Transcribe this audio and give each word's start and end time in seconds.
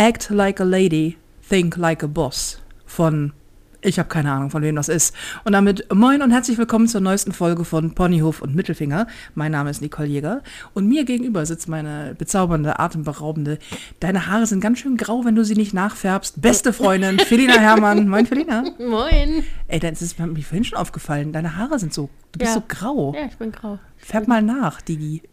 Act 0.00 0.30
Like 0.30 0.60
a 0.60 0.64
Lady, 0.64 1.16
Think 1.48 1.76
Like 1.76 2.04
a 2.04 2.06
Boss 2.06 2.60
von 2.86 3.32
ich 3.80 3.98
habe 4.00 4.08
keine 4.08 4.32
Ahnung, 4.32 4.50
von 4.50 4.62
wem 4.62 4.74
das 4.74 4.88
ist. 4.88 5.14
Und 5.44 5.52
damit 5.52 5.86
moin 5.94 6.20
und 6.22 6.32
herzlich 6.32 6.58
willkommen 6.58 6.88
zur 6.88 7.00
neuesten 7.00 7.32
Folge 7.32 7.64
von 7.64 7.94
Ponyhof 7.94 8.42
und 8.42 8.54
Mittelfinger. 8.56 9.06
Mein 9.36 9.52
Name 9.52 9.70
ist 9.70 9.80
Nicole 9.80 10.08
Jäger 10.08 10.42
und 10.74 10.88
mir 10.88 11.04
gegenüber 11.04 11.46
sitzt 11.46 11.68
meine 11.68 12.16
bezaubernde, 12.18 12.80
atemberaubende, 12.80 13.58
deine 14.00 14.26
Haare 14.26 14.46
sind 14.46 14.60
ganz 14.60 14.80
schön 14.80 14.96
grau, 14.96 15.24
wenn 15.24 15.36
du 15.36 15.44
sie 15.44 15.54
nicht 15.54 15.74
nachfärbst, 15.74 16.42
beste 16.42 16.72
Freundin 16.72 17.18
Felina 17.26 17.54
Hermann. 17.58 18.08
Moin 18.08 18.26
Felina. 18.26 18.64
Moin. 18.80 19.44
Ey, 19.68 19.78
das 19.78 20.02
ist 20.02 20.18
mir 20.18 20.26
vorhin 20.42 20.64
schon 20.64 20.78
aufgefallen, 20.78 21.32
deine 21.32 21.56
Haare 21.56 21.78
sind 21.78 21.94
so, 21.94 22.08
du 22.32 22.38
bist 22.40 22.50
Ja. 22.50 22.60
so 22.60 22.62
grau. 22.66 23.14
Ja, 23.16 23.26
ich 23.26 23.36
bin 23.36 23.52
grau. 23.52 23.78
Färb 23.96 24.26
mal 24.26 24.42
nach, 24.42 24.80
Digi. 24.80 25.22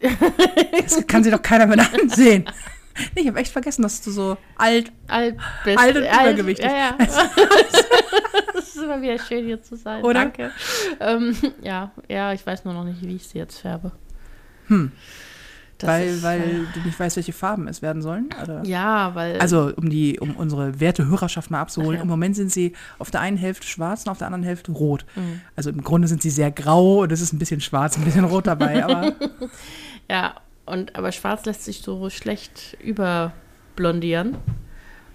Das 0.82 1.04
kann 1.08 1.24
sich 1.24 1.32
doch 1.32 1.42
keiner 1.42 1.66
mehr 1.66 1.84
ansehen. 2.00 2.44
Nee, 3.14 3.22
ich 3.22 3.28
habe 3.28 3.38
echt 3.38 3.52
vergessen, 3.52 3.82
dass 3.82 4.00
du 4.00 4.10
so 4.10 4.36
alt 4.56 4.92
Alt, 5.08 5.36
bist, 5.64 5.78
Alt 5.78 5.96
und 5.96 6.02
übergewichtig. 6.02 6.64
Ja, 6.64 6.76
ja. 6.76 6.96
das 8.54 8.68
ist 8.68 8.76
immer 8.76 9.00
wieder 9.00 9.18
schön, 9.18 9.44
hier 9.44 9.62
zu 9.62 9.76
sein. 9.76 10.02
Oder? 10.02 10.20
Danke. 10.20 10.50
Ähm, 11.00 11.36
ja, 11.62 11.92
ja, 12.08 12.32
ich 12.32 12.46
weiß 12.46 12.64
nur 12.64 12.74
noch 12.74 12.84
nicht, 12.84 13.02
wie 13.02 13.16
ich 13.16 13.26
sie 13.26 13.38
jetzt 13.38 13.58
färbe. 13.58 13.92
Hm. 14.68 14.92
Das 15.78 15.88
weil, 15.88 16.08
ist, 16.08 16.22
weil 16.22 16.40
äh, 16.40 16.64
du 16.72 16.80
nicht 16.86 16.98
weißt, 16.98 17.16
welche 17.16 17.34
Farben 17.34 17.68
es 17.68 17.82
werden 17.82 18.00
sollen? 18.00 18.30
Oder? 18.42 18.64
Ja, 18.64 19.14
weil. 19.14 19.38
Also, 19.38 19.72
um 19.76 19.90
die, 19.90 20.18
um 20.18 20.34
unsere 20.34 20.80
werte 20.80 21.06
Hörerschaft 21.06 21.50
mal 21.50 21.60
abzuholen. 21.60 21.96
Ja. 21.96 22.02
Im 22.02 22.08
Moment 22.08 22.34
sind 22.34 22.50
sie 22.50 22.72
auf 22.98 23.10
der 23.10 23.20
einen 23.20 23.36
Hälfte 23.36 23.66
schwarz 23.66 24.04
und 24.04 24.10
auf 24.10 24.18
der 24.18 24.26
anderen 24.28 24.44
Hälfte 24.44 24.72
rot. 24.72 25.04
Mhm. 25.14 25.42
Also 25.54 25.68
im 25.68 25.82
Grunde 25.84 26.08
sind 26.08 26.22
sie 26.22 26.30
sehr 26.30 26.50
grau 26.50 27.02
und 27.02 27.12
es 27.12 27.20
ist 27.20 27.34
ein 27.34 27.38
bisschen 27.38 27.60
schwarz, 27.60 27.98
ein 27.98 28.04
bisschen 28.04 28.24
rot 28.24 28.46
dabei, 28.46 28.82
aber 28.82 29.12
Ja, 30.08 30.34
und 30.66 30.96
aber 30.96 31.12
schwarz 31.12 31.44
lässt 31.46 31.64
sich 31.64 31.80
so 31.80 32.10
schlecht 32.10 32.76
überblondieren. 32.82 34.34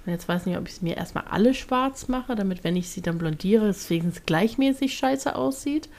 Und 0.06 0.12
jetzt 0.12 0.28
weiß 0.28 0.42
ich 0.42 0.48
nicht, 0.48 0.58
ob 0.58 0.68
ich 0.68 0.74
es 0.76 0.82
mir 0.82 0.98
erstmal 0.98 1.26
alle 1.30 1.54
schwarz 1.54 2.08
mache, 2.08 2.36
damit, 2.36 2.64
wenn 2.64 2.76
ich 2.76 2.90
sie 2.90 3.02
dann 3.02 3.18
blondiere, 3.20 3.68
es 3.68 3.90
wenigstens 3.90 4.26
gleichmäßig 4.26 4.96
scheiße 4.98 5.36
aussieht. 5.36 5.90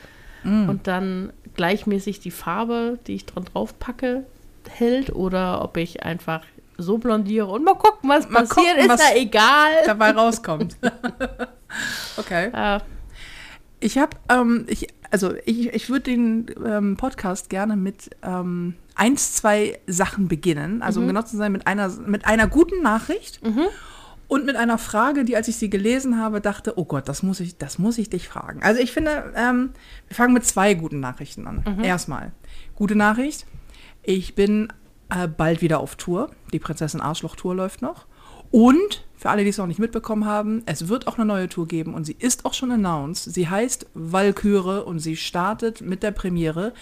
mm, 0.43 0.69
Und 0.69 0.87
dann 0.89 1.33
gleichmäßig 1.55 2.19
die 2.21 2.33
Farbe, 2.33 2.99
die 3.07 3.15
ich 3.15 3.27
dran 3.27 3.45
drauf 3.45 3.79
packe, 3.79 4.25
hält. 4.69 5.15
Oder 5.15 5.63
ob 5.63 5.77
ich 5.77 6.03
einfach 6.03 6.43
so 6.79 6.99
blondiere 6.99 7.47
und 7.47 7.65
mal 7.65 7.75
gucken, 7.77 8.11
was 8.11 8.29
Mal 8.29 8.41
passiert, 8.47 8.75
gucken, 8.77 8.81
ist 8.85 8.89
was- 8.89 9.11
ja 9.11 9.17
egal. 9.17 9.71
dabei 9.87 10.11
rauskommt. 10.11 10.77
okay. 12.17 12.51
Äh, 12.53 12.81
Ich 13.81 13.99
habe, 13.99 14.17
ähm, 14.29 14.65
ich, 14.69 14.89
also 15.11 15.35
ich, 15.45 15.69
ich 15.75 15.89
würde 15.91 16.03
den 16.11 16.47
ähm, 16.65 16.97
Podcast 16.97 17.51
gerne 17.51 17.77
mit 17.77 18.11
ähm, 18.23 18.75
eins, 18.95 19.35
zwei 19.35 19.79
Sachen 19.87 20.29
beginnen. 20.29 20.83
Also 20.83 21.01
um 21.01 21.07
genau 21.07 21.23
zu 21.23 21.37
sein, 21.37 21.53
mit 21.53 21.67
einer, 21.67 21.89
mit 21.89 22.27
einer 22.27 22.47
guten 22.47 22.83
Nachricht 22.83 23.43
mhm. 23.45 23.67
und 24.29 24.47
mit 24.47 24.57
einer 24.57 24.79
Frage, 24.79 25.25
die, 25.25 25.37
als 25.37 25.49
ich 25.49 25.57
sie 25.57 25.71
gelesen 25.71 26.19
habe, 26.19 26.41
dachte, 26.41 26.79
oh 26.79 26.85
Gott, 26.85 27.09
das 27.09 27.23
muss 27.23 27.41
ich, 27.41 27.59
das 27.59 27.79
muss 27.79 27.99
ich 27.99 28.11
dich 28.11 28.29
fragen. 28.29 28.63
Also 28.63 28.81
ich 28.81 28.93
finde, 28.93 29.33
ähm, 29.37 29.71
wir 30.09 30.17
fangen 30.17 30.35
mit 30.35 30.45
zwei 30.45 30.75
guten 30.75 31.01
Nachrichten 31.01 31.47
an. 31.47 31.83
Erstmal, 31.83 32.33
gute 32.75 32.97
Nachricht. 32.97 33.47
Ich 34.03 34.35
bin 34.35 34.73
äh, 35.11 35.29
bald 35.29 35.63
wieder 35.63 35.81
auf 35.81 35.97
Tour. 35.97 36.31
Die 36.53 36.59
Prinzessin 36.59 37.01
Arschloch 37.01 37.37
Tour 37.37 37.55
läuft 37.55 37.83
noch. 37.83 38.07
Und 38.51 39.05
für 39.15 39.31
alle, 39.31 39.45
die 39.45 39.51
es 39.51 39.59
noch 39.59 39.67
nicht 39.67 39.79
mitbekommen 39.79 40.27
haben, 40.27 40.63
es 40.67 40.89
wird 40.89 41.07
auch 41.07 41.17
eine 41.17 41.25
neue 41.25 41.49
Tour 41.49 41.67
geben 41.67 41.95
und 41.95 42.05
sie 42.05 42.17
ist 42.19 42.45
auch 42.45 42.55
schon 42.55 42.71
announced. 42.71 43.33
Sie 43.33 43.49
heißt 43.49 43.87
Valkyrie 43.95 44.85
und 44.85 44.99
sie 44.99 45.17
startet 45.17 45.81
mit 45.81 46.03
der 46.03 46.11
Premiere 46.11 46.75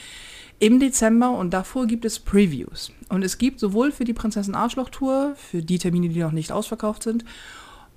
im 0.60 0.78
Dezember 0.78 1.30
und 1.30 1.50
davor 1.52 1.86
gibt 1.86 2.04
es 2.04 2.20
Previews. 2.20 2.92
Und 3.08 3.24
es 3.24 3.38
gibt 3.38 3.58
sowohl 3.58 3.90
für 3.90 4.04
die 4.04 4.12
Prinzessin 4.12 4.54
Arschloch 4.54 4.90
Tour, 4.90 5.34
für 5.34 5.62
die 5.62 5.78
Termine, 5.78 6.10
die 6.10 6.20
noch 6.20 6.32
nicht 6.32 6.52
ausverkauft 6.52 7.02
sind, 7.02 7.24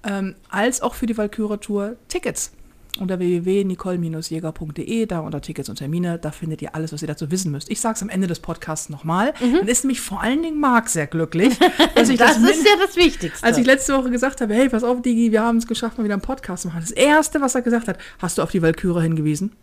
ähm, 0.03 0.35
als 0.49 0.81
auch 0.81 0.95
für 0.95 1.05
die 1.05 1.17
Valkyrie 1.17 1.57
Tour 1.57 1.97
Tickets. 2.07 2.53
Unter 2.99 3.17
www.nicole-jäger.de, 3.17 5.07
da 5.07 5.19
unter 5.21 5.41
Tickets 5.41 5.67
und 5.67 5.77
Termine, 5.77 6.19
da 6.19 6.29
findet 6.31 6.61
ihr 6.61 6.75
alles, 6.75 6.93
was 6.93 7.01
ihr 7.01 7.07
dazu 7.07 7.31
wissen 7.31 7.51
müsst. 7.51 7.71
Ich 7.71 7.81
sage 7.81 7.95
es 7.95 8.03
am 8.03 8.09
Ende 8.09 8.27
des 8.27 8.39
Podcasts 8.39 8.89
nochmal. 8.89 9.33
Dann 9.39 9.67
ist 9.67 9.83
nämlich 9.83 9.99
vor 9.99 10.21
allen 10.21 10.43
Dingen 10.43 10.59
Marc 10.59 10.89
sehr 10.89 11.07
glücklich, 11.07 11.57
dass 11.95 12.09
ich 12.09 12.19
das, 12.19 12.39
das 12.39 12.51
ist 12.51 12.65
ja 12.65 12.75
das 12.79 12.95
Wichtigste. 12.95 13.43
als 13.43 13.57
ich 13.57 13.65
letzte 13.65 13.97
Woche 13.97 14.11
gesagt 14.11 14.41
habe, 14.41 14.53
hey, 14.53 14.69
pass 14.69 14.83
auf, 14.83 15.01
Digi, 15.01 15.31
wir 15.31 15.41
haben 15.41 15.57
es 15.57 15.65
geschafft, 15.65 15.97
mal 15.97 16.03
wieder 16.03 16.13
einen 16.13 16.21
Podcast 16.21 16.61
zu 16.61 16.67
machen. 16.67 16.81
Das 16.81 16.91
Erste, 16.91 17.41
was 17.41 17.55
er 17.55 17.63
gesagt 17.63 17.87
hat, 17.87 17.97
hast 18.19 18.37
du 18.37 18.43
auf 18.43 18.51
die 18.51 18.61
Valkyrie 18.61 19.01
hingewiesen? 19.01 19.53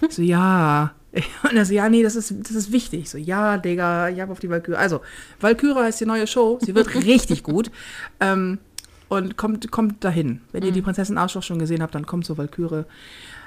Ich 0.00 0.14
so, 0.14 0.22
ja. 0.22 0.94
Und 1.42 1.56
er 1.56 1.64
so, 1.64 1.74
ja, 1.74 1.88
nee, 1.88 2.02
das 2.02 2.16
ist, 2.16 2.34
das 2.40 2.52
ist 2.52 2.72
wichtig. 2.72 3.00
Ich 3.02 3.10
so, 3.10 3.18
ja, 3.18 3.58
Digga, 3.58 4.08
ich 4.08 4.20
habe 4.20 4.32
auf 4.32 4.40
die 4.40 4.48
Valkyrie. 4.48 4.76
Also, 4.76 5.00
Valkyrie 5.40 5.82
heißt 5.84 6.00
die 6.00 6.06
neue 6.06 6.26
Show. 6.26 6.58
Sie 6.62 6.74
wird 6.74 6.94
richtig 6.94 7.42
gut. 7.42 7.70
Ähm, 8.20 8.58
und 9.08 9.36
kommt, 9.36 9.70
kommt 9.70 10.02
dahin. 10.02 10.40
Wenn 10.52 10.62
ihr 10.62 10.72
die 10.72 10.80
Prinzessin 10.80 11.18
Arschloch 11.18 11.42
schon 11.42 11.58
gesehen 11.58 11.82
habt, 11.82 11.94
dann 11.94 12.06
kommt 12.06 12.24
zur 12.24 12.38
Valkyrie. 12.38 12.84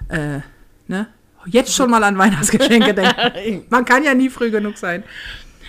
Äh, 0.10 0.42
ne? 0.88 1.08
Jetzt 1.48 1.74
schon 1.74 1.90
mal 1.90 2.04
an 2.04 2.18
Weihnachtsgeschenke 2.18 2.94
denken. 2.96 3.66
Man 3.70 3.84
kann 3.84 4.04
ja 4.04 4.14
nie 4.14 4.30
früh 4.30 4.52
genug 4.52 4.78
sein. 4.78 5.04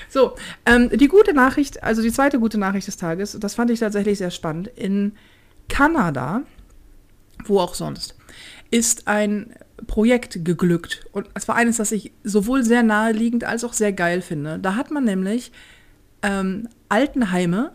So, 0.09 0.37
ähm, 0.67 0.91
die 0.91 1.09
gute 1.09 1.33
Nachricht, 1.33 1.83
also 1.83 2.03
die 2.03 2.13
zweite 2.13 2.39
gute 2.39 2.59
Nachricht 2.59 2.87
des 2.87 2.97
Tages, 2.97 3.37
das 3.41 3.55
fand 3.55 3.71
ich 3.71 3.81
tatsächlich 3.81 4.19
sehr 4.19 4.31
spannend. 4.31 4.69
In 4.69 5.13
Kanada, 5.69 6.43
wo 7.45 7.59
auch 7.61 7.75
sonst, 7.75 8.15
ist 8.71 9.09
ein 9.09 9.55
Projekt 9.87 10.45
geglückt. 10.45 11.07
Und 11.13 11.29
es 11.35 11.49
war 11.49 11.57
eines, 11.57 11.77
das 11.77 11.93
ich 11.93 12.13
sowohl 12.25 12.65
sehr 12.65 12.83
naheliegend 12.83 13.45
als 13.45 13.65
auch 13.65 13.73
sehr 13.73 13.93
geil 13.93 14.23
finde. 14.23 14.59
Da 14.59 14.75
hat 14.75 14.91
man 14.91 15.05
nämlich 15.05 15.53
ähm, 16.23 16.69
Altenheime 16.89 17.73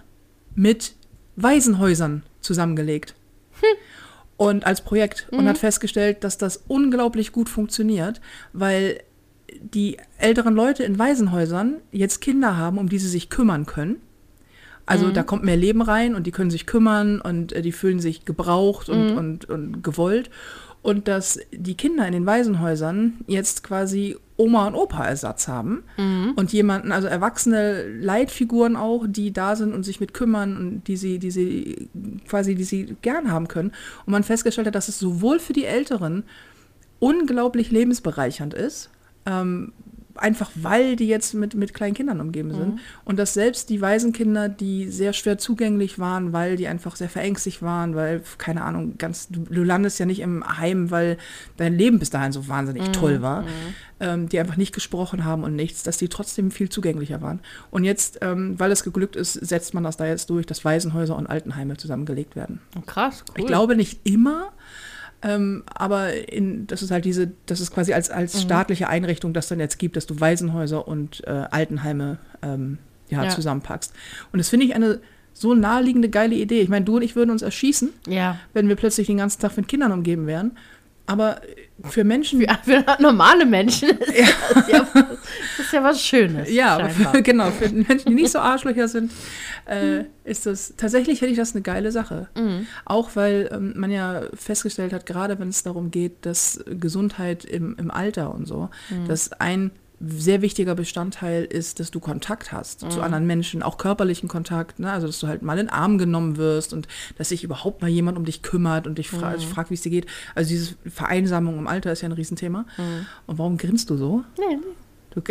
mit 0.55 0.95
Waisenhäusern 1.35 2.23
zusammengelegt. 2.41 3.15
Und 4.37 4.65
als 4.65 4.81
Projekt. 4.81 5.27
Und 5.31 5.47
hat 5.47 5.59
festgestellt, 5.59 6.23
dass 6.23 6.37
das 6.37 6.63
unglaublich 6.67 7.31
gut 7.31 7.47
funktioniert, 7.47 8.21
weil 8.53 9.01
die 9.59 9.97
älteren 10.17 10.55
Leute 10.55 10.83
in 10.83 10.97
Waisenhäusern 10.97 11.75
jetzt 11.91 12.21
Kinder 12.21 12.57
haben, 12.57 12.77
um 12.79 12.89
die 12.89 12.97
sie 12.97 13.09
sich 13.09 13.29
kümmern 13.29 13.65
können. 13.65 13.97
Also 14.87 15.09
da 15.11 15.23
kommt 15.23 15.43
mehr 15.43 15.55
Leben 15.55 15.81
rein 15.81 16.15
und 16.15 16.27
die 16.27 16.31
können 16.31 16.51
sich 16.51 16.65
kümmern 16.65 17.21
und 17.21 17.53
äh, 17.53 17.61
die 17.61 17.71
fühlen 17.71 17.99
sich 17.99 18.25
gebraucht 18.25 18.89
und, 18.89 19.11
und, 19.15 19.45
und 19.45 19.83
gewollt. 19.83 20.29
Und 20.81 21.07
dass 21.07 21.39
die 21.51 21.75
Kinder 21.75 22.07
in 22.07 22.13
den 22.13 22.25
Waisenhäusern 22.25 23.19
jetzt 23.27 23.63
quasi 23.63 24.17
Oma 24.35 24.65
und 24.65 24.73
Opa-Ersatz 24.73 25.47
haben 25.47 25.83
und 26.35 26.51
jemanden, 26.51 26.91
also 26.91 27.07
erwachsene 27.07 27.87
Leitfiguren 27.87 28.75
auch, 28.75 29.05
die 29.07 29.31
da 29.31 29.55
sind 29.55 29.73
und 29.73 29.83
sich 29.83 29.99
mit 29.99 30.15
kümmern 30.15 30.57
und 30.57 30.87
die 30.87 30.97
sie, 30.97 31.19
die 31.19 31.29
sie 31.29 31.89
quasi, 32.27 32.55
die 32.55 32.63
sie 32.63 32.97
gern 33.03 33.31
haben 33.31 33.47
können. 33.47 33.71
Und 34.05 34.11
man 34.11 34.23
festgestellt 34.23 34.65
hat, 34.65 34.73
dass 34.73 34.87
es 34.87 34.97
sowohl 34.97 35.37
für 35.37 35.53
die 35.53 35.65
Älteren 35.65 36.23
unglaublich 36.97 37.69
lebensbereichernd 37.69 38.55
ist, 38.55 38.89
ähm, 39.27 39.73
einfach 40.21 40.51
weil 40.55 40.95
die 40.95 41.07
jetzt 41.07 41.33
mit, 41.33 41.55
mit 41.55 41.73
kleinen 41.73 41.93
Kindern 41.93 42.21
umgeben 42.21 42.53
sind. 42.53 42.79
Und 43.05 43.17
dass 43.17 43.33
selbst 43.33 43.69
die 43.69 43.81
Waisenkinder, 43.81 44.49
die 44.49 44.89
sehr 44.89 45.13
schwer 45.13 45.37
zugänglich 45.37 45.99
waren, 45.99 46.31
weil 46.31 46.55
die 46.55 46.67
einfach 46.67 46.95
sehr 46.95 47.09
verängstigt 47.09 47.61
waren, 47.61 47.95
weil, 47.95 48.21
keine 48.37 48.63
Ahnung, 48.63 48.97
ganz, 48.97 49.27
du, 49.29 49.41
du 49.41 49.63
landest 49.63 49.99
ja 49.99 50.05
nicht 50.05 50.19
im 50.19 50.45
Heim, 50.57 50.91
weil 50.91 51.17
dein 51.57 51.75
Leben 51.75 51.99
bis 51.99 52.09
dahin 52.09 52.31
so 52.31 52.47
wahnsinnig 52.47 52.89
toll 52.89 53.21
war, 53.21 53.45
ähm, 53.99 54.29
die 54.29 54.39
einfach 54.39 54.57
nicht 54.57 54.73
gesprochen 54.73 55.25
haben 55.25 55.43
und 55.43 55.55
nichts, 55.55 55.83
dass 55.83 55.97
die 55.97 56.07
trotzdem 56.07 56.51
viel 56.51 56.69
zugänglicher 56.69 57.21
waren. 57.21 57.39
Und 57.69 57.83
jetzt, 57.83 58.19
ähm, 58.21 58.59
weil 58.59 58.71
es 58.71 58.83
geglückt 58.83 59.15
ist, 59.15 59.33
setzt 59.33 59.73
man 59.73 59.83
das 59.83 59.97
da 59.97 60.05
jetzt 60.05 60.29
durch, 60.29 60.45
dass 60.45 60.63
Waisenhäuser 60.63 61.15
und 61.15 61.27
Altenheime 61.27 61.77
zusammengelegt 61.77 62.35
werden. 62.35 62.61
Krass, 62.85 63.23
cool. 63.29 63.35
Ich 63.39 63.45
glaube 63.47 63.75
nicht 63.75 63.99
immer, 64.03 64.51
ähm, 65.23 65.63
aber 65.65 66.31
in, 66.31 66.65
das 66.67 66.81
ist 66.81 66.91
halt 66.91 67.05
diese, 67.05 67.31
das 67.45 67.59
ist 67.59 67.71
quasi 67.71 67.93
als, 67.93 68.09
als 68.09 68.41
staatliche 68.41 68.87
Einrichtung, 68.89 69.33
das 69.33 69.47
dann 69.47 69.59
jetzt 69.59 69.77
gibt, 69.79 69.95
dass 69.95 70.07
du 70.07 70.19
Waisenhäuser 70.19 70.87
und 70.87 71.23
äh, 71.27 71.29
Altenheime 71.51 72.17
ähm, 72.41 72.77
ja, 73.09 73.23
Ja. 73.25 73.29
zusammenpackst. 73.29 73.93
Und 74.31 74.39
das 74.39 74.49
finde 74.49 74.65
ich 74.65 74.73
eine 74.75 74.99
so 75.33 75.53
naheliegende, 75.53 76.09
geile 76.09 76.35
Idee. 76.35 76.59
Ich 76.61 76.69
meine, 76.69 76.83
du 76.85 76.97
und 76.97 77.01
ich 77.03 77.15
würden 77.15 77.29
uns 77.31 77.41
erschießen, 77.41 77.89
Ja. 78.07 78.37
wenn 78.53 78.67
wir 78.67 78.75
plötzlich 78.75 79.07
den 79.07 79.17
ganzen 79.17 79.41
Tag 79.41 79.55
mit 79.57 79.67
Kindern 79.67 79.91
umgeben 79.91 80.27
wären. 80.27 80.57
Aber 81.11 81.41
für 81.89 82.03
Menschen, 82.03 82.41
Für, 82.41 82.83
für 82.83 83.01
normale 83.01 83.45
Menschen 83.45 83.89
ist, 83.99 84.33
das, 84.53 84.67
ja, 84.71 84.87
das 84.93 85.59
ist 85.59 85.73
ja 85.73 85.83
was 85.83 86.01
Schönes. 86.01 86.49
Ja, 86.51 86.87
für, 86.89 87.21
genau, 87.23 87.49
für 87.51 87.69
Menschen, 87.69 88.09
die 88.09 88.13
nicht 88.21 88.31
so 88.31 88.39
Arschlöcher 88.39 88.87
sind, 88.87 89.11
äh, 89.65 90.03
ist 90.23 90.45
das 90.45 90.73
tatsächlich 90.77 91.19
finde 91.19 91.31
ich 91.33 91.37
das 91.37 91.53
eine 91.53 91.61
geile 91.63 91.91
Sache. 91.91 92.29
Mhm. 92.35 92.67
Auch 92.85 93.11
weil 93.15 93.49
ähm, 93.51 93.73
man 93.75 93.91
ja 93.91 94.21
festgestellt 94.35 94.93
hat, 94.93 95.05
gerade 95.05 95.39
wenn 95.39 95.49
es 95.49 95.63
darum 95.63 95.91
geht, 95.91 96.25
dass 96.25 96.63
Gesundheit 96.65 97.45
im, 97.45 97.75
im 97.77 97.91
Alter 97.91 98.33
und 98.33 98.47
so, 98.47 98.69
Mhm. 98.89 99.07
dass 99.07 99.31
ein 99.33 99.71
sehr 100.07 100.41
wichtiger 100.41 100.73
Bestandteil 100.75 101.43
ist, 101.43 101.79
dass 101.79 101.91
du 101.91 101.99
Kontakt 101.99 102.51
hast 102.51 102.83
Mhm. 102.83 102.89
zu 102.91 103.01
anderen 103.01 103.27
Menschen, 103.27 103.61
auch 103.63 103.77
körperlichen 103.77 104.27
Kontakt, 104.29 104.79
ne? 104.79 104.91
also 104.91 105.07
dass 105.07 105.19
du 105.19 105.27
halt 105.27 105.41
mal 105.43 105.53
in 105.59 105.67
den 105.67 105.69
Arm 105.69 105.97
genommen 105.97 106.37
wirst 106.37 106.73
und 106.73 106.87
dass 107.17 107.29
sich 107.29 107.43
überhaupt 107.43 107.81
mal 107.81 107.87
jemand 107.89 108.17
um 108.17 108.25
dich 108.25 108.41
kümmert 108.41 108.87
und 108.87 108.97
dich 108.97 109.09
fra 109.09 109.31
Mhm. 109.31 109.39
fragt, 109.41 109.69
wie 109.69 109.75
es 109.75 109.81
dir 109.81 109.91
geht. 109.91 110.07
Also 110.35 110.49
diese 110.49 110.75
Vereinsamung 110.89 111.57
im 111.59 111.67
Alter 111.67 111.91
ist 111.91 112.01
ja 112.01 112.09
ein 112.09 112.13
Riesenthema. 112.13 112.65
Und 113.27 113.37
warum 113.37 113.57
grinst 113.57 113.89
du 113.89 113.97
so? 113.97 114.23
Nee, 114.39 114.55
nee. 114.55 114.61
Du, 115.13 115.21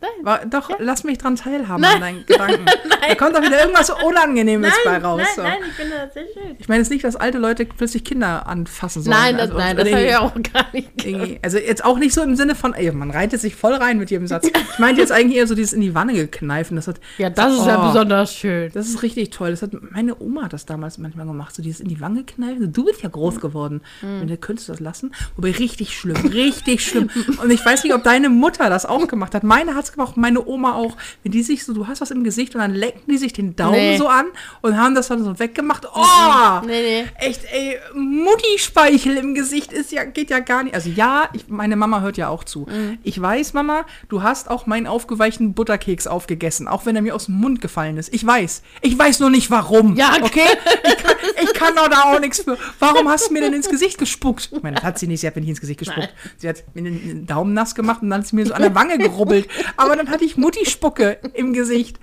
Nein. 0.00 0.10
War, 0.22 0.46
doch, 0.46 0.70
lass 0.78 1.02
mich 1.02 1.18
dran 1.18 1.34
teilhaben 1.34 1.84
an 1.84 2.00
deinen 2.00 2.24
Gedanken. 2.26 2.64
Da 3.06 3.14
kommt 3.14 3.36
doch 3.36 3.42
wieder 3.42 3.60
irgendwas 3.60 3.90
Unangenehmes 3.90 4.72
bei 4.84 4.98
raus. 4.98 5.18
nein, 5.20 5.26
so. 5.36 5.42
nein, 5.42 5.58
ich 5.68 5.74
finde 5.74 5.92
das 6.04 6.14
sehr 6.14 6.24
schön. 6.34 6.56
Ich 6.58 6.68
meine 6.68 6.80
jetzt 6.80 6.90
nicht, 6.90 7.04
dass 7.04 7.16
alte 7.16 7.38
Leute 7.38 7.64
plötzlich 7.66 8.04
Kinder 8.04 8.46
anfassen 8.46 9.02
sollen. 9.02 9.16
Nein, 9.16 9.36
das, 9.36 9.46
Also, 9.50 9.58
nein, 9.58 9.76
das 9.76 9.90
habe 9.92 10.02
ich 10.04 10.16
auch 10.16 10.34
gar 10.52 10.66
nicht 10.72 11.38
Also 11.42 11.58
jetzt 11.58 11.84
auch 11.84 11.98
nicht 11.98 12.14
so 12.14 12.22
im 12.22 12.36
Sinne 12.36 12.54
von, 12.54 12.74
ey, 12.74 12.90
man 12.92 13.10
reitet 13.10 13.40
sich 13.40 13.54
voll 13.56 13.74
rein 13.74 13.98
mit 13.98 14.10
jedem 14.10 14.26
Satz. 14.26 14.46
Ich 14.46 14.78
meinte 14.78 15.00
jetzt 15.00 15.12
eigentlich 15.12 15.36
eher 15.38 15.46
so 15.46 15.54
dieses 15.54 15.72
in 15.72 15.80
die 15.80 15.94
Wanne 15.94 16.14
gekneifen. 16.14 16.76
Das 16.76 16.86
hat, 16.88 17.00
Ja, 17.18 17.30
das 17.30 17.54
ist 17.54 17.66
ja 17.66 17.82
Oh. 17.82 17.88
besonders 17.88 18.34
schön. 18.34 18.70
Das 18.72 18.88
ist 18.88 19.02
richtig 19.02 19.30
toll. 19.30 19.50
Das 19.50 19.62
hat 19.62 19.70
meine 19.92 20.20
Oma 20.20 20.44
hat 20.44 20.52
das 20.52 20.66
damals 20.66 20.98
manchmal 20.98 21.26
gemacht, 21.26 21.54
so 21.54 21.62
dieses 21.62 21.80
in 21.80 21.88
die 21.88 22.00
Wange 22.00 22.24
kneifen. 22.24 22.72
Du 22.72 22.84
bist 22.84 23.02
ja 23.02 23.08
groß 23.08 23.40
geworden. 23.40 23.80
Mhm. 24.02 24.20
Wenn 24.20 24.28
du 24.28 24.36
könntest 24.36 24.68
du 24.68 24.72
das 24.72 24.80
lassen. 24.80 25.14
Wobei 25.36 25.50
richtig 25.52 25.96
schlimm, 25.96 26.16
richtig 26.26 26.84
schlimm. 26.84 27.10
Und 27.42 27.50
ich 27.50 27.64
weiß 27.64 27.84
nicht, 27.84 27.94
ob 27.94 28.02
deine 28.02 28.28
Mutter 28.28 28.68
das 28.70 28.86
auch 28.86 29.06
gemacht 29.08 29.34
hat. 29.34 29.44
Meine 29.44 29.74
hat 29.74 29.84
es 29.84 29.92
gemacht, 29.92 30.16
meine 30.16 30.44
Oma 30.46 30.74
auch. 30.74 30.96
Wenn 31.22 31.32
die 31.32 31.42
sich 31.42 31.64
so, 31.64 31.72
du 31.72 31.86
hast 31.86 32.00
was 32.00 32.10
im 32.10 32.24
Gesicht 32.24 32.54
und 32.54 32.60
dann 32.60 32.74
lecken 32.88 33.10
die 33.10 33.18
sich 33.18 33.32
den 33.32 33.54
Daumen 33.54 33.72
Nee. 33.72 33.96
so 33.96 34.08
an 34.08 34.26
und 34.62 34.76
haben 34.76 34.94
das 34.94 35.08
dann 35.08 35.22
so 35.22 35.38
weggemacht. 35.38 35.86
Oh! 35.94 36.66
Nee, 36.66 37.02
nee. 37.02 37.04
Echt, 37.26 37.44
ey, 37.52 37.78
Mutti-Speichel 37.94 39.16
im 39.16 39.34
Gesicht 39.34 39.72
ist 39.72 39.92
ja, 39.92 40.04
geht 40.04 40.30
ja 40.30 40.40
gar 40.40 40.62
nicht. 40.64 40.74
Also 40.74 40.88
ja, 40.90 41.28
ich, 41.32 41.48
meine 41.48 41.76
Mama 41.76 42.00
hört 42.00 42.16
ja 42.16 42.28
auch 42.28 42.44
zu. 42.44 42.66
Mhm. 42.70 42.98
Ich 43.02 43.20
weiß, 43.20 43.52
Mama, 43.52 43.84
du 44.08 44.22
hast 44.22 44.50
auch 44.50 44.66
meinen 44.66 44.86
aufgeweichten 44.86 45.54
Butterkeks 45.54 46.06
aufgegessen, 46.06 46.68
auch 46.68 46.86
wenn 46.86 46.96
er 46.96 47.02
mir 47.02 47.14
aus 47.14 47.26
dem 47.26 47.36
Mund 47.36 47.60
gefallen 47.60 47.96
ist. 47.96 48.12
Ich 48.12 48.26
weiß. 48.26 48.62
Ich 48.80 48.98
weiß 48.98 49.20
nur 49.20 49.30
nicht 49.30 49.50
warum. 49.50 49.96
Ja, 49.96 50.16
okay? 50.22 50.40
Ich 50.84 50.96
kann, 50.96 51.16
ich 51.42 51.54
kann 51.54 51.74
doch 51.76 51.88
da 51.88 52.02
auch 52.04 52.20
nichts 52.20 52.40
für. 52.40 52.56
Warum 52.78 53.08
hast 53.08 53.28
du 53.28 53.32
mir 53.34 53.40
denn 53.40 53.52
ins 53.52 53.68
Gesicht 53.68 53.98
gespuckt? 53.98 54.50
Ich 54.52 54.62
meine, 54.62 54.76
das 54.76 54.84
hat 54.84 54.98
sie 54.98 55.06
nicht, 55.06 55.20
sie 55.20 55.26
hat 55.26 55.34
mir 55.34 55.40
nicht 55.42 55.50
ins 55.50 55.60
Gesicht 55.60 55.78
gespuckt. 55.78 56.14
Sie 56.38 56.48
hat 56.48 56.64
mir 56.74 56.82
den, 56.84 57.26
Daumen 57.26 57.52
nass 57.52 57.74
gemacht 57.74 58.02
und 58.02 58.10
dann 58.10 58.22
ist 58.22 58.28
sie 58.28 58.36
mir 58.36 58.46
so 58.46 58.54
an 58.54 58.62
der 58.62 58.74
Wange 58.74 58.96
gerubbelt. 58.98 59.48
Aber 59.76 59.96
dann 59.96 60.08
hatte 60.08 60.24
ich 60.24 60.36
Mutti-Spucke 60.36 61.18
im 61.34 61.52
Gesicht. 61.52 61.98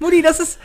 Mutti, 0.00 0.22
das 0.24 0.40
ist. 0.40 0.58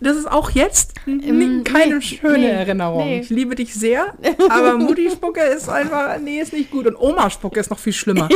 Das 0.00 0.16
ist 0.16 0.30
auch 0.30 0.50
jetzt 0.50 0.92
n- 1.06 1.62
keine 1.64 1.96
nee, 1.96 2.00
schöne 2.02 2.38
nee, 2.38 2.48
Erinnerung. 2.50 3.04
nee. 3.04 3.20
Ich 3.20 3.30
liebe 3.30 3.54
dich 3.54 3.72
sehr, 3.74 4.14
aber 4.50 4.76
Mutti-Spucke 4.76 5.40
ist 5.40 5.68
einfach, 5.68 6.18
nee, 6.18 6.40
ist 6.40 6.52
nicht 6.52 6.70
gut. 6.70 6.86
Und 6.86 6.96
Oma-Spucke 6.96 7.60
ist 7.60 7.70
noch 7.70 7.78
viel 7.78 7.92
schlimmer. 7.92 8.28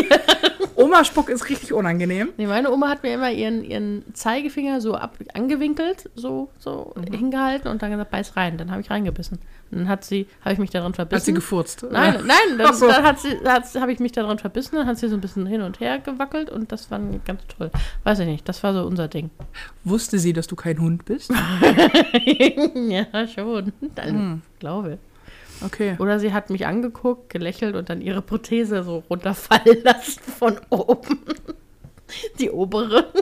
Oma-Spucke 0.79 1.33
ist 1.33 1.49
richtig 1.49 1.73
unangenehm. 1.73 2.29
Nee, 2.37 2.47
meine 2.47 2.71
Oma 2.73 2.89
hat 2.89 3.03
mir 3.03 3.13
immer 3.15 3.31
ihren, 3.31 3.65
ihren 3.65 4.05
Zeigefinger 4.15 4.81
so 4.81 4.95
ab, 4.95 5.17
angewinkelt, 5.35 6.09
so, 6.15 6.51
so 6.59 6.95
Mhm. 6.97 7.13
hingehalten 7.15 7.69
und 7.71 7.83
dann 7.83 7.91
gesagt, 7.91 8.11
beiß 8.11 8.37
rein. 8.37 8.57
Dann 8.59 8.71
habe 8.71 8.81
ich 8.81 8.91
reingebissen. 8.91 9.39
Und 9.71 9.79
dann 9.81 9.89
hat 9.89 10.05
sie, 10.05 10.27
habe 10.43 10.53
ich 10.55 10.59
mich 10.59 10.71
daran 10.71 10.95
verbissen. 10.95 11.17
Hat 11.21 11.25
sie 11.27 11.35
gefurzt. 11.35 11.85
Nein, 11.91 12.21
nein, 12.27 12.37
dann, 12.59 12.75
so. 12.75 12.87
dann 12.87 13.03
hat 13.05 13.19
sie, 13.21 13.37
habe 13.81 13.93
ich 13.93 13.99
mich 13.99 14.13
daran 14.13 14.39
verbissen, 14.39 14.77
dann 14.77 14.87
hat 14.87 14.97
sie 14.99 15.09
so 15.09 15.15
ein 15.17 15.21
bisschen 15.21 15.47
hin 15.47 15.61
und 15.63 15.81
her 15.81 15.99
gewackelt 15.99 16.49
und 16.49 16.73
das 16.73 16.91
war 16.91 17.01
ganz 17.27 17.43
toll. 17.59 17.71
Weiß 18.05 18.21
ich 18.21 18.27
nicht, 18.27 18.49
das 18.49 18.63
war 18.63 18.73
so 18.73 18.85
unser 18.87 19.09
Ding. 19.09 19.31
Wusste 19.85 20.19
sie, 20.19 20.33
dass 20.33 20.47
du 20.47 20.57
kein 20.57 20.81
Hund 20.81 21.05
bist? 21.05 21.31
ja, 22.75 23.27
schon. 23.27 23.73
Dann 23.95 24.09
Hm. 24.09 24.43
glaube. 24.59 24.99
Okay. 25.65 25.97
Oder 25.99 26.21
sie 26.21 26.33
hat 26.33 26.51
mich 26.51 26.67
angeguckt, 26.67 27.31
gelächelt 27.31 27.75
und 27.75 27.91
dann 27.91 28.01
ihre 28.01 28.23
Prothese 28.23 28.83
so 28.83 29.03
runterfallen 29.11 29.79
lassen 29.85 30.21
von 30.21 30.61
oben. 30.71 31.21
Die 32.39 32.51
obere. 32.51 33.13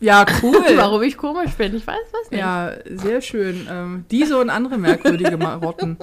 Ja, 0.00 0.24
cool. 0.42 0.64
Warum 0.76 1.02
ich 1.02 1.16
komisch 1.16 1.52
bin, 1.54 1.74
ich 1.76 1.86
weiß 1.86 1.96
was 2.12 2.30
nicht. 2.30 2.40
Ja, 2.40 2.72
sehr 2.86 3.20
schön. 3.20 3.66
Ähm, 3.70 4.04
diese 4.10 4.38
und 4.38 4.50
andere 4.50 4.78
merkwürdige 4.78 5.36
Marotten. 5.36 5.98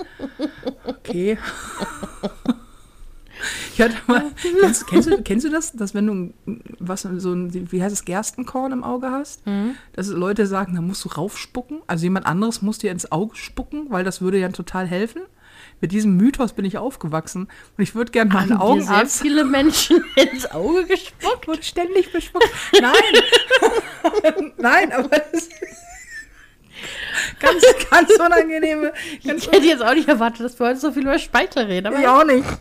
Okay. 0.86 1.38
Ich 3.74 3.82
hatte 3.82 3.96
mal, 4.08 4.24
kennst, 4.62 4.88
kennst, 4.88 5.10
du, 5.12 5.22
kennst 5.22 5.46
du 5.46 5.50
das, 5.50 5.72
dass 5.74 5.94
wenn 5.94 6.08
du 6.08 6.34
was 6.80 7.02
so 7.18 7.34
ein, 7.34 7.72
wie 7.72 7.82
heißt 7.84 7.94
es, 7.94 8.06
Gerstenkorn 8.06 8.72
im 8.72 8.84
Auge 8.84 9.12
hast, 9.12 9.46
Mhm. 9.48 9.76
dass 9.94 10.08
Leute 10.10 10.48
sagen, 10.48 10.76
da 10.76 10.82
musst 10.82 11.04
du 11.06 11.10
raufspucken? 11.10 11.82
Also 11.88 12.04
jemand 12.04 12.26
anderes 12.26 12.62
muss 12.62 12.78
dir 12.78 12.92
ins 12.92 13.12
Auge 13.12 13.36
spucken, 13.36 13.88
weil 13.90 14.04
das 14.04 14.22
würde 14.22 14.38
ja 14.40 14.50
total 14.50 14.88
helfen. 14.88 15.22
Mit 15.82 15.92
diesem 15.92 16.16
Mythos 16.18 16.54
bin 16.54 16.64
ich 16.66 16.78
aufgewachsen 16.78 17.48
und 17.78 17.84
ich 17.84 17.96
würde 17.96 18.12
gerne 18.12 18.32
mal 18.34 18.40
einen 18.44 18.60
Haben 18.60 18.78
dir 18.80 18.84
sehr 18.86 18.92
Augenarzt. 18.96 19.22
viele 19.22 19.44
Menschen 19.46 20.04
ins 20.16 20.50
Auge 20.52 20.86
gespuckt. 20.86 21.48
wird 21.48 21.66
ständig 21.66 22.12
bespuckt. 22.14 22.48
Nein, 22.82 24.52
nein, 24.58 24.92
aber 24.94 25.10
das 25.10 25.44
ist 25.44 25.52
ganz, 27.40 27.64
ganz 27.90 28.12
unangenehme, 28.14 28.94
ganz 29.26 29.44
Ich 29.44 29.52
hätte 29.52 29.66
jetzt 29.66 29.84
auch 29.84 29.94
nicht 29.94 30.08
erwartet, 30.08 30.46
dass 30.46 30.60
wir 30.60 30.68
heute 30.68 30.80
so 30.80 30.92
viel 30.92 31.04
über 31.04 31.20
Speichel 31.20 31.64
reden. 31.64 31.88
Aber 31.88 32.00
Ich 32.00 32.08
auch 32.08 32.26
nicht. 32.26 32.46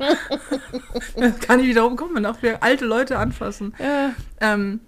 Das 1.17 1.39
kann 1.41 1.61
ich 1.61 1.67
wiederum 1.67 1.97
kommen, 1.97 2.17
wenn 2.17 2.27
auch 2.27 2.43
wir 2.43 2.62
alte 2.62 2.85
Leute 2.85 3.19
anfassen. 3.19 3.75
Ja. 3.79 4.12
Ähm, 4.41 4.81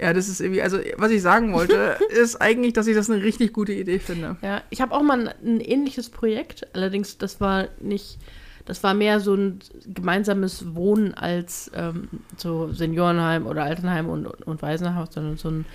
ja, 0.00 0.12
das 0.12 0.28
ist 0.28 0.40
irgendwie, 0.40 0.62
also 0.62 0.78
was 0.96 1.10
ich 1.10 1.22
sagen 1.22 1.52
wollte, 1.52 1.96
ist 2.10 2.40
eigentlich, 2.40 2.72
dass 2.72 2.86
ich 2.86 2.94
das 2.94 3.08
eine 3.08 3.22
richtig 3.22 3.52
gute 3.52 3.72
Idee 3.72 3.98
finde. 3.98 4.36
Ja, 4.42 4.62
ich 4.70 4.80
habe 4.80 4.92
auch 4.92 5.02
mal 5.02 5.28
ein, 5.28 5.34
ein 5.44 5.60
ähnliches 5.60 6.10
Projekt. 6.10 6.66
Allerdings, 6.74 7.18
das 7.18 7.40
war 7.40 7.68
nicht, 7.80 8.18
das 8.66 8.82
war 8.82 8.94
mehr 8.94 9.20
so 9.20 9.34
ein 9.34 9.60
gemeinsames 9.86 10.74
Wohnen 10.74 11.14
als 11.14 11.70
ähm, 11.74 12.08
so 12.36 12.72
Seniorenheim 12.72 13.46
oder 13.46 13.64
Altenheim 13.64 14.08
und, 14.08 14.26
und 14.26 14.62
Waisenhaus, 14.62 15.08
sondern 15.12 15.36
so 15.36 15.50
ein 15.50 15.66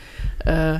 äh, 0.46 0.80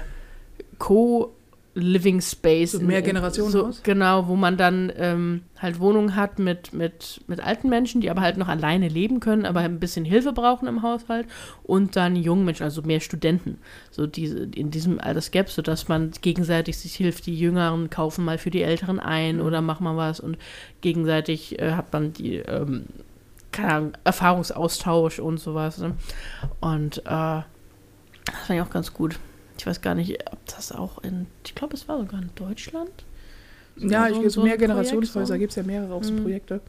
Co-Living 1.80 2.22
Space. 2.22 2.72
So 2.72 2.78
ein 2.78 2.82
in- 2.82 2.88
Mehrgenerationenhaus? 2.88 3.78
So, 3.78 3.82
genau, 3.84 4.28
wo 4.28 4.36
man 4.36 4.58
dann 4.58 4.92
ähm, 4.96 5.42
halt 5.58 5.80
Wohnungen 5.80 6.16
hat 6.16 6.40
mit, 6.40 6.74
mit, 6.74 7.22
mit 7.28 7.40
alten 7.42 7.70
Menschen, 7.70 8.02
die 8.02 8.10
aber 8.10 8.22
halt 8.22 8.38
noch 8.38 8.48
alleine 8.48 8.88
leben 8.88 9.20
können, 9.20 9.46
aber 9.46 9.62
ein 9.62 9.80
bisschen 9.80 10.06
Hilfe 10.06 10.34
brauchen 10.34 10.68
im 10.68 10.82
Haushalt. 10.82 11.28
Und 11.64 11.96
dann 11.96 12.16
jungen 12.16 12.46
Menschen, 12.46 12.64
also 12.64 12.82
mehr 12.82 13.00
Studenten. 13.00 13.58
So 13.92 14.08
diese, 14.08 14.40
in 14.44 14.72
diesem 14.72 15.00
Altersgap, 15.00 15.50
sodass 15.50 15.88
man 15.88 16.12
gegenseitig 16.22 16.78
sich 16.78 16.96
hilft. 16.96 17.26
Die 17.26 17.38
Jüngeren 17.38 17.90
kaufen 17.90 18.26
mal 18.26 18.38
für 18.38 18.52
die 18.52 18.62
Älteren 18.64 19.00
ein 19.00 19.42
oder 19.42 19.62
machen 19.62 19.84
mal 19.84 19.98
was 19.98 20.20
und 20.20 20.38
gegenseitig 20.82 21.60
äh, 21.60 21.72
hat 21.72 21.92
man 21.94 22.14
die 22.14 22.36
ähm, 22.36 22.86
keine 23.52 23.74
Ahnung, 23.74 23.92
Erfahrungsaustausch 24.04 25.20
und 25.20 25.40
sowas. 25.40 25.80
Ne? 25.80 25.96
Und 26.62 27.00
äh, 27.00 27.02
das 27.06 27.46
fand 28.46 28.60
ich 28.60 28.62
auch 28.62 28.70
ganz 28.70 28.94
gut. 28.94 29.18
Ich 29.60 29.68
weiß 29.68 29.82
gar 29.82 29.94
nicht, 29.94 30.18
ob 30.32 30.40
das 30.48 30.72
auch 30.72 31.04
in, 31.04 31.28
ich 31.46 31.54
glaube, 31.54 31.76
es 31.76 31.88
war 31.88 32.00
sogar 32.00 32.22
in 32.22 32.30
Deutschland. 32.36 33.06
Ja, 33.78 34.08
so- 34.10 34.16
ich 34.16 34.24
so, 34.34 34.42
so 34.42 34.44
mehr 34.44 34.58
Generationshäuser 34.58 35.38
gibt 35.38 35.52
es 35.52 35.56
ja 35.58 35.64
mehrere 35.64 35.94
auch 35.94 36.04
so 36.04 36.14
Mhm. 36.14 36.24
Projekte. 36.24 36.62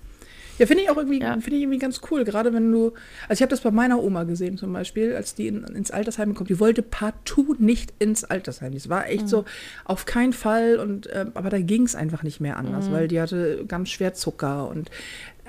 Ja, 0.58 0.66
finde 0.66 0.82
ich 0.82 0.90
auch 0.90 0.96
irgendwie, 0.98 1.20
Ja. 1.20 1.32
finde 1.34 1.56
ich 1.56 1.62
irgendwie 1.62 1.78
ganz 1.78 2.02
cool, 2.10 2.22
gerade 2.24 2.52
wenn 2.52 2.70
du, 2.70 2.92
also 3.28 3.38
ich 3.38 3.40
habe 3.42 3.48
das 3.48 3.62
bei 3.62 3.70
meiner 3.70 4.02
Oma 4.02 4.24
gesehen 4.24 4.58
zum 4.58 4.72
Beispiel, 4.74 5.14
als 5.14 5.34
die 5.34 5.46
in, 5.46 5.64
ins 5.64 5.90
Altersheim 5.90 6.34
kommt, 6.34 6.50
die 6.50 6.60
wollte 6.60 6.82
partout 6.82 7.56
nicht 7.58 7.94
ins 7.98 8.24
Altersheim. 8.24 8.74
Das 8.74 8.90
war 8.90 9.08
echt 9.08 9.26
so, 9.28 9.46
auf 9.86 10.04
keinen 10.04 10.34
Fall 10.34 10.76
und, 10.78 11.08
ähm, 11.14 11.30
aber 11.34 11.48
da 11.48 11.58
ging 11.60 11.84
es 11.84 11.94
einfach 11.94 12.22
nicht 12.24 12.40
mehr 12.40 12.58
anders, 12.58 12.90
weil 12.90 13.08
die 13.08 13.20
hatte 13.20 13.64
ganz 13.66 13.88
schwer 13.88 14.12
Zucker 14.12 14.68
und 14.68 14.90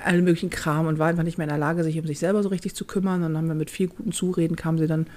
alle 0.04 0.22
möglichen 0.22 0.50
Kram 0.50 0.88
und 0.88 0.98
war 0.98 1.08
einfach 1.10 1.24
nicht 1.24 1.38
mehr 1.38 1.46
in 1.46 1.50
der 1.50 1.58
Lage, 1.60 1.84
sich 1.84 2.00
um 2.00 2.08
sich 2.08 2.18
selber 2.20 2.42
so 2.42 2.48
richtig 2.50 2.74
zu 2.74 2.86
kümmern. 2.86 3.16
Und 3.22 3.34
dann 3.34 3.38
haben 3.38 3.48
wir 3.50 3.56
mit 3.56 3.70
viel 3.70 3.88
guten 3.90 4.14
Zureden 4.14 4.56
kam 4.56 4.78
sie 4.78 4.88
dann 4.88 5.08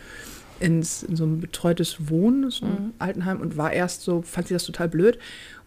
ins, 0.61 1.03
in 1.03 1.17
so 1.17 1.25
ein 1.25 1.41
betreutes 1.41 2.09
Wohnen, 2.09 2.51
so 2.51 2.67
ein 2.67 2.93
Altenheim 2.99 3.41
und 3.41 3.57
war 3.57 3.73
erst 3.73 4.03
so, 4.03 4.23
fand 4.23 4.49
sie 4.49 4.55
das 4.55 4.65
total 4.65 4.89
blöd. 4.89 5.19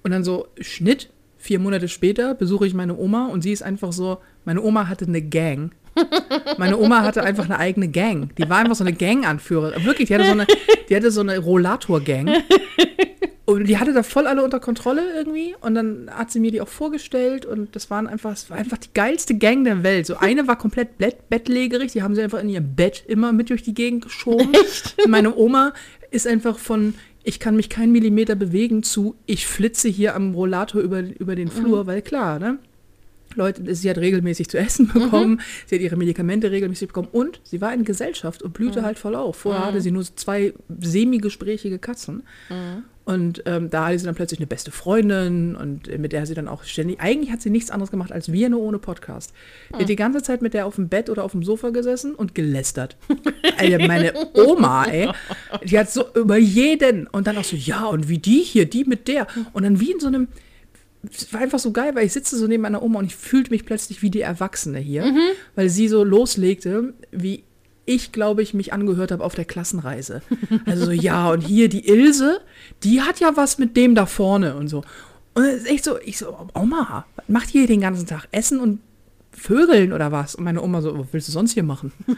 Und 0.04 0.12
dann 0.12 0.24
so 0.24 0.48
Schnitt, 0.60 1.10
vier 1.38 1.60
Monate 1.60 1.88
später 1.88 2.34
besuche 2.34 2.68
ich 2.68 2.74
meine 2.74 2.98
Oma 2.98 3.28
und 3.28 3.42
sie 3.42 3.52
ist 3.52 3.64
einfach 3.64 3.92
so, 3.92 4.20
meine 4.46 4.62
Oma 4.62 4.88
hatte 4.88 5.06
eine 5.06 5.22
Gang. 5.22 5.72
Meine 6.60 6.78
Oma 6.78 7.02
hatte 7.02 7.24
einfach 7.24 7.46
eine 7.46 7.58
eigene 7.58 7.88
Gang. 7.88 8.30
Die 8.36 8.48
war 8.48 8.58
einfach 8.60 8.76
so 8.76 8.84
eine 8.84 8.94
Gang-Anführerin. 8.94 9.84
Wirklich, 9.84 10.10
die 10.10 10.14
hatte 10.14 10.26
so 10.26 10.32
eine, 10.32 10.46
die 10.90 10.96
hatte 10.96 11.10
so 11.10 11.22
eine 11.22 11.40
Rollator-Gang. 11.40 12.28
Und 13.48 13.64
die 13.64 13.78
hatte 13.78 13.94
da 13.94 14.04
voll 14.04 14.28
alle 14.28 14.44
unter 14.44 14.60
Kontrolle 14.60 15.04
irgendwie. 15.16 15.56
Und 15.62 15.74
dann 15.74 16.10
hat 16.12 16.32
sie 16.32 16.42
mir 16.42 16.52
die 16.52 16.60
auch 16.60 16.68
vorgestellt. 16.68 17.46
Und 17.46 17.78
das 17.78 17.90
waren 17.90 18.06
einfach, 18.06 18.34
es 18.34 18.50
war 18.50 18.58
einfach 18.58 18.78
die 18.78 18.90
geilste 18.94 19.38
Gang 19.38 19.64
der 19.64 19.84
Welt. 19.84 20.06
So 20.06 20.18
eine 20.18 20.50
war 20.50 20.58
komplett 20.58 20.98
bett, 20.98 21.30
bettlägerig. 21.30 21.94
Die 21.94 22.04
haben 22.04 22.14
sie 22.14 22.22
einfach 22.22 22.42
in 22.42 22.50
ihrem 22.50 22.76
Bett 22.76 23.06
immer 23.08 23.32
mit 23.32 23.50
durch 23.50 23.64
die 23.64 23.74
Gegend 23.74 24.04
geschoben. 24.04 24.50
Und 25.04 25.10
meine 25.10 25.34
Oma 25.34 25.72
ist 26.12 26.28
einfach 26.28 26.60
von, 26.60 26.96
ich 27.24 27.40
kann 27.40 27.56
mich 27.56 27.70
keinen 27.70 27.94
Millimeter 27.94 28.36
bewegen, 28.36 28.84
zu, 28.84 29.16
ich 29.26 29.48
flitze 29.48 29.88
hier 29.88 30.14
am 30.14 30.34
Rollator 30.34 30.82
über, 30.82 31.00
über 31.00 31.38
den 31.38 31.48
Flur. 31.48 31.88
Weil 31.88 32.02
klar, 32.02 32.40
ne? 32.40 32.60
Leute, 33.36 33.74
sie 33.76 33.90
hat 33.90 33.98
regelmäßig 33.98 34.50
zu 34.50 34.58
essen 34.58 34.90
bekommen, 34.94 35.40
sie 35.68 35.76
hat 35.76 35.82
ihre 35.82 35.96
Medikamente 35.96 36.52
regelmäßig 36.52 36.90
bekommen 36.90 37.10
und 37.14 37.40
sie 37.44 37.62
war 37.62 37.74
in 37.74 37.86
Gesellschaft 37.86 38.44
und 38.44 38.54
blühte 38.54 38.82
halt 38.82 39.00
voll 39.00 39.16
auf. 39.16 39.38
Vorher 39.38 39.66
hatte 39.68 39.80
sie 39.80 39.92
nur 39.92 40.04
so 40.04 40.12
zwei 40.16 40.54
semi-gesprächige 40.80 41.80
Katzen. 41.80 42.24
Und 43.08 43.44
ähm, 43.46 43.70
da 43.70 43.86
hatte 43.86 44.00
sie 44.00 44.06
dann 44.06 44.16
plötzlich 44.16 44.42
eine 44.42 44.48
beste 44.48 44.70
Freundin 44.70 45.56
und 45.56 45.88
äh, 45.88 45.98
mit 45.98 46.12
der 46.12 46.26
sie 46.26 46.34
dann 46.34 46.50
auch 46.50 46.66
ständig. 46.66 47.00
Eigentlich 47.00 47.32
hat 47.32 47.42
sie 47.42 47.50
nichts 47.50 47.72
anderes 47.72 47.90
gemacht 47.90 48.12
als 48.12 48.34
wir 48.34 48.50
nur 48.50 48.60
ohne 48.60 48.80
Podcast. 48.80 49.32
Die 49.70 49.84
hat 49.84 49.88
die 49.88 49.96
ganze 49.96 50.22
Zeit 50.22 50.42
mit 50.42 50.54
der 50.54 50.66
auf 50.66 50.76
dem 50.76 50.90
Bett 50.90 51.10
oder 51.10 51.24
auf 51.24 51.32
dem 51.32 51.42
Sofa 51.42 51.70
gesessen 51.70 52.16
und 52.16 52.36
gelästert. 52.36 52.98
Alter, 53.58 53.88
meine 53.88 54.12
Oma, 54.34 54.88
ey, 54.88 55.10
die 55.64 55.80
hat 55.80 55.90
so 55.90 56.04
über 56.16 56.36
jeden 56.36 57.08
und 57.08 57.28
dann 57.28 57.38
auch 57.38 57.46
so, 57.46 57.56
ja, 57.56 57.86
und 57.86 58.10
wie 58.10 58.18
die 58.18 58.42
hier, 58.42 58.66
die 58.70 58.84
mit 58.84 59.08
der. 59.08 59.26
Und 59.54 59.64
dann 59.64 59.80
wie 59.80 59.94
in 59.94 60.02
so 60.02 60.08
einem. 60.08 60.28
Es 61.10 61.32
war 61.32 61.40
einfach 61.40 61.60
so 61.60 61.72
geil, 61.72 61.96
weil 61.96 62.06
ich 62.06 62.12
sitze 62.12 62.36
so 62.36 62.46
neben 62.46 62.64
meiner 62.64 62.84
Oma 62.84 63.00
und 63.00 63.06
ich 63.06 63.16
fühlte 63.16 63.52
mich 63.52 63.66
plötzlich 63.66 64.02
wie 64.02 64.10
die 64.10 64.20
Erwachsene 64.20 64.80
hier, 64.80 65.16
weil 65.56 65.70
sie 65.70 65.88
so 65.88 66.04
loslegte, 66.04 66.94
wie 67.12 67.46
ich, 67.88 68.12
glaube 68.12 68.44
ich, 68.44 68.54
mich 68.54 68.74
angehört 68.74 69.12
habe 69.12 69.24
auf 69.24 69.34
der 69.34 69.46
Klassenreise. 69.46 70.22
Also 70.66 70.86
so, 70.86 70.92
ja, 70.92 71.32
und 71.32 71.42
hier 71.42 71.70
die 71.70 71.88
Ilse, 71.88 72.42
die 72.84 73.02
hat 73.02 73.20
ja 73.20 73.36
was 73.36 73.58
mit 73.58 73.78
dem 73.78 73.96
da 73.96 74.06
vorne 74.06 74.56
und 74.56 74.68
so. 74.68 74.84
Und 75.34 75.46
es 75.46 75.62
ist 75.62 75.70
echt 75.70 75.86
so, 75.86 75.98
ich 76.04 76.18
so, 76.18 76.36
Oma, 76.54 77.06
was 77.16 77.30
macht 77.30 77.56
ihr 77.56 77.66
den 77.66 77.80
ganzen 77.80 78.06
Tag? 78.06 78.28
Essen 78.32 78.60
und 78.60 78.82
Vögeln 79.32 79.94
oder 79.94 80.12
was? 80.12 80.36
Und 80.36 80.44
meine 80.44 80.62
Oma 80.62 80.82
so, 80.82 80.98
was 81.00 81.08
willst 81.12 81.30
du 81.30 81.32
sonst 81.32 81.54
hier 81.54 81.64
machen? 81.64 81.94
so, 82.08 82.16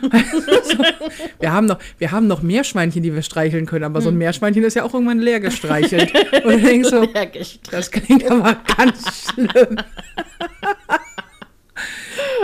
wir, 1.39 1.51
haben 1.51 1.67
noch, 1.67 1.77
wir 1.99 2.11
haben 2.11 2.27
noch 2.27 2.41
Meerschweinchen, 2.41 3.03
die 3.03 3.13
wir 3.13 3.21
streicheln 3.21 3.67
können, 3.67 3.83
aber 3.83 4.01
so 4.01 4.09
ein 4.09 4.17
Meerschweinchen 4.17 4.63
ist 4.63 4.73
ja 4.75 4.83
auch 4.83 4.93
irgendwann 4.93 5.19
leer 5.19 5.39
gestreichelt. 5.39 6.11
Und 6.45 6.53
ich 6.53 6.63
denke 6.63 6.89
so, 6.89 7.05
das 7.71 7.91
klingt 7.91 8.29
aber 8.31 8.57
ganz 8.75 9.31
schlimm. 9.31 9.77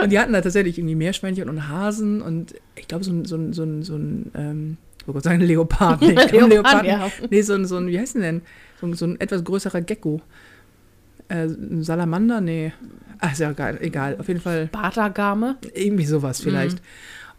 und 0.04 0.12
die 0.12 0.20
hatten 0.20 0.34
da 0.34 0.42
tatsächlich 0.42 0.78
irgendwie 0.78 0.96
Meerschweinchen 0.96 1.50
und 1.50 1.70
Hasen 1.70 2.22
und 2.22 2.54
ich 2.86 2.88
glaube 2.88 3.04
so 3.04 3.12
ein, 3.12 3.26
so 3.26 3.36
ein, 3.36 3.52
so 3.52 3.64
ein, 3.64 3.82
so 3.82 3.96
ein 3.96 4.32
ähm, 4.36 4.78
ich 5.02 5.08
wollte 5.08 5.22
sagen 5.22 5.42
Leopard. 5.42 6.02
Nee, 6.02 6.14
ich 6.14 6.28
glaub, 6.28 6.50
Leopard, 6.50 6.86
ja. 6.86 7.12
nee 7.32 7.42
so, 7.42 7.54
ein, 7.56 7.66
so 7.66 7.78
ein, 7.78 7.88
wie 7.88 8.00
heißt 8.00 8.14
denn 8.14 8.22
denn? 8.22 8.42
So, 8.80 8.86
ein- 8.86 8.94
so 8.94 9.06
ein 9.06 9.20
etwas 9.20 9.44
größerer 9.44 9.82
Gecko. 9.82 10.22
Äh, 11.30 11.46
ein 11.46 11.84
Salamander? 11.84 12.42
Nee. 12.42 12.74
Ach, 13.20 13.32
ist 13.32 13.40
ja 13.40 13.52
geil, 13.54 13.80
egal. 13.82 14.18
Auf 14.20 14.28
jeden 14.28 14.40
Fall 14.42 14.68
Bartagame. 14.72 15.56
irgendwie 15.74 16.06
sowas 16.06 16.42
vielleicht. 16.42 16.80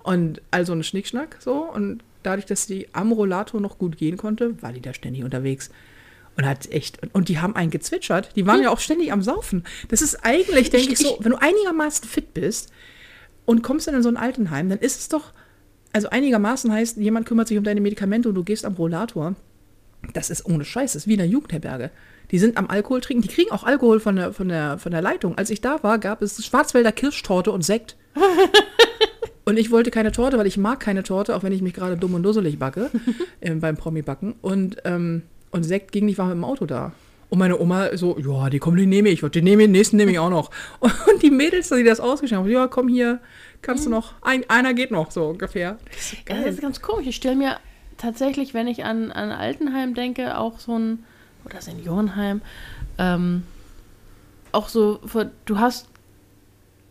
Und 0.03 0.43
also 0.51 0.73
ein 0.73 0.83
Schnickschnack 0.83 1.37
so. 1.41 1.71
Und 1.73 2.03
dadurch, 2.25 2.47
dass 2.47 2.67
die 2.67 2.89
am 2.93 3.13
Rollator 3.13 3.61
noch 3.61 3.79
gut 3.79 3.97
gehen 3.97 4.17
konnte, 4.17 4.61
war 4.63 4.73
die 4.73 4.81
da 4.81 4.93
ständig 4.95 5.23
unterwegs. 5.23 5.71
Und 6.37 6.45
hat 6.45 6.71
echt, 6.73 6.99
und 7.15 7.29
die 7.29 7.39
haben 7.39 7.55
einen 7.55 7.71
gezwitschert. 7.71 8.31
Die 8.37 8.47
waren 8.47 8.63
ja 8.63 8.71
auch 8.71 8.81
ständig 8.81 9.13
am 9.13 9.23
Saufen. 9.23 9.63
Das 9.89 10.03
ist 10.03 10.25
eigentlich, 10.25 10.71
denke 10.71 10.93
ich, 10.93 10.99
so, 10.99 11.17
wenn 11.21 11.31
du 11.33 11.39
einigermaßen 11.41 12.07
fit 12.09 12.35
bist 12.35 12.71
und 13.47 13.63
kommst 13.63 13.87
dann 13.87 13.95
in 13.95 14.03
so 14.03 14.09
ein 14.09 14.17
Altenheim, 14.17 14.69
dann 14.69 14.79
ist 14.79 15.01
es 15.01 15.09
doch, 15.09 15.33
also 15.93 16.11
einigermaßen 16.11 16.71
heißt, 16.71 16.99
jemand 16.99 17.27
kümmert 17.27 17.49
sich 17.49 17.57
um 17.57 17.65
deine 17.65 17.81
Medikamente 17.81 18.29
und 18.29 18.35
du 18.35 18.45
gehst 18.45 18.65
am 18.65 18.75
Rollator. 18.75 19.35
Das 20.13 20.31
ist 20.31 20.45
ohne 20.47 20.65
Scheiß, 20.65 20.93
das 20.93 21.03
ist 21.03 21.09
wie 21.09 21.15
in 21.15 21.19
der 21.19 21.27
Jugendherberge. 21.27 21.91
Die 22.31 22.39
sind 22.39 22.57
am 22.59 22.69
Alkohol 22.69 23.01
trinken, 23.01 23.23
die 23.23 23.29
kriegen 23.29 23.53
auch 23.53 23.65
Alkohol 23.65 24.01
von 24.01 24.17
der, 24.17 24.33
von 24.33 24.49
der, 24.49 24.79
von 24.79 24.93
der 24.93 25.01
Leitung. 25.01 25.39
Als 25.39 25.51
ich 25.51 25.61
da 25.61 25.83
war, 25.83 25.99
gab 25.99 26.23
es 26.23 26.45
Schwarzwälder 26.45 26.93
Kirschtorte 26.93 27.53
und 27.53 27.65
Sekt. 27.65 27.97
Und 29.49 29.61
ich 29.61 29.71
wollte 29.71 29.93
keine 29.93 30.11
Torte, 30.11 30.39
weil 30.39 30.49
ich 30.49 30.57
mag 30.59 30.81
keine 30.81 31.05
Torte, 31.05 31.37
auch 31.37 31.45
wenn 31.45 31.53
ich 31.53 31.63
mich 31.63 31.73
gerade 31.73 31.97
dumm 31.97 32.15
und 32.15 32.25
dusselig 32.25 32.59
backe 32.59 32.91
äh, 33.41 33.55
beim 33.55 33.77
Promi-Backen. 33.77 34.35
Und, 34.43 34.79
ähm, 34.85 35.23
und 35.53 35.63
Sekt 35.63 35.93
ging 35.93 36.07
nicht, 36.07 36.19
war 36.19 36.27
mit 36.27 36.35
dem 36.35 36.43
Auto 36.43 36.67
da. 36.67 36.93
Und 37.29 37.39
meine 37.39 37.59
Oma 37.59 37.97
so, 37.97 38.19
ja, 38.19 38.51
die 38.51 38.59
kommen, 38.59 38.77
die 38.77 38.87
nehme 38.87 39.09
ich. 39.09 39.23
Und 39.23 39.35
die 39.35 39.43
nehme 39.43 39.63
ich, 39.63 39.67
den 39.67 39.73
nächsten 39.73 39.97
nehme 39.97 40.13
ich 40.13 40.19
auch 40.19 40.31
noch. 40.31 40.51
Und 40.81 41.23
die 41.23 41.31
Mädels, 41.31 41.69
die 41.69 41.83
das 41.83 42.01
ausgeschrieben 42.01 42.45
haben, 42.45 42.51
ja, 42.51 42.67
komm 42.69 42.89
hier, 42.89 43.21
kannst 43.63 43.87
du 43.87 43.91
noch, 43.91 44.15
ein, 44.23 44.49
einer 44.49 44.75
geht 44.75 44.91
noch, 44.91 45.11
so 45.11 45.29
ungefähr. 45.29 45.79
So, 45.99 46.17
Ja, 46.29 46.43
das 46.43 46.55
ist 46.55 46.61
ganz 46.61 46.81
komisch. 46.81 47.07
Ich 47.09 47.17
stelle 47.17 47.37
mir 47.37 47.57
tatsächlich, 47.99 48.55
wenn 48.55 48.69
ich 48.69 48.85
an, 48.85 49.11
an 49.11 49.31
Altenheim 49.31 49.95
denke, 49.95 50.39
auch 50.39 50.61
so 50.61 50.79
ein, 50.79 51.05
oder 51.45 51.61
Seniorenheim, 51.61 52.43
ähm, 52.99 53.43
auch 54.53 54.69
so, 54.69 55.01
du 55.45 55.59
hast, 55.59 55.89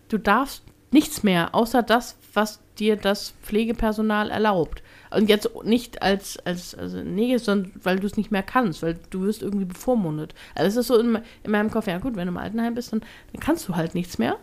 du 0.10 0.18
darfst 0.18 0.64
nichts 0.92 1.24
mehr, 1.24 1.56
außer 1.56 1.82
das, 1.84 2.18
was 2.34 2.60
dir 2.78 2.96
das 2.96 3.34
Pflegepersonal 3.44 4.30
erlaubt. 4.30 4.82
Und 5.16 5.30
jetzt 5.30 5.50
nicht 5.64 6.02
als, 6.02 6.38
als, 6.46 6.76
also 6.76 7.02
negativ, 7.02 7.44
sondern 7.46 7.72
weil 7.84 8.00
du 8.00 8.06
es 8.08 8.18
nicht 8.18 8.32
mehr 8.32 8.44
kannst, 8.44 8.84
weil 8.84 9.00
du 9.10 9.22
wirst 9.22 9.42
irgendwie 9.42 9.66
bevormundet. 9.66 10.34
Also 10.56 10.68
es 10.68 10.76
ist 10.76 10.88
so 10.88 11.00
in, 11.00 11.20
in 11.44 11.52
meinem 11.52 11.72
Kopf, 11.72 11.88
ja 11.88 11.98
gut, 12.00 12.16
wenn 12.16 12.28
du 12.28 12.32
im 12.34 12.38
Altenheim 12.38 12.76
bist, 12.76 12.92
dann, 12.94 13.02
dann 13.32 13.40
kannst 13.42 13.68
du 13.68 13.76
halt 13.76 13.96
nichts 13.96 14.18
mehr. 14.18 14.38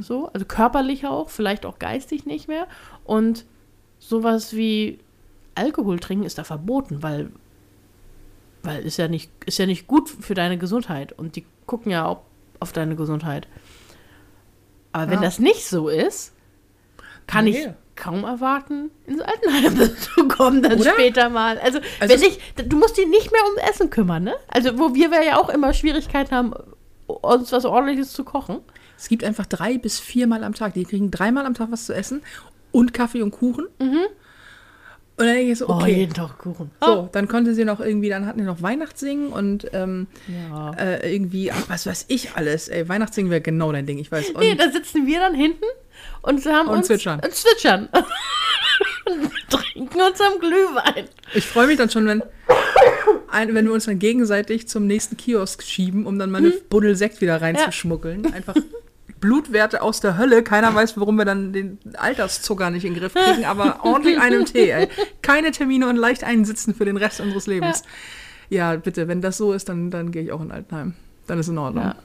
So, 0.00 0.28
also 0.32 0.44
körperlich 0.44 1.06
auch, 1.06 1.28
vielleicht 1.30 1.64
auch 1.64 1.78
geistig 1.78 2.26
nicht 2.26 2.48
mehr. 2.48 2.66
Und 3.04 3.44
sowas 4.00 4.56
wie 4.56 4.98
Alkohol 5.54 6.00
trinken 6.00 6.24
ist 6.24 6.36
da 6.36 6.42
verboten, 6.42 7.04
weil, 7.04 7.30
weil 8.64 8.82
ist 8.84 8.96
ja 8.96 9.06
nicht, 9.06 9.30
ist 9.46 9.58
ja 9.58 9.66
nicht 9.66 9.86
gut 9.86 10.08
für 10.08 10.34
deine 10.34 10.58
Gesundheit. 10.58 11.12
Und 11.12 11.36
die 11.36 11.46
gucken 11.66 11.92
ja 11.92 12.06
auch 12.06 12.22
auf 12.58 12.72
deine 12.72 12.96
Gesundheit. 12.96 13.46
Aber 14.90 15.06
wenn 15.12 15.18
Ja. 15.20 15.26
das 15.26 15.38
nicht 15.38 15.64
so 15.66 15.88
ist, 15.88 16.32
kann 17.28 17.44
Nee. 17.44 17.50
ich 17.50 17.68
kaum 17.98 18.24
erwarten, 18.24 18.90
ins 19.06 19.20
Altenheim 19.20 19.90
zu 20.14 20.28
kommen 20.28 20.62
dann 20.62 20.80
Oder? 20.80 20.92
später 20.92 21.28
mal. 21.28 21.58
Also, 21.58 21.80
Also 22.00 22.14
wenn 22.14 22.22
ich, 22.22 22.38
du 22.68 22.76
musst 22.76 22.96
dich 22.96 23.06
nicht 23.06 23.30
mehr 23.30 23.44
ums 23.44 23.60
Essen 23.70 23.90
kümmern, 23.90 24.24
ne? 24.24 24.34
Also, 24.48 24.78
wo 24.78 24.94
wir 24.94 25.10
ja 25.22 25.38
auch 25.38 25.50
immer 25.50 25.74
Schwierigkeiten 25.74 26.34
haben, 26.34 26.54
uns 27.06 27.52
was 27.52 27.64
ordentliches 27.64 28.12
zu 28.12 28.24
kochen. 28.24 28.60
Es 28.96 29.08
gibt 29.08 29.24
einfach 29.24 29.46
drei 29.46 29.78
bis 29.78 29.98
viermal 30.00 30.42
am 30.44 30.54
Tag. 30.54 30.74
Die 30.74 30.84
kriegen 30.84 31.10
dreimal 31.10 31.46
am 31.46 31.54
Tag 31.54 31.70
was 31.70 31.86
zu 31.86 31.94
essen 31.94 32.22
und 32.72 32.92
Kaffee 32.94 33.22
und 33.22 33.30
Kuchen. 33.30 33.66
Und 35.18 35.26
dann 35.26 35.34
denke 35.34 35.52
ich 35.52 35.58
so, 35.58 35.68
Oh, 35.68 35.72
okay. 35.74 35.94
jeden 35.94 36.14
Tag 36.14 36.38
Kuchen. 36.38 36.70
So, 36.80 37.08
dann 37.12 37.26
konnte 37.26 37.52
sie 37.54 37.64
noch 37.64 37.80
irgendwie, 37.80 38.08
dann 38.08 38.24
hatten 38.26 38.38
die 38.38 38.44
noch 38.44 38.62
Weihnachtssingen 38.62 39.28
und 39.32 39.66
ähm, 39.72 40.06
Ja. 40.28 40.72
äh, 40.74 41.12
irgendwie, 41.12 41.50
ach, 41.50 41.64
was 41.68 41.86
weiß 41.86 42.04
ich 42.08 42.32
alles. 42.36 42.68
Ey, 42.68 42.88
Weihnachtssingen 42.88 43.30
wäre 43.30 43.40
genau 43.40 43.72
dein 43.72 43.84
Ding, 43.84 43.98
ich 43.98 44.12
weiß. 44.12 44.30
Und 44.30 44.40
Nee, 44.40 44.54
da 44.54 44.70
sitzen 44.70 45.06
wir 45.06 45.18
dann 45.18 45.34
hinten 45.34 45.64
und 46.22 46.46
haben 46.46 46.68
Und 46.68 46.76
uns 46.78 46.86
zwitschern. 46.86 47.20
Und 47.20 47.34
zwitschern. 47.34 47.88
und 49.06 49.30
trinken 49.50 50.00
uns 50.00 50.20
am 50.20 50.38
Glühwein. 50.38 51.08
ich 51.34 51.44
freue 51.46 51.66
mich 51.66 51.78
dann 51.78 51.90
schon, 51.90 52.06
wenn, 52.06 52.22
ein, 53.30 53.54
wenn 53.54 53.64
wir 53.66 53.72
uns 53.72 53.86
dann 53.86 53.98
gegenseitig 53.98 54.68
zum 54.68 54.86
nächsten 54.86 55.16
Kiosk 55.16 55.62
schieben, 55.64 56.06
um 56.06 56.18
dann 56.18 56.30
mal 56.30 56.38
eine 56.38 56.50
Buddel 56.50 56.94
Sekt 56.94 57.20
wieder 57.20 57.40
reinzuschmuggeln. 57.40 58.32
Einfach 58.32 58.54
Blutwerte 59.20 59.82
aus 59.82 60.00
der 60.00 60.16
Hölle. 60.16 60.42
Keiner 60.42 60.74
weiß, 60.74 60.96
warum 60.96 61.16
wir 61.16 61.24
dann 61.24 61.52
den 61.52 61.78
Alterszucker 61.96 62.70
nicht 62.70 62.84
in 62.84 62.94
den 62.94 63.00
Griff 63.00 63.14
kriegen, 63.14 63.44
aber 63.44 63.80
ordentlich 63.84 64.20
einen 64.20 64.44
Tee. 64.44 64.70
Ey. 64.70 64.88
Keine 65.22 65.50
Termine 65.50 65.88
und 65.88 65.96
leicht 65.96 66.24
einsitzen 66.24 66.74
für 66.74 66.84
den 66.84 66.96
Rest 66.96 67.20
unseres 67.20 67.46
Lebens. 67.46 67.82
Ja, 68.50 68.76
bitte, 68.76 69.08
wenn 69.08 69.20
das 69.20 69.36
so 69.36 69.52
ist, 69.52 69.68
dann, 69.68 69.90
dann 69.90 70.12
gehe 70.12 70.22
ich 70.22 70.32
auch 70.32 70.40
in 70.40 70.52
Altenheim. 70.52 70.94
Dann 71.26 71.38
ist 71.38 71.48
in 71.48 71.58
Ordnung. 71.58 71.84
Ja. 71.84 71.96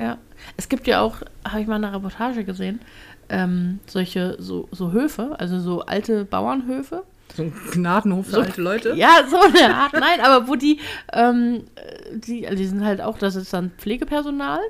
Ja. 0.00 0.18
Es 0.56 0.68
gibt 0.68 0.86
ja 0.86 1.00
auch, 1.00 1.16
habe 1.46 1.60
ich 1.60 1.66
mal 1.66 1.76
eine 1.76 1.92
Reportage 1.92 2.44
gesehen, 2.44 2.80
ähm, 3.28 3.80
solche 3.86 4.36
so, 4.38 4.68
so 4.70 4.92
Höfe, 4.92 5.34
also 5.38 5.58
so 5.60 5.82
alte 5.82 6.24
Bauernhöfe. 6.24 7.04
So 7.34 7.42
ein 7.42 7.52
Gnadenhof 7.72 8.28
für 8.28 8.42
alte 8.42 8.62
Leute. 8.62 8.94
Ja, 8.94 9.24
so 9.28 9.36
eine 9.36 9.74
Art, 9.74 9.92
nein, 9.94 10.20
aber 10.22 10.46
wo 10.48 10.54
die, 10.54 10.78
ähm, 11.12 11.64
die, 12.12 12.46
also 12.46 12.56
die 12.56 12.66
sind 12.66 12.84
halt 12.84 13.00
auch, 13.00 13.18
das 13.18 13.34
ist 13.34 13.52
dann 13.52 13.72
Pflegepersonal, 13.78 14.60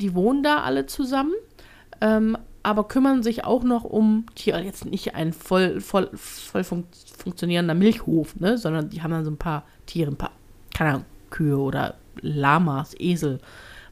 die 0.00 0.14
wohnen 0.14 0.42
da 0.42 0.62
alle 0.62 0.86
zusammen, 0.86 1.32
ähm, 2.00 2.36
aber 2.62 2.88
kümmern 2.88 3.22
sich 3.22 3.44
auch 3.44 3.62
noch 3.62 3.84
um 3.84 4.26
Tiere. 4.34 4.62
Jetzt 4.62 4.84
nicht 4.84 5.14
ein 5.14 5.32
voll, 5.32 5.80
voll, 5.80 6.10
voll 6.14 6.64
fun 6.64 6.84
funktionierender 7.18 7.74
Milchhof, 7.74 8.36
ne, 8.36 8.56
sondern 8.56 8.88
die 8.88 9.02
haben 9.02 9.10
dann 9.10 9.24
so 9.24 9.30
ein 9.30 9.36
paar 9.36 9.64
Tiere, 9.86 10.10
ein 10.10 10.16
paar, 10.16 10.32
keine 10.74 10.90
Ahnung, 10.90 11.04
Kühe 11.30 11.58
oder 11.58 11.96
Lamas, 12.22 12.94
Esel, 12.98 13.40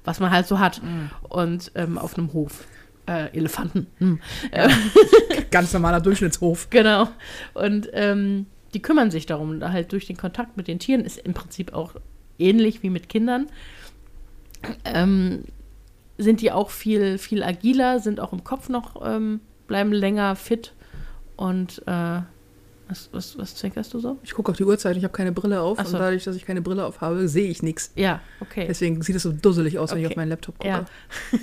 was 0.05 0.19
man 0.21 0.31
halt 0.31 0.47
so 0.47 0.59
hat. 0.59 0.81
Und 1.29 1.73
ähm, 1.75 1.99
auf 1.99 2.17
einem 2.17 2.33
Hof. 2.33 2.67
Äh, 3.07 3.35
Elefanten. 3.35 3.87
Hm. 3.99 4.21
Ganz 5.50 5.73
normaler 5.73 6.00
Durchschnittshof. 6.00 6.69
Genau. 6.69 7.09
Und 7.55 7.88
ähm, 7.95 8.45
die 8.75 8.83
kümmern 8.83 9.11
sich 9.11 9.25
darum. 9.25 9.61
Da 9.61 9.73
halt 9.73 9.93
durch 9.93 10.07
den 10.07 10.19
Kontakt 10.19 10.59
mit 10.59 10.69
den 10.69 10.79
Tieren 10.79 11.03
ist 11.03 11.17
im 11.19 11.33
Prinzip 11.33 11.73
auch 11.73 11.95
ähnlich 12.38 12.83
wie 12.83 12.91
mit 12.91 13.09
Kindern. 13.09 13.47
Ähm, 14.85 15.45
sind 16.19 16.41
die 16.41 16.53
auch 16.53 16.71
viel, 16.71 17.17
viel 17.19 17.43
agiler, 17.43 18.01
sind 18.01 18.21
auch 18.21 18.33
im 18.33 18.45
Kopf 18.45 18.69
noch, 18.69 19.01
ähm, 19.05 19.41
bleiben 19.67 19.93
länger 19.93 20.35
fit. 20.37 20.73
Und 21.37 21.83
äh, 21.87 22.21
was, 22.89 23.11
was, 23.13 23.39
was 23.39 23.55
zwinkerst 23.55 23.93
du 23.95 24.01
so? 24.01 24.17
Ich 24.23 24.33
gucke 24.33 24.51
auf 24.51 24.57
die 24.57 24.65
Uhrzeit, 24.65 24.97
ich 24.97 25.05
habe 25.05 25.13
keine 25.13 25.31
Brille 25.31 25.61
auf 25.61 25.79
so. 25.79 25.85
und 25.85 25.93
dadurch, 26.03 26.25
dass 26.25 26.35
ich 26.37 26.45
keine 26.47 26.63
Brille 26.63 26.85
auf 26.85 27.01
habe, 27.01 27.29
sehe 27.29 27.49
ich 27.51 27.63
nichts. 27.63 27.93
Ja, 27.95 28.21
okay. 28.41 28.65
Deswegen 28.69 29.03
sieht 29.03 29.15
es 29.15 29.23
so 29.23 29.33
dusselig 29.33 29.79
aus, 29.79 29.91
wenn 29.93 29.99
ich 29.99 30.07
Okay. 30.07 30.15
auf 30.15 30.17
meinen 30.17 30.31
Laptop 30.31 30.57
gucke. 30.59 30.69
Ja. 30.69 30.85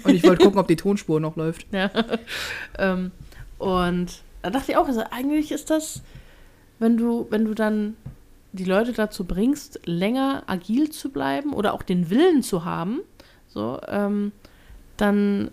Und 0.03 0.13
ich 0.13 0.23
wollte 0.23 0.43
gucken, 0.43 0.59
ob 0.59 0.67
die 0.67 0.75
Tonspur 0.75 1.19
noch 1.19 1.35
läuft. 1.35 1.67
Ja. 1.71 1.91
ähm, 2.79 3.11
und 3.59 4.21
da 4.41 4.49
dachte 4.49 4.71
ich 4.71 4.77
auch, 4.77 4.87
also 4.87 5.03
eigentlich 5.11 5.51
ist 5.51 5.69
das, 5.69 6.01
wenn 6.79 6.97
du, 6.97 7.27
wenn 7.29 7.45
du 7.45 7.53
dann 7.53 7.95
die 8.51 8.65
Leute 8.65 8.91
dazu 8.93 9.23
bringst, 9.25 9.79
länger 9.85 10.43
agil 10.47 10.89
zu 10.89 11.09
bleiben 11.09 11.53
oder 11.53 11.73
auch 11.73 11.83
den 11.83 12.09
Willen 12.09 12.41
zu 12.43 12.65
haben, 12.65 12.99
so, 13.47 13.79
ähm, 13.87 14.31
dann 14.97 15.51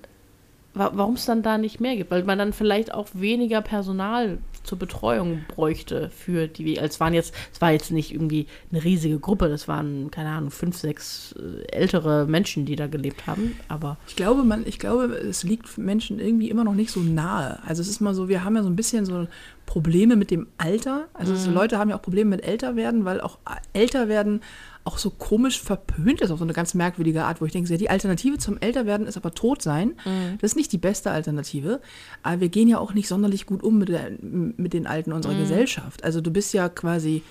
wa 0.74 0.90
warum 0.94 1.14
es 1.14 1.26
dann 1.26 1.42
da 1.42 1.58
nicht 1.58 1.80
mehr 1.80 1.96
gibt, 1.96 2.10
weil 2.10 2.24
man 2.24 2.38
dann 2.38 2.52
vielleicht 2.52 2.94
auch 2.94 3.08
weniger 3.12 3.60
Personal 3.60 4.38
zur 4.64 4.78
Betreuung 4.78 5.44
bräuchte 5.48 6.08
für 6.10 6.46
die, 6.46 6.78
als 6.78 7.00
waren 7.00 7.14
jetzt, 7.14 7.34
es 7.52 7.60
war 7.60 7.72
jetzt 7.72 7.90
nicht 7.90 8.12
irgendwie 8.12 8.46
eine 8.70 8.84
riesige 8.84 9.18
Gruppe, 9.18 9.48
das 9.48 9.66
waren, 9.66 10.10
keine 10.12 10.30
Ahnung, 10.30 10.50
fünf, 10.50 10.76
sechs 10.76 11.34
äh, 11.36 11.66
ältere 11.72 12.26
Menschen, 12.26 12.64
die 12.64 12.76
da 12.76 12.86
gelebt 12.86 13.26
haben, 13.26 13.56
aber 13.68 13.98
Ich 14.06 14.14
glaube, 14.14 14.44
man, 14.44 14.64
ich 14.64 14.78
glaube, 14.78 15.06
es 15.14 15.42
liegt 15.42 15.78
Menschen 15.78 16.20
irgendwie 16.20 16.48
immer 16.48 16.62
noch 16.62 16.74
nicht 16.74 16.92
so 16.92 17.00
nahe. 17.00 17.58
Also 17.66 17.82
es 17.82 17.88
ist 17.88 18.00
mal 18.00 18.14
so, 18.14 18.28
wir 18.28 18.44
haben 18.44 18.54
ja 18.54 18.62
so 18.62 18.68
ein 18.68 18.76
bisschen 18.76 19.04
so 19.04 19.26
Probleme 19.66 20.16
mit 20.16 20.30
dem 20.30 20.46
Alter. 20.58 21.08
Also 21.14 21.34
so 21.34 21.50
Leute 21.50 21.78
haben 21.78 21.90
ja 21.90 21.96
auch 21.96 22.02
Probleme 22.02 22.30
mit 22.30 22.44
älter 22.44 22.76
werden, 22.76 23.04
weil 23.04 23.20
auch 23.20 23.38
älter 23.72 24.08
werden 24.08 24.42
auch 24.84 24.98
so 24.98 25.10
komisch 25.10 25.60
verpönt 25.60 26.20
ist 26.20 26.30
auf 26.30 26.38
so 26.38 26.44
eine 26.44 26.52
ganz 26.52 26.74
merkwürdige 26.74 27.24
Art, 27.24 27.40
wo 27.40 27.46
ich 27.46 27.52
denke, 27.52 27.70
ja, 27.70 27.76
die 27.76 27.90
Alternative 27.90 28.38
zum 28.38 28.58
Älterwerden 28.58 29.06
ist 29.06 29.16
aber 29.16 29.32
tot 29.32 29.62
sein. 29.62 29.94
Das 30.40 30.52
ist 30.52 30.56
nicht 30.56 30.72
die 30.72 30.78
beste 30.78 31.10
Alternative. 31.10 31.80
Aber 32.22 32.40
wir 32.40 32.48
gehen 32.48 32.68
ja 32.68 32.78
auch 32.78 32.92
nicht 32.92 33.08
sonderlich 33.08 33.46
gut 33.46 33.62
um 33.62 33.78
mit, 33.78 33.88
der, 33.88 34.10
mit 34.20 34.72
den 34.72 34.86
Alten 34.86 35.12
unserer 35.12 35.34
Gesellschaft. 35.34 36.02
Also 36.04 36.20
du 36.20 36.30
bist 36.30 36.52
ja 36.52 36.68
quasi 36.68 37.22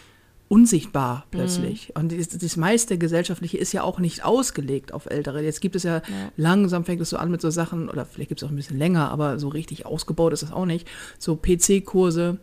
unsichtbar 0.51 1.27
plötzlich. 1.31 1.93
Und 1.95 2.11
das, 2.11 2.27
das 2.27 2.57
meiste 2.57 2.97
Gesellschaftliche 2.97 3.57
ist 3.57 3.71
ja 3.71 3.83
auch 3.83 3.99
nicht 3.99 4.25
ausgelegt 4.25 4.93
auf 4.93 5.05
Ältere. 5.05 5.41
Jetzt 5.41 5.61
gibt 5.61 5.77
es 5.77 5.83
ja, 5.83 6.01
langsam 6.35 6.83
fängt 6.83 7.01
es 7.01 7.09
so 7.09 7.17
an 7.17 7.31
mit 7.31 7.39
so 7.39 7.49
Sachen, 7.49 7.87
oder 7.87 8.05
vielleicht 8.05 8.27
gibt 8.27 8.41
es 8.41 8.45
auch 8.45 8.51
ein 8.51 8.57
bisschen 8.57 8.77
länger, 8.77 9.11
aber 9.11 9.39
so 9.39 9.47
richtig 9.47 9.85
ausgebaut 9.85 10.33
ist 10.33 10.43
das 10.43 10.51
auch 10.51 10.65
nicht. 10.65 10.87
So 11.19 11.37
PC-Kurse. 11.37 12.37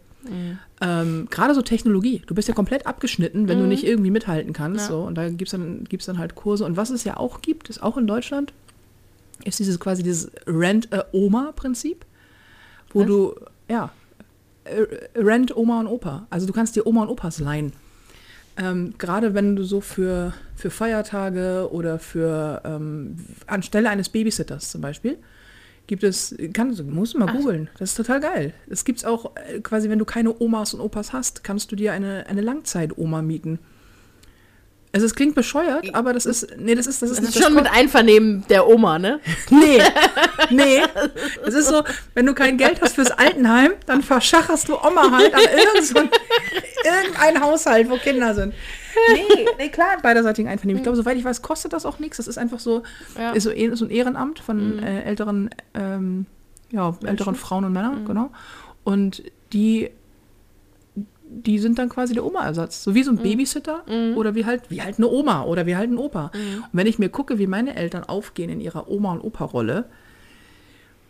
Ähm, 0.81 1.29
Gerade 1.31 1.55
so 1.55 1.63
Technologie. 1.63 2.23
Du 2.27 2.35
bist 2.35 2.49
ja 2.49 2.55
komplett 2.55 2.87
abgeschnitten, 2.87 3.49
wenn 3.49 3.59
du 3.59 3.67
nicht 3.67 3.85
irgendwie 3.85 4.11
mithalten 4.11 4.53
kannst. 4.53 4.89
Ja. 4.89 4.97
So, 4.97 5.01
und 5.03 5.17
da 5.17 5.29
gibt 5.29 5.49
es 5.49 5.51
dann, 5.51 5.85
gibt's 5.85 6.07
dann 6.07 6.19
halt 6.19 6.35
Kurse. 6.35 6.65
Und 6.65 6.77
was 6.77 6.91
es 6.91 7.05
ja 7.05 7.17
auch 7.17 7.41
gibt, 7.41 7.69
ist 7.69 7.83
auch 7.83 7.97
in 7.97 8.07
Deutschland, 8.07 8.53
ist 9.45 9.59
dieses 9.59 9.79
quasi 9.81 10.03
dieses 10.03 10.31
Rent-Oma-Prinzip, 10.47 12.05
wo 12.93 13.01
Was? 13.01 13.07
du, 13.07 13.35
ja, 13.69 13.91
äh, 14.65 14.87
Rent 15.17 15.57
Oma 15.57 15.81
und 15.81 15.87
Opa. 15.87 16.27
Also 16.31 16.47
du 16.47 16.53
kannst 16.53 16.77
dir 16.77 16.87
Oma 16.87 17.03
und 17.03 17.09
Opas 17.09 17.39
leihen. 17.39 17.73
Ähm, 18.57 18.95
Gerade 18.99 19.35
wenn 19.35 19.57
du 19.57 19.63
so 19.63 19.81
für, 19.81 20.33
für 20.57 20.71
Feiertage 20.71 21.69
oder 21.71 21.99
für 21.99 22.61
ähm, 22.65 23.17
anstelle 23.47 23.89
eines 23.89 24.09
Babysitters 24.09 24.71
zum 24.71 24.81
Beispiel, 24.81 25.17
gibt 25.89 26.05
es, 26.05 26.37
kannst, 26.53 26.85
musst 26.85 27.15
du 27.15 27.19
mal 27.19 27.29
Ach. 27.29 27.35
googeln. 27.35 27.69
Das 27.79 27.91
ist 27.91 27.97
total 27.97 28.21
geil. 28.21 28.53
Es 28.71 28.85
gibt 28.85 29.05
auch 29.05 29.35
äh, 29.35 29.59
quasi, 29.61 29.91
wenn 29.91 29.99
du 29.99 30.05
keine 30.05 30.39
Omas 30.39 30.75
und 30.75 30.81
Opas 30.81 31.13
hast, 31.13 31.43
kannst 31.43 31.73
du 31.73 31.77
dir 31.77 31.93
eine, 31.93 32.27
eine 32.29 32.43
Langzeit-Oma 32.43 33.23
mieten. 33.23 33.59
Also 34.93 35.05
es 35.05 35.15
klingt 35.15 35.35
bescheuert, 35.35 35.95
aber 35.95 36.15
das 36.15 36.25
ist, 36.25 36.57
nee, 36.57 36.75
das 36.75 36.87
ist, 36.87 37.03
das 37.03 37.11
ist, 37.11 37.19
Das 37.19 37.29
ist 37.29 37.37
das 37.37 37.45
schon 37.45 37.55
mit 37.55 37.71
Einvernehmen 37.71 38.45
der 38.49 38.67
Oma, 38.67 38.99
ne? 38.99 39.21
Nee, 39.51 39.83
nee. 40.51 40.81
Es 41.47 41.55
ist 41.55 41.69
so, 41.69 41.85
wenn 42.15 42.25
du 42.25 42.35
kein 42.35 42.57
Geld 42.57 42.81
hast 42.81 42.95
fürs 42.95 43.11
Altenheim, 43.11 43.73
dann 43.87 44.03
verschacherst 44.03 44.69
du 44.69 44.77
Oma 44.77 45.11
halt 45.11 45.35
an 45.35 45.43
irgend 45.43 45.87
so 45.87 45.99
ein, 45.99 46.11
irgendein 46.85 47.43
Haushalt, 47.43 47.91
wo 47.91 47.97
Kinder 47.97 48.35
sind. 48.35 48.55
Nee, 49.13 49.47
nee, 49.59 49.69
klar, 49.69 49.99
beiderseitigen 50.03 50.49
Einvernehmen. 50.49 50.79
Ich 50.79 50.83
glaube, 50.83 50.97
soweit 50.97 51.17
ich 51.17 51.25
weiß, 51.25 51.43
kostet 51.43 51.73
das 51.73 51.87
auch 51.87 51.99
nichts. 51.99 52.17
Das 52.19 52.29
ist 52.29 52.39
einfach 52.39 52.59
so, 52.61 52.83
Ja. 53.19 53.33
ist 53.33 53.45
so, 53.45 53.51
so 53.75 53.85
ein 53.85 53.91
Ehrenamt 53.91 54.39
von 54.41 54.79
äh, 54.83 55.03
älteren, 55.03 55.51
ähm, 55.75 56.27
ja, 56.71 56.95
älteren 57.05 57.35
Frauen 57.35 57.65
und 57.65 57.73
Männern, 57.73 58.05
genau. 58.05 58.31
Und 58.85 59.23
die, 59.53 59.91
die 61.31 61.59
sind 61.59 61.79
dann 61.79 61.89
quasi 61.89 62.15
der 62.15 62.25
Oma-Ersatz. 62.25 62.83
So 62.85 62.95
wie 62.95 63.03
so 63.03 63.11
ein 63.11 63.19
Babysitter 63.19 63.85
oder 64.17 64.35
wie 64.35 64.45
halt, 64.47 64.71
wie 64.71 64.83
halt 64.83 64.99
eine 64.99 65.09
Oma 65.09 65.45
oder 65.45 65.67
wie 65.67 65.77
halt 65.77 65.91
ein 65.91 65.99
Opa. 65.99 66.31
Und 66.35 66.69
wenn 66.73 66.87
ich 66.87 66.99
mir 66.99 67.09
gucke, 67.11 67.39
wie 67.39 67.47
meine 67.47 67.77
Eltern 67.77 68.05
aufgehen 68.05 68.51
in 68.51 68.61
ihrer 68.61 68.89
Oma- 68.91 69.13
und 69.13 69.21
Opa-Rolle, 69.21 69.85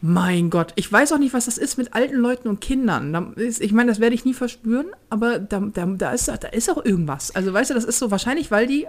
mein 0.01 0.51
Gott, 0.51 0.73
ich 0.77 0.91
weiß 0.91 1.13
auch 1.13 1.19
nicht, 1.19 1.35
was 1.35 1.47
das 1.47 1.59
ist 1.59 1.77
mit 1.77 1.95
alten 1.95 2.17
Leuten 2.17 2.49
und 2.49 2.61
Kindern. 2.61 3.35
Ich 3.37 3.73
meine, 3.73 3.91
das 3.91 3.99
werde 3.99 4.15
ich 4.15 4.25
nie 4.25 4.35
verspüren, 4.35 4.87
aber 5.11 5.41
da, 5.41 5.61
da, 5.61 5.87
da, 5.87 6.13
ist, 6.13 6.29
da 6.29 6.49
ist 6.49 6.71
auch 6.71 6.85
irgendwas. 6.85 7.35
Also 7.35 7.53
weißt 7.53 7.71
du, 7.71 7.75
das 7.75 7.85
ist 7.85 7.99
so 7.99 8.11
wahrscheinlich, 8.11 8.51
weil 8.51 8.67
die, 8.69 8.87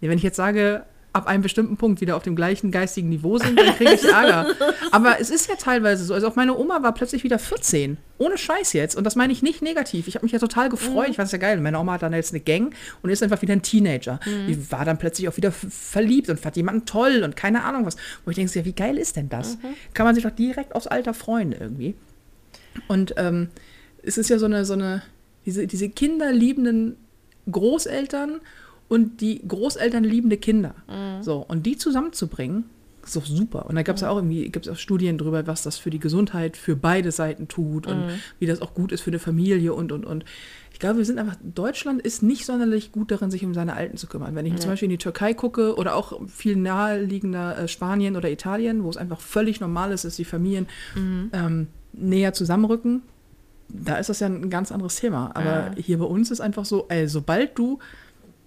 wenn 0.00 0.16
ich 0.16 0.22
jetzt 0.22 0.36
sage, 0.36 0.84
ab 1.16 1.26
einem 1.26 1.42
bestimmten 1.42 1.78
Punkt 1.78 2.02
wieder 2.02 2.14
auf 2.14 2.22
dem 2.22 2.36
gleichen 2.36 2.70
geistigen 2.70 3.08
Niveau 3.08 3.38
sind, 3.38 3.58
dann 3.58 3.74
kriege 3.74 3.94
ich 3.94 4.04
Ärger. 4.12 4.48
Aber 4.92 5.18
es 5.18 5.30
ist 5.30 5.48
ja 5.48 5.54
teilweise 5.56 6.04
so. 6.04 6.12
Also 6.12 6.28
auch 6.28 6.36
meine 6.36 6.56
Oma 6.56 6.82
war 6.82 6.92
plötzlich 6.92 7.24
wieder 7.24 7.38
14. 7.38 7.96
Ohne 8.18 8.36
Scheiß 8.36 8.74
jetzt. 8.74 8.96
Und 8.96 9.04
das 9.04 9.16
meine 9.16 9.32
ich 9.32 9.42
nicht 9.42 9.62
negativ. 9.62 10.08
Ich 10.08 10.14
habe 10.14 10.26
mich 10.26 10.32
ja 10.32 10.38
total 10.38 10.68
gefreut. 10.68 11.08
Ich 11.08 11.16
fand 11.16 11.26
es 11.26 11.32
ja 11.32 11.38
geil. 11.38 11.58
Meine 11.60 11.78
Oma 11.78 11.94
hat 11.94 12.02
dann 12.02 12.12
jetzt 12.12 12.34
eine 12.34 12.40
Gang 12.40 12.74
und 13.02 13.08
ist 13.08 13.22
einfach 13.22 13.40
wieder 13.40 13.54
ein 13.54 13.62
Teenager. 13.62 14.20
Die 14.46 14.70
war 14.70 14.84
dann 14.84 14.98
plötzlich 14.98 15.26
auch 15.28 15.36
wieder 15.38 15.52
verliebt 15.52 16.28
und 16.28 16.38
fand 16.38 16.56
jemanden 16.56 16.84
toll 16.84 17.22
und 17.24 17.34
keine 17.34 17.64
Ahnung 17.64 17.86
was. 17.86 17.96
Wo 18.24 18.30
ich 18.30 18.36
denke, 18.36 18.52
ja, 18.58 18.64
wie 18.66 18.74
geil 18.74 18.98
ist 18.98 19.16
denn 19.16 19.30
das? 19.30 19.56
Kann 19.94 20.04
man 20.04 20.14
sich 20.14 20.24
doch 20.24 20.30
direkt 20.30 20.74
aufs 20.74 20.86
Alter 20.86 21.14
freuen 21.14 21.52
irgendwie. 21.52 21.94
Und 22.88 23.14
ähm, 23.16 23.48
es 24.02 24.18
ist 24.18 24.28
ja 24.28 24.38
so 24.38 24.44
eine, 24.44 24.66
so 24.66 24.74
eine, 24.74 25.02
diese, 25.46 25.66
diese 25.66 25.88
kinderliebenden 25.88 26.96
Großeltern 27.50 28.40
und 28.88 29.20
die 29.20 29.42
Großeltern 29.46 30.04
liebende 30.04 30.36
Kinder. 30.36 30.74
So, 31.22 31.38
und 31.46 31.66
die 31.66 31.76
zusammenzubringen, 31.76 32.64
ist 33.04 33.14
doch 33.14 33.24
super. 33.26 33.66
Und 33.66 33.76
da 33.76 33.82
gab 33.82 33.96
es 33.96 34.02
ja 34.02 34.10
auch 34.10 34.16
irgendwie, 34.16 34.48
gibt 34.50 34.66
es 34.66 34.72
auch 34.72 34.76
Studien 34.78 35.16
drüber, 35.16 35.46
was 35.46 35.62
das 35.62 35.78
für 35.78 35.90
die 35.90 36.00
Gesundheit 36.00 36.56
für 36.56 36.74
beide 36.74 37.12
Seiten 37.12 37.46
tut 37.46 37.86
und 37.86 38.04
wie 38.40 38.46
das 38.46 38.60
auch 38.60 38.74
gut 38.74 38.90
ist 38.90 39.00
für 39.02 39.10
eine 39.10 39.20
Familie 39.20 39.74
und 39.74 39.92
und 39.92 40.04
und. 40.04 40.24
Ich 40.72 40.80
glaube, 40.80 40.98
wir 40.98 41.04
sind 41.04 41.18
einfach, 41.18 41.36
Deutschland 41.42 42.02
ist 42.02 42.22
nicht 42.22 42.44
sonderlich 42.44 42.90
gut 42.92 43.10
darin, 43.12 43.30
sich 43.30 43.44
um 43.44 43.54
seine 43.54 43.74
Alten 43.74 43.96
zu 43.96 44.08
kümmern. 44.08 44.34
Wenn 44.34 44.44
ich 44.44 44.56
zum 44.60 44.72
Beispiel 44.72 44.86
in 44.86 44.90
die 44.90 44.98
Türkei 44.98 45.34
gucke 45.34 45.76
oder 45.76 45.94
auch 45.94 46.20
viel 46.26 46.56
naheliegender 46.56 47.56
äh, 47.58 47.68
Spanien 47.68 48.16
oder 48.16 48.28
Italien, 48.30 48.82
wo 48.82 48.90
es 48.90 48.96
einfach 48.96 49.20
völlig 49.20 49.60
normal 49.60 49.92
ist, 49.92 50.04
dass 50.04 50.16
die 50.16 50.24
Familien 50.24 50.66
ähm, 51.32 51.68
näher 51.92 52.32
zusammenrücken, 52.34 53.02
da 53.68 53.96
ist 53.96 54.08
das 54.10 54.20
ja 54.20 54.26
ein 54.26 54.50
ganz 54.50 54.70
anderes 54.72 54.96
Thema. 54.96 55.30
Aber 55.34 55.70
Ja. 55.76 55.82
hier 55.82 55.98
bei 55.98 56.04
uns 56.04 56.30
ist 56.30 56.40
einfach 56.40 56.64
so, 56.64 56.86
ey, 56.88 57.08
sobald 57.08 57.56
du 57.58 57.78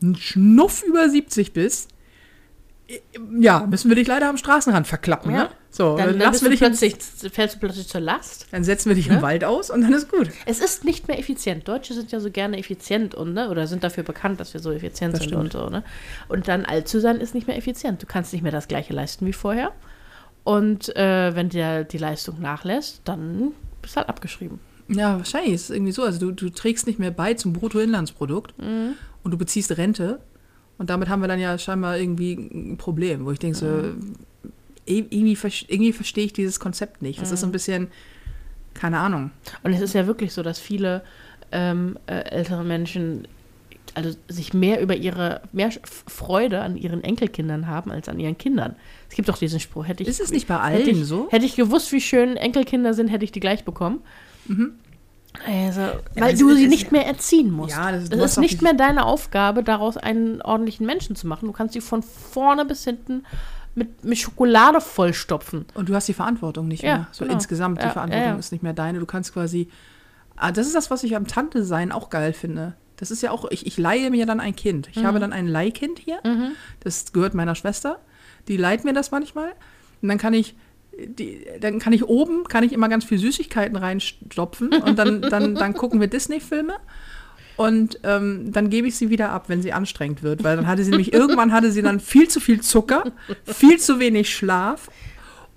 ein 0.01 0.15
Schnuff 0.15 0.83
über 0.83 1.09
70 1.09 1.53
bist, 1.53 1.89
äh, 2.87 2.99
ja, 3.39 3.65
müssen 3.67 3.89
wir 3.89 3.95
dich 3.95 4.07
leider 4.07 4.29
am 4.29 4.37
Straßenrand 4.37 4.87
verklappen. 4.87 5.31
Ja. 5.31 5.43
Ne? 5.43 5.49
So, 5.71 5.95
Dann, 5.97 6.07
dann, 6.09 6.19
lassen 6.19 6.41
wir 6.41 6.49
du 6.49 6.49
dich 6.55 6.59
plötzlich, 6.59 6.95
fällst 7.31 7.55
du 7.55 7.59
plötzlich 7.59 7.87
zur 7.87 8.01
Last. 8.01 8.47
dann 8.51 8.63
setzen 8.63 8.89
wir 8.89 8.95
dich 8.95 9.07
im 9.07 9.21
Wald 9.21 9.43
aus 9.43 9.69
und 9.69 9.81
dann 9.81 9.93
ist 9.93 10.09
gut. 10.11 10.29
Es 10.47 10.59
ist 10.61 10.83
nicht 10.83 11.07
mehr 11.07 11.19
effizient. 11.19 11.67
Deutsche 11.67 11.93
sind 11.93 12.11
ja 12.11 12.19
so 12.19 12.31
gerne 12.31 12.57
effizient 12.57 13.13
und 13.13 13.33
ne, 13.35 13.49
oder 13.51 13.67
sind 13.67 13.83
dafür 13.83 14.03
bekannt, 14.03 14.39
dass 14.39 14.53
wir 14.55 14.61
so 14.61 14.71
effizient 14.71 15.13
Das 15.13 15.19
sind 15.21 15.29
stimmt. 15.29 15.43
und 15.43 15.51
so, 15.53 15.69
ne? 15.69 15.83
Und 16.27 16.47
dann 16.47 16.65
alt 16.65 16.87
zu 16.87 16.99
sein 16.99 17.17
ist 17.17 17.35
nicht 17.35 17.45
mehr 17.45 17.55
effizient. 17.55 18.01
Du 18.01 18.07
kannst 18.07 18.33
nicht 18.33 18.41
mehr 18.41 18.51
das 18.51 18.67
gleiche 18.67 18.93
leisten 18.93 19.27
wie 19.27 19.33
vorher. 19.33 19.71
Und 20.43 20.95
äh, 20.95 21.35
wenn 21.35 21.49
dir 21.49 21.83
die 21.83 21.99
Leistung 21.99 22.41
nachlässt, 22.41 23.01
dann 23.05 23.51
bist 23.83 23.93
du 23.95 23.97
halt 23.97 24.09
abgeschrieben. 24.09 24.59
Ja, 24.87 25.17
wahrscheinlich 25.19 25.53
ist 25.53 25.63
es 25.65 25.69
irgendwie 25.69 25.91
so. 25.91 26.01
Also 26.01 26.19
du, 26.19 26.31
du 26.31 26.49
trägst 26.49 26.87
nicht 26.87 26.97
mehr 26.97 27.11
bei 27.11 27.35
zum 27.35 27.53
Bruttoinlandsprodukt 27.53 28.57
Mhm. 28.57 28.93
Und 29.23 29.31
du 29.31 29.37
beziehst 29.37 29.75
Rente. 29.77 30.19
Und 30.77 30.89
damit 30.89 31.09
haben 31.09 31.21
wir 31.21 31.27
dann 31.27 31.39
ja 31.39 31.57
scheinbar 31.57 31.97
irgendwie 31.97 32.33
ein 32.33 32.77
Problem, 32.77 33.25
wo 33.25 33.31
ich 33.31 33.39
denke, 33.39 33.57
so, 33.57 33.65
Mhm. 33.65 34.13
eh- 34.87 35.05
irgendwie, 35.09 35.37
irgendwie 35.67 35.91
verstehe 35.93 36.25
ich 36.25 36.33
dieses 36.33 36.59
Konzept 36.59 37.01
nicht. 37.01 37.21
Das 37.21 37.31
ist 37.31 37.41
so 37.41 37.45
Mhm. 37.47 37.49
ein 37.49 37.53
bisschen, 37.53 37.87
keine 38.73 38.99
Ahnung. 38.99 39.31
Und 39.63 39.73
es 39.73 39.81
ist 39.81 39.93
ja 39.93 40.07
wirklich 40.07 40.33
so, 40.33 40.41
dass 40.43 40.59
viele 40.59 41.03
ähm, 41.51 41.97
äh, 42.05 42.13
ältere 42.29 42.63
Menschen 42.63 43.27
also 43.95 44.15
sich 44.27 44.53
mehr 44.53 44.81
über 44.81 44.95
ihre, 44.95 45.41
mehr 45.51 45.71
Freude 46.05 46.61
an 46.61 46.77
ihren 46.77 47.03
Enkelkindern 47.03 47.65
haben 47.65 47.89
als 47.89 48.07
an 48.07 48.19
ihren 48.19 48.37
Kindern. 48.37 48.75
Es 49.09 49.15
gibt 49.15 49.27
doch 49.29 49.37
diesen 49.39 49.59
Spruch, 49.59 49.87
hätte 49.87 50.03
ich. 50.03 50.09
Ist 50.09 50.19
es 50.21 50.31
nicht 50.31 50.47
bei 50.47 50.53
hätte 50.53 50.63
allen 50.63 50.87
ich, 51.01 51.05
so? 51.05 51.27
Hätte 51.31 51.45
ich 51.47 51.55
gewusst, 51.55 51.91
wie 51.91 51.99
schön 51.99 52.37
Enkelkinder 52.37 52.93
sind, 52.93 53.07
hätte 53.07 53.25
ich 53.25 53.31
die 53.31 53.39
gleich 53.39 53.65
bekommen. 53.65 53.99
Also, 55.45 55.81
weil 56.15 56.35
du 56.37 56.53
sie 56.55 56.67
nicht 56.67 56.91
mehr 56.91 57.05
erziehen 57.05 57.51
musst. 57.51 57.75
Ja, 57.75 57.91
das- 57.91 58.09
das 58.09 58.31
ist 58.31 58.37
nicht 58.39 58.61
mehr 58.61 58.73
deine 58.73 59.05
Aufgabe, 59.05 59.63
daraus 59.63 59.95
einen 59.95 60.41
ordentlichen 60.41 60.85
Menschen 60.85 61.15
zu 61.15 61.27
machen. 61.27 61.45
Du 61.45 61.51
kannst 61.53 61.73
sie 61.73 61.81
von 61.81 62.01
vorne 62.03 62.65
bis 62.65 62.83
hinten 62.83 63.23
mit, 63.75 64.03
mit 64.03 64.17
Schokolade 64.17 64.81
vollstopfen. 64.81 65.65
Und 65.75 65.87
du 65.89 65.95
hast 65.95 66.07
die 66.07 66.13
Verantwortung 66.13 66.67
nicht 66.67 66.83
Ja, 66.83 66.95
mehr. 66.97 67.07
So 67.11 67.23
genau. 67.23 67.35
insgesamt, 67.35 67.77
die 67.79 67.85
Ja, 67.85 67.91
Verantwortung 67.91 68.27
ja, 68.29 68.35
ist 68.35 68.51
nicht 68.51 68.63
mehr 68.63 68.73
deine. 68.73 68.99
Du 68.99 69.05
kannst 69.05 69.33
quasi. 69.33 69.69
Ah, 70.35 70.51
das 70.51 70.65
ist 70.67 70.75
das, 70.75 70.89
was 70.89 71.03
ich 71.03 71.15
am 71.15 71.27
Tante-Sein 71.27 71.91
auch 71.91 72.09
geil 72.09 72.33
finde. 72.33 72.73
Das 72.97 73.11
ist 73.11 73.21
ja 73.21 73.31
auch, 73.31 73.45
ich, 73.51 73.65
ich 73.67 73.77
leihe 73.77 74.09
mir 74.09 74.25
dann 74.25 74.39
ein 74.39 74.55
Kind. 74.55 74.89
Ich 74.91 74.97
Mhm. 74.97 75.05
habe 75.05 75.19
dann 75.19 75.31
ein 75.31 75.47
Leihkind 75.47 75.99
hier. 75.99 76.19
Das 76.81 77.13
gehört 77.13 77.33
meiner 77.33 77.55
Schwester. 77.55 77.99
Die 78.47 78.57
leiht 78.57 78.83
mir 78.83 78.93
das 78.93 79.11
manchmal. 79.11 79.51
Und 80.01 80.09
dann 80.09 80.17
kann 80.17 80.33
ich. 80.33 80.55
Die, 81.07 81.45
dann 81.59 81.79
kann 81.79 81.93
ich 81.93 82.05
oben, 82.05 82.43
kann 82.45 82.63
ich 82.63 82.73
immer 82.73 82.89
ganz 82.89 83.05
viel 83.05 83.17
Süßigkeiten 83.17 83.75
reinstopfen 83.75 84.73
und 84.73 84.97
dann, 84.97 85.21
dann, 85.21 85.55
dann 85.55 85.73
gucken 85.73 85.99
wir 85.99 86.07
Disney-Filme 86.07 86.75
und 87.57 87.99
ähm, 88.03 88.51
dann 88.53 88.69
gebe 88.69 88.87
ich 88.87 88.95
sie 88.95 89.09
wieder 89.09 89.31
ab, 89.31 89.49
wenn 89.49 89.61
sie 89.61 89.73
anstrengend 89.73 90.23
wird, 90.23 90.43
weil 90.43 90.55
dann 90.55 90.67
hatte 90.67 90.83
sie 90.83 90.91
nämlich, 90.91 91.13
irgendwann 91.13 91.51
hatte 91.51 91.71
sie 91.71 91.81
dann 91.81 91.99
viel 91.99 92.27
zu 92.27 92.39
viel 92.39 92.61
Zucker, 92.61 93.11
viel 93.45 93.79
zu 93.79 93.99
wenig 93.99 94.33
Schlaf 94.33 94.89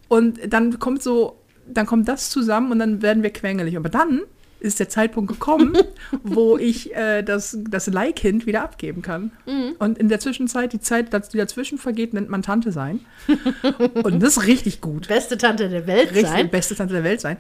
und 0.09 0.53
dann 0.53 0.79
kommt 0.79 1.03
so, 1.03 1.39
dann 1.67 1.87
kommt 1.87 2.09
das 2.09 2.29
zusammen 2.29 2.73
und 2.73 2.81
dann 2.81 3.03
werden 3.03 3.23
wir 3.23 3.31
quengelig. 3.31 3.77
Aber 3.77 3.89
dann 3.89 4.23
ist 4.63 4.79
der 4.81 4.89
Zeitpunkt 4.89 5.31
gekommen, 5.31 5.77
wo 6.23 6.57
ich 6.57 6.95
äh, 6.95 7.23
das, 7.23 7.59
das 7.69 7.89
Leihkind 7.89 8.47
wieder 8.47 8.63
abgeben 8.63 9.03
kann. 9.03 9.33
Und 9.79 9.99
in 9.99 10.09
der 10.09 10.21
Zwischenzeit, 10.21 10.73
die 10.73 10.81
Zeit, 10.81 11.13
die 11.33 11.37
dazwischen 11.37 11.79
vergeht, 11.79 12.15
nennt 12.15 12.29
man 12.29 12.43
Tante 12.43 12.71
sein. 12.73 13.01
Und 14.03 14.21
das 14.23 14.37
ist 14.37 14.47
richtig 14.47 14.81
gut. 14.81 15.09
Beste 15.09 15.37
Tante 15.37 15.69
der 15.69 15.87
Welt 15.87 16.11
Richtig, 16.11 16.29
sein. 16.29 16.49
beste 16.51 16.75
Tante 16.77 16.95
der 16.95 17.05
Welt 17.05 17.21
sein. 17.21 17.37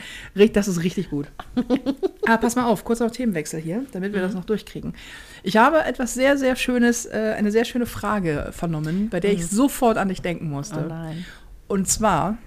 Das 0.52 0.66
ist 0.68 0.82
richtig 0.82 1.10
gut. 1.10 1.26
Aber 2.26 2.38
pass 2.38 2.56
mal 2.56 2.64
auf, 2.64 2.84
kurzer 2.84 3.10
Themenwechsel 3.10 3.60
hier, 3.60 3.84
damit 3.92 4.12
wir 4.12 4.20
Mhm. 4.20 4.24
das 4.26 4.34
noch 4.34 4.44
durchkriegen. 4.44 4.94
Ich 5.42 5.56
habe 5.56 5.84
etwas 5.84 6.14
sehr, 6.14 6.36
sehr 6.36 6.56
Schönes, 6.56 7.06
äh, 7.06 7.34
eine 7.36 7.50
sehr 7.52 7.64
schöne 7.64 7.86
Frage 7.86 8.48
vernommen, 8.52 9.08
bei 9.10 9.20
der 9.20 9.32
ich 9.32 9.46
sofort 9.46 9.96
an 9.98 10.08
dich 10.08 10.22
denken 10.22 10.48
musste. 10.50 10.80
Mhm. 10.80 10.86
Oh 10.86 10.88
nein. 10.88 11.24
Und 11.68 11.88
zwar, 11.88 12.38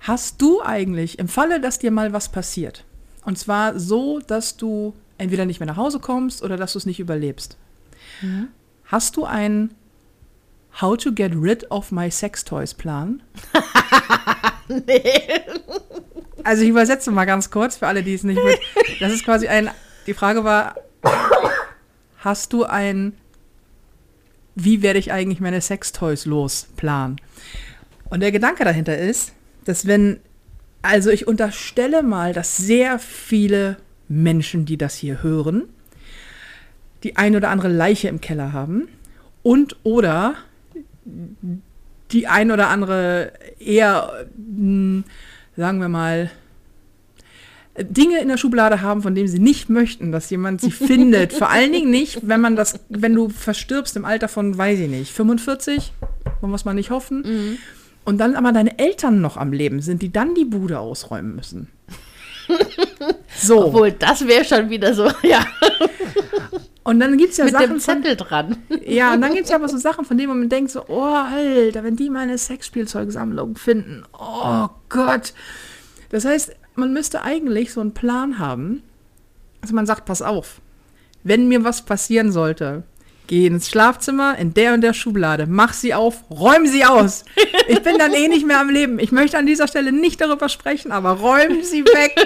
hast 0.00 0.40
du 0.40 0.62
eigentlich, 0.62 1.18
im 1.18 1.28
Falle, 1.28 1.60
dass 1.60 1.78
dir 1.78 1.90
mal 1.90 2.12
was 2.12 2.28
passiert, 2.30 2.84
Und 3.28 3.36
zwar 3.36 3.78
so, 3.78 4.20
dass 4.20 4.56
du 4.56 4.94
entweder 5.18 5.44
nicht 5.44 5.60
mehr 5.60 5.66
nach 5.66 5.76
Hause 5.76 6.00
kommst 6.00 6.42
oder 6.42 6.56
dass 6.56 6.72
du 6.72 6.78
es 6.78 6.86
nicht 6.86 6.98
überlebst. 6.98 7.58
Mhm. 8.22 8.48
Hast 8.86 9.18
du 9.18 9.26
einen 9.26 9.74
How 10.80 10.96
to 10.96 11.12
get 11.12 11.32
rid 11.34 11.70
of 11.70 11.92
my 11.92 12.10
sex 12.10 12.42
toys 12.42 12.72
Plan? 12.72 13.22
Nee. 14.68 15.42
Also 16.42 16.62
ich 16.62 16.70
übersetze 16.70 17.10
mal 17.10 17.26
ganz 17.26 17.50
kurz 17.50 17.76
für 17.76 17.86
alle, 17.86 18.02
die 18.02 18.14
es 18.14 18.22
nicht 18.22 18.42
mit. 18.42 18.58
Das 19.00 19.12
ist 19.12 19.24
quasi 19.24 19.46
ein. 19.46 19.70
Die 20.06 20.14
Frage 20.14 20.44
war: 20.44 20.76
Hast 22.18 22.54
du 22.54 22.64
ein 22.64 23.12
Wie 24.54 24.80
werde 24.80 24.98
ich 24.98 25.12
eigentlich 25.12 25.40
meine 25.40 25.60
Sextoys 25.60 26.24
los 26.24 26.68
Plan? 26.76 27.16
Und 28.08 28.20
der 28.20 28.32
Gedanke 28.32 28.64
dahinter 28.64 28.96
ist, 28.96 29.32
dass 29.64 29.86
wenn 29.86 30.20
also 30.88 31.10
ich 31.10 31.28
unterstelle 31.28 32.02
mal, 32.02 32.32
dass 32.32 32.56
sehr 32.56 32.98
viele 32.98 33.76
Menschen, 34.08 34.64
die 34.64 34.78
das 34.78 34.94
hier 34.94 35.22
hören, 35.22 35.64
die 37.02 37.18
ein 37.18 37.36
oder 37.36 37.50
andere 37.50 37.68
Leiche 37.68 38.08
im 38.08 38.22
Keller 38.22 38.54
haben 38.54 38.88
und 39.42 39.76
oder 39.82 40.36
die 42.10 42.26
ein 42.26 42.50
oder 42.50 42.68
andere 42.70 43.32
eher, 43.58 44.26
mh, 44.34 45.02
sagen 45.58 45.80
wir 45.82 45.90
mal, 45.90 46.30
Dinge 47.78 48.22
in 48.22 48.28
der 48.28 48.38
Schublade 48.38 48.80
haben, 48.80 49.02
von 49.02 49.14
denen 49.14 49.28
sie 49.28 49.40
nicht 49.40 49.68
möchten, 49.68 50.10
dass 50.10 50.30
jemand 50.30 50.62
sie 50.62 50.70
findet. 50.90 51.34
Vor 51.34 51.50
allen 51.50 51.70
Dingen 51.70 51.90
nicht, 51.90 52.26
wenn 52.26 52.40
man 52.40 52.56
das, 52.56 52.80
wenn 52.88 53.14
du 53.14 53.28
verstirbst 53.28 53.94
im 53.96 54.06
Alter 54.06 54.26
von, 54.26 54.56
weiß 54.56 54.78
ich 54.80 54.88
nicht, 54.88 55.12
45, 55.12 55.92
wollen 56.40 56.50
wir 56.50 56.56
es 56.56 56.64
mal 56.64 56.72
nicht 56.72 56.88
hoffen. 56.88 57.58
Und 58.08 58.16
dann 58.16 58.36
aber 58.36 58.52
deine 58.52 58.78
Eltern 58.78 59.20
noch 59.20 59.36
am 59.36 59.52
Leben 59.52 59.82
sind, 59.82 60.00
die 60.00 60.10
dann 60.10 60.34
die 60.34 60.46
Bude 60.46 60.78
ausräumen 60.78 61.36
müssen. 61.36 61.68
So. 63.36 63.66
Obwohl, 63.66 63.92
das 63.92 64.26
wäre 64.26 64.44
schon 64.44 64.70
wieder 64.70 64.94
so, 64.94 65.04
ja, 65.22 65.46
Und 66.82 67.00
dann 67.00 67.18
gibt 67.18 67.32
es 67.32 67.36
ja 67.36 67.44
mit 67.44 67.52
Sachen 67.52 67.66
dem 67.66 67.80
von, 67.80 68.02
Zettel 68.02 68.16
dran. 68.16 68.56
Ja, 68.86 69.12
und 69.12 69.20
dann 69.20 69.32
gibt 69.34 69.44
es 69.44 69.50
ja 69.50 69.56
aber 69.56 69.68
so 69.68 69.76
Sachen, 69.76 70.06
von 70.06 70.16
denen 70.16 70.30
man 70.30 70.48
denkt 70.48 70.70
so, 70.70 70.86
oh, 70.88 71.02
Alter, 71.04 71.84
wenn 71.84 71.96
die 71.96 72.08
meine 72.08 72.38
Sexspielzeugsammlung 72.38 73.56
finden, 73.56 74.04
oh 74.18 74.68
Gott. 74.88 75.34
Das 76.08 76.24
heißt, 76.24 76.56
man 76.76 76.94
müsste 76.94 77.22
eigentlich 77.22 77.74
so 77.74 77.82
einen 77.82 77.92
Plan 77.92 78.38
haben, 78.38 78.82
dass 79.60 79.70
man 79.70 79.84
sagt, 79.84 80.06
pass 80.06 80.22
auf, 80.22 80.62
wenn 81.24 81.46
mir 81.46 81.62
was 81.62 81.82
passieren 81.82 82.32
sollte, 82.32 82.84
geh 83.28 83.46
ins 83.46 83.68
Schlafzimmer, 83.68 84.36
in 84.38 84.54
der 84.54 84.74
und 84.74 84.80
der 84.80 84.94
Schublade, 84.94 85.46
mach 85.46 85.72
sie 85.72 85.94
auf, 85.94 86.24
räum 86.30 86.66
sie 86.66 86.84
aus. 86.84 87.24
Ich 87.68 87.82
bin 87.82 87.98
dann 87.98 88.12
eh 88.12 88.26
nicht 88.26 88.46
mehr 88.46 88.58
am 88.58 88.70
Leben. 88.70 88.98
Ich 88.98 89.12
möchte 89.12 89.38
an 89.38 89.46
dieser 89.46 89.68
Stelle 89.68 89.92
nicht 89.92 90.20
darüber 90.20 90.48
sprechen, 90.48 90.90
aber 90.90 91.12
räum 91.12 91.62
sie 91.62 91.84
weg, 91.84 92.16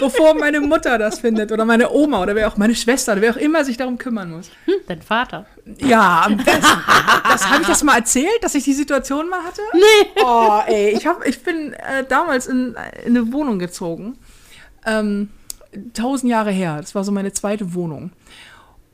bevor 0.00 0.34
meine 0.34 0.60
Mutter 0.60 0.98
das 0.98 1.20
findet 1.20 1.52
oder 1.52 1.64
meine 1.64 1.90
Oma 1.90 2.22
oder 2.22 2.34
wer 2.34 2.48
auch 2.48 2.56
meine 2.56 2.74
Schwester 2.74 3.12
oder 3.12 3.22
wer 3.22 3.32
auch 3.32 3.36
immer 3.36 3.64
sich 3.64 3.76
darum 3.76 3.96
kümmern 3.96 4.30
muss. 4.30 4.50
Dein 4.88 5.00
Vater. 5.00 5.46
Ja, 5.78 6.24
am 6.26 6.36
besten. 6.36 6.82
Das 7.28 7.48
habe 7.48 7.62
ich 7.62 7.68
das 7.68 7.82
mal 7.84 7.96
erzählt, 7.96 8.42
dass 8.42 8.54
ich 8.54 8.64
die 8.64 8.74
Situation 8.74 9.28
mal 9.28 9.42
hatte? 9.42 9.62
Nee. 9.72 10.22
Oh, 10.22 10.60
ey, 10.66 10.90
ich, 10.90 11.06
hab, 11.06 11.24
ich 11.26 11.42
bin 11.42 11.72
äh, 11.72 12.04
damals 12.08 12.46
in, 12.48 12.74
in 13.04 13.16
eine 13.16 13.32
Wohnung 13.32 13.58
gezogen. 13.58 14.18
Ähm, 14.84 15.30
tausend 15.94 16.30
Jahre 16.30 16.50
her. 16.50 16.78
Das 16.80 16.94
war 16.94 17.04
so 17.04 17.12
meine 17.12 17.32
zweite 17.32 17.74
Wohnung. 17.74 18.10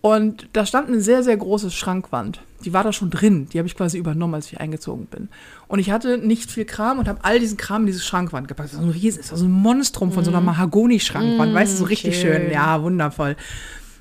Und 0.03 0.49
da 0.55 0.65
stand 0.65 0.89
eine 0.89 1.01
sehr, 1.01 1.23
sehr 1.23 1.37
große 1.37 1.71
Schrankwand. 1.71 2.41
Die 2.65 2.73
war 2.73 2.85
da 2.85 2.93
schon 2.93 3.11
drin. 3.11 3.49
Die 3.53 3.59
habe 3.59 3.69
ich 3.69 3.77
quasi 3.77 3.99
übernommen, 3.99 4.35
als 4.35 4.47
ich 4.47 4.61
eingezogen 4.61 5.07
bin. 5.07 5.29
Und 5.69 5.79
ich 5.79 5.91
hatte 5.91 6.19
nicht 6.19 6.51
viel 6.51 6.65
Kram 6.65 6.99
und 6.99 7.09
habe 7.09 7.21
all 7.23 7.39
diesen 7.39 7.57
Kram 7.57 7.83
in 7.83 7.87
diese 7.87 8.01
Schrankwand 8.01 8.49
gepackt. 8.49 8.71
Das 8.71 8.77
war 8.77 8.83
so 8.83 8.91
ein 8.91 8.93
riesen, 8.93 9.19
das 9.19 9.31
war 9.31 9.39
so 9.39 9.45
ein 9.47 9.51
Monstrum 9.51 10.13
von 10.13 10.25
so 10.25 10.31
einer 10.31 10.41
Mahagoni-Schrankwand. 10.41 11.55
weißt 11.55 11.75
du, 11.75 11.79
so 11.79 11.85
richtig 11.85 12.19
schön. 12.19 12.43
schön. 12.43 12.53
Ja, 12.53 12.83
wundervoll. 12.83 13.37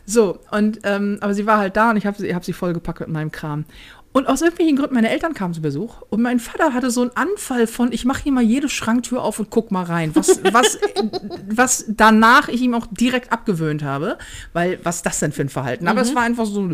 So, 0.05 0.39
und, 0.49 0.79
ähm, 0.83 1.17
aber 1.21 1.33
sie 1.35 1.45
war 1.45 1.59
halt 1.59 1.77
da 1.77 1.91
und 1.91 1.97
ich 1.97 2.05
habe 2.07 2.17
sie, 2.17 2.33
hab 2.33 2.43
sie 2.43 2.53
vollgepackt 2.53 3.01
mit 3.01 3.09
meinem 3.09 3.31
Kram. 3.31 3.65
Und 4.11 4.27
aus 4.27 4.41
irgendwelchen 4.41 4.75
Gründen, 4.75 4.95
meine 4.95 5.09
Eltern 5.09 5.35
kamen 5.35 5.53
zu 5.53 5.61
Besuch 5.61 6.01
und 6.09 6.21
mein 6.21 6.39
Vater 6.39 6.73
hatte 6.73 6.89
so 6.89 7.01
einen 7.01 7.11
Anfall 7.13 7.67
von, 7.67 7.91
ich 7.91 8.05
mache 8.05 8.23
hier 8.23 8.31
mal 8.31 8.43
jede 8.43 8.67
Schranktür 8.67 9.21
auf 9.21 9.39
und 9.39 9.51
guck 9.51 9.69
mal 9.69 9.83
rein, 9.83 10.15
was, 10.15 10.43
was, 10.51 10.79
was 11.47 11.85
danach 11.87 12.47
ich 12.47 12.61
ihm 12.61 12.73
auch 12.73 12.87
direkt 12.89 13.31
abgewöhnt 13.31 13.83
habe, 13.83 14.17
weil 14.51 14.79
was 14.83 14.97
ist 14.97 15.05
das 15.05 15.19
denn 15.19 15.31
für 15.31 15.43
ein 15.43 15.49
Verhalten? 15.49 15.87
Aber 15.87 16.01
es 16.01 16.15
war 16.15 16.23
einfach 16.23 16.47
so, 16.47 16.67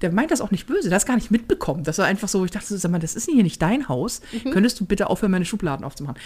der 0.00 0.12
meint 0.12 0.30
das 0.30 0.40
auch 0.40 0.50
nicht 0.50 0.66
böse, 0.66 0.88
der 0.88 0.96
hat 0.96 1.02
es 1.02 1.06
gar 1.06 1.16
nicht 1.16 1.30
mitbekommen. 1.30 1.84
Das 1.84 1.98
war 1.98 2.06
einfach 2.06 2.28
so, 2.28 2.44
ich 2.46 2.50
dachte, 2.50 2.78
sag 2.78 2.90
mal, 2.90 2.98
das 2.98 3.14
ist 3.14 3.28
hier 3.28 3.42
nicht 3.42 3.60
dein 3.60 3.88
Haus, 3.88 4.22
könntest 4.50 4.80
du 4.80 4.86
bitte 4.86 5.10
aufhören, 5.10 5.32
meine 5.32 5.44
Schubladen 5.44 5.84
aufzumachen? 5.84 6.18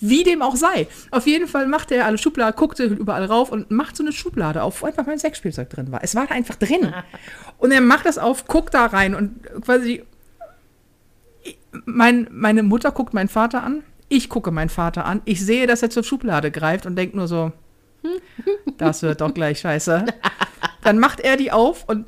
Wie 0.00 0.24
dem 0.24 0.40
auch 0.40 0.56
sei. 0.56 0.88
Auf 1.10 1.26
jeden 1.26 1.46
Fall 1.46 1.66
machte 1.66 1.96
er 1.96 2.06
alle 2.06 2.16
Schubladen, 2.16 2.56
guckte 2.56 2.84
überall 2.84 3.26
rauf 3.26 3.52
und 3.52 3.70
macht 3.70 3.96
so 3.96 4.02
eine 4.02 4.12
Schublade 4.12 4.62
auf, 4.62 4.80
wo 4.80 4.86
einfach 4.86 5.06
mein 5.06 5.18
Sexspielzeug 5.18 5.68
drin 5.68 5.92
war. 5.92 6.02
Es 6.02 6.14
war 6.14 6.26
da 6.26 6.34
einfach 6.34 6.56
drin. 6.56 6.94
Und 7.62 7.70
er 7.70 7.80
macht 7.80 8.06
das 8.06 8.18
auf, 8.18 8.48
guckt 8.48 8.74
da 8.74 8.86
rein 8.86 9.14
und 9.14 9.40
quasi 9.62 10.02
mein, 11.84 12.26
meine 12.32 12.64
Mutter 12.64 12.90
guckt 12.90 13.14
meinen 13.14 13.28
Vater 13.28 13.62
an, 13.62 13.84
ich 14.08 14.28
gucke 14.28 14.50
meinen 14.50 14.68
Vater 14.68 15.04
an, 15.04 15.22
ich 15.26 15.40
sehe, 15.40 15.68
dass 15.68 15.80
er 15.80 15.88
zur 15.88 16.02
Schublade 16.02 16.50
greift 16.50 16.86
und 16.86 16.96
denkt 16.96 17.14
nur 17.14 17.28
so, 17.28 17.52
das 18.78 19.02
wird 19.02 19.20
doch 19.20 19.32
gleich 19.32 19.60
scheiße. 19.60 20.06
Dann 20.82 20.98
macht 20.98 21.20
er 21.20 21.36
die 21.36 21.52
auf 21.52 21.88
und 21.88 22.06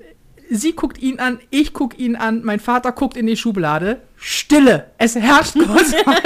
sie 0.50 0.74
guckt 0.74 0.98
ihn 0.98 1.20
an, 1.20 1.38
ich 1.50 1.72
gucke 1.72 1.96
ihn 1.98 2.16
an, 2.16 2.42
mein 2.42 2.58
Vater 2.58 2.90
guckt 2.90 3.16
in 3.16 3.28
die 3.28 3.36
Schublade. 3.36 4.00
Stille. 4.16 4.90
Es 4.98 5.14
herrscht 5.14 5.54
kurz 5.54 5.94
mal 6.04 6.20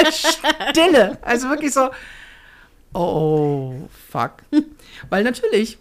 Stille. 0.70 1.18
Also 1.20 1.50
wirklich 1.50 1.74
so, 1.74 1.90
oh, 2.94 3.74
fuck. 4.08 4.36
Weil 5.10 5.22
natürlich, 5.22 5.76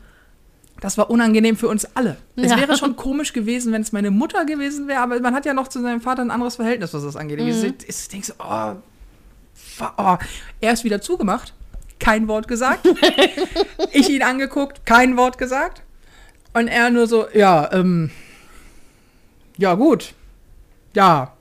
das 0.79 0.97
war 0.97 1.09
unangenehm 1.09 1.57
für 1.57 1.67
uns 1.67 1.85
alle. 1.95 2.17
Es 2.35 2.51
Ja. 2.51 2.57
wäre 2.57 2.77
schon 2.77 2.95
komisch 2.95 3.33
gewesen, 3.33 3.73
wenn 3.73 3.81
es 3.81 3.91
meine 3.91 4.11
Mutter 4.11 4.45
gewesen 4.45 4.87
wäre, 4.87 5.01
aber 5.01 5.19
man 5.19 5.33
hat 5.33 5.45
ja 5.45 5.53
noch 5.53 5.67
zu 5.67 5.81
seinem 5.81 6.01
Vater 6.01 6.21
ein 6.21 6.31
anderes 6.31 6.55
Verhältnis, 6.55 6.93
was 6.93 7.03
das 7.03 7.15
angeht. 7.15 7.39
Ich, 7.39 7.63
ich, 7.63 7.73
ich 7.87 8.07
denke 8.09 8.27
so, 8.27 8.33
oh, 8.39 8.75
oh. 9.97 10.17
Er 10.61 10.73
ist 10.73 10.83
wieder 10.83 11.01
zugemacht, 11.01 11.53
kein 11.99 12.27
Wort 12.27 12.47
gesagt. 12.47 12.87
ich 13.91 14.09
ihn 14.09 14.21
angeguckt, 14.23 14.85
kein 14.85 15.17
Wort 15.17 15.37
gesagt. 15.37 15.81
Und 16.53 16.67
er 16.67 16.89
nur 16.89 17.07
so, 17.07 17.27
ja, 17.33 17.71
ähm, 17.73 18.11
ja, 19.57 19.73
gut. 19.73 20.13
Ja. 20.95 21.33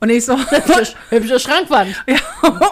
Und 0.00 0.10
ich 0.10 0.24
so, 0.24 0.36
Hübsche 1.10 1.40
Schrankwand. 1.40 1.94
ja, 2.06 2.18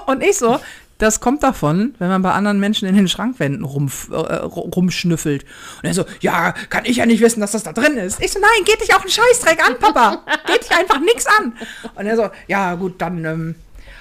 und 0.06 0.22
ich 0.22 0.36
so, 0.36 0.60
das 0.98 1.20
kommt 1.20 1.42
davon, 1.42 1.94
wenn 1.98 2.08
man 2.08 2.22
bei 2.22 2.32
anderen 2.32 2.60
Menschen 2.60 2.88
in 2.88 2.94
den 2.94 3.08
Schrankwänden 3.08 3.64
rumf, 3.64 4.10
äh, 4.10 4.14
rumschnüffelt. 4.14 5.44
Und 5.82 5.88
er 5.88 5.94
so, 5.94 6.04
ja, 6.20 6.52
kann 6.70 6.84
ich 6.84 6.98
ja 6.98 7.06
nicht 7.06 7.20
wissen, 7.20 7.40
dass 7.40 7.52
das 7.52 7.64
da 7.64 7.72
drin 7.72 7.96
ist. 7.96 8.22
Ich 8.22 8.32
so, 8.32 8.38
nein, 8.38 8.64
geht 8.64 8.80
dich 8.80 8.94
auch 8.94 9.00
einen 9.00 9.10
Scheißdreck 9.10 9.66
an, 9.66 9.78
Papa. 9.78 10.22
Geht 10.46 10.62
dich 10.62 10.70
einfach 10.70 11.00
nix 11.00 11.26
an. 11.26 11.54
Und 11.94 12.06
er 12.06 12.16
so, 12.16 12.30
ja, 12.46 12.74
gut, 12.76 13.00
dann 13.02 13.24
ähm, 13.24 13.56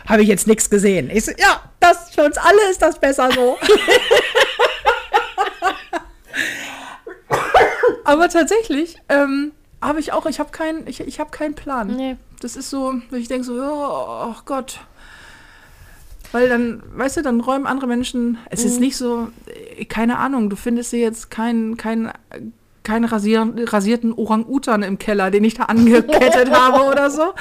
habe 0.08 0.22
ich 0.22 0.28
jetzt 0.28 0.46
nichts 0.48 0.70
gesehen. 0.70 1.10
Ich 1.10 1.26
so, 1.26 1.32
ja, 1.38 1.64
das 1.80 2.12
für 2.14 2.24
uns 2.24 2.38
alle 2.38 2.70
ist 2.70 2.82
das 2.82 3.00
besser 3.00 3.32
so. 3.32 3.58
Aber 8.06 8.30
tatsächlich 8.30 8.98
ähm, 9.10 9.54
habe 9.82 10.00
ich 10.00 10.12
auch, 10.12 10.26
ich 10.26 10.40
habe 10.40 10.52
keinen, 10.52 10.88
ich, 10.88 11.00
ich 11.00 11.20
habe 11.20 11.32
keinen 11.32 11.56
Plan. 11.56 11.88
Nee. 11.88 12.18
Das 12.42 12.56
ist 12.56 12.70
so, 12.70 12.96
ich 13.12 13.28
denke 13.30 13.46
so, 13.46 13.54
oh, 13.54 14.30
oh 14.30 14.36
Gott. 14.46 14.82
Weil 16.34 16.50
dann, 16.50 16.82
weißt 16.96 17.18
du, 17.18 17.22
dann 17.22 17.40
räumen 17.40 17.68
andere 17.68 17.86
Menschen, 17.86 18.40
es 18.50 18.66
ist 18.66 18.80
nicht 18.80 18.98
so, 18.98 19.30
äh, 19.78 19.86
keine 19.86 20.18
Ahnung, 20.18 20.50
du 20.50 20.56
findest 20.56 20.90
hier 20.90 21.00
jetzt 21.00 21.30
keinen 21.30 21.78
kein, 21.78 22.12
keinen 22.82 23.06
rasier, 23.06 23.54
rasierten 23.56 24.12
Orang-Utan 24.12 24.82
im 24.82 24.98
Keller, 24.98 25.30
den 25.30 25.44
ich 25.44 25.54
da 25.54 25.66
angekettet 25.66 26.52
habe 26.52 26.92
oder 26.92 27.12
so. 27.12 27.34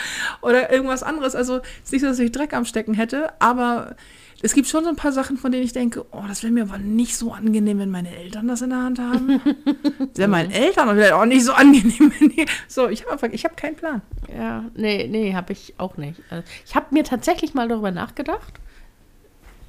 Oder 0.42 0.70
irgendwas 0.70 1.02
anderes. 1.02 1.34
Also, 1.34 1.56
es 1.56 1.84
ist 1.84 1.92
nicht 1.92 2.02
so, 2.02 2.08
dass 2.08 2.18
ich 2.18 2.32
Dreck 2.32 2.52
am 2.52 2.66
Stecken 2.66 2.92
hätte, 2.92 3.32
aber 3.38 3.96
es 4.42 4.52
gibt 4.52 4.68
schon 4.68 4.84
so 4.84 4.90
ein 4.90 4.96
paar 4.96 5.12
Sachen, 5.12 5.38
von 5.38 5.52
denen 5.52 5.64
ich 5.64 5.72
denke, 5.72 6.04
oh, 6.10 6.24
das 6.28 6.42
wäre 6.42 6.52
mir 6.52 6.64
aber 6.64 6.76
nicht 6.76 7.16
so 7.16 7.32
angenehm, 7.32 7.78
wenn 7.78 7.90
meine 7.90 8.14
Eltern 8.14 8.46
das 8.46 8.60
in 8.60 8.70
der 8.70 8.82
Hand 8.82 8.98
haben. 8.98 9.40
Das 9.98 10.18
wäre 10.18 10.28
meinen 10.28 10.50
Eltern 10.50 10.90
vielleicht 10.90 11.12
auch 11.12 11.24
nicht 11.24 11.44
so 11.44 11.52
angenehm. 11.52 12.12
Wenn 12.18 12.28
die, 12.28 12.44
so, 12.68 12.88
ich 12.88 13.02
habe 13.02 13.12
einfach, 13.12 13.28
ich 13.30 13.44
habe 13.44 13.54
keinen 13.54 13.76
Plan. 13.76 14.02
Ja, 14.36 14.64
nee, 14.74 15.08
nee, 15.10 15.34
habe 15.34 15.54
ich 15.54 15.72
auch 15.78 15.96
nicht. 15.96 16.20
Also, 16.28 16.44
ich 16.66 16.74
habe 16.74 16.86
mir 16.90 17.02
tatsächlich 17.02 17.54
mal 17.54 17.66
darüber 17.66 17.90
nachgedacht. 17.92 18.60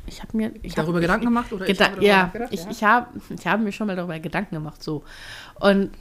Ich 0.05 0.21
habe 0.21 0.35
mir 0.35 0.51
ich 0.61 0.71
hab, 0.77 0.85
Darüber 0.85 0.99
ich, 0.99 1.03
Gedanken 1.03 1.25
gemacht? 1.25 1.51
Oder 1.53 1.67
ich 1.67 1.77
Geda 1.77 1.85
habe 1.85 1.95
darüber 1.95 2.07
ja, 2.07 2.47
ich, 2.51 2.63
Ja. 2.63 2.71
ich 2.71 2.83
habe 2.83 3.07
ich 3.29 3.47
hab 3.47 3.59
mir 3.61 3.71
schon 3.71 3.87
mal 3.87 3.95
darüber 3.95 4.19
Gedanken 4.19 4.55
gemacht, 4.55 4.83
so. 4.83 5.03
Und 5.59 5.91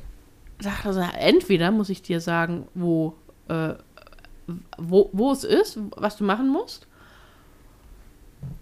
dachte 0.60 0.88
also, 0.88 1.00
entweder 1.18 1.70
muss 1.70 1.88
ich 1.88 2.02
dir 2.02 2.20
sagen, 2.20 2.66
wo, 2.74 3.14
äh, 3.48 3.74
wo, 4.78 5.10
wo 5.12 5.32
es 5.32 5.44
ist, 5.44 5.78
was 5.96 6.16
du 6.16 6.24
machen 6.24 6.48
musst. 6.48 6.86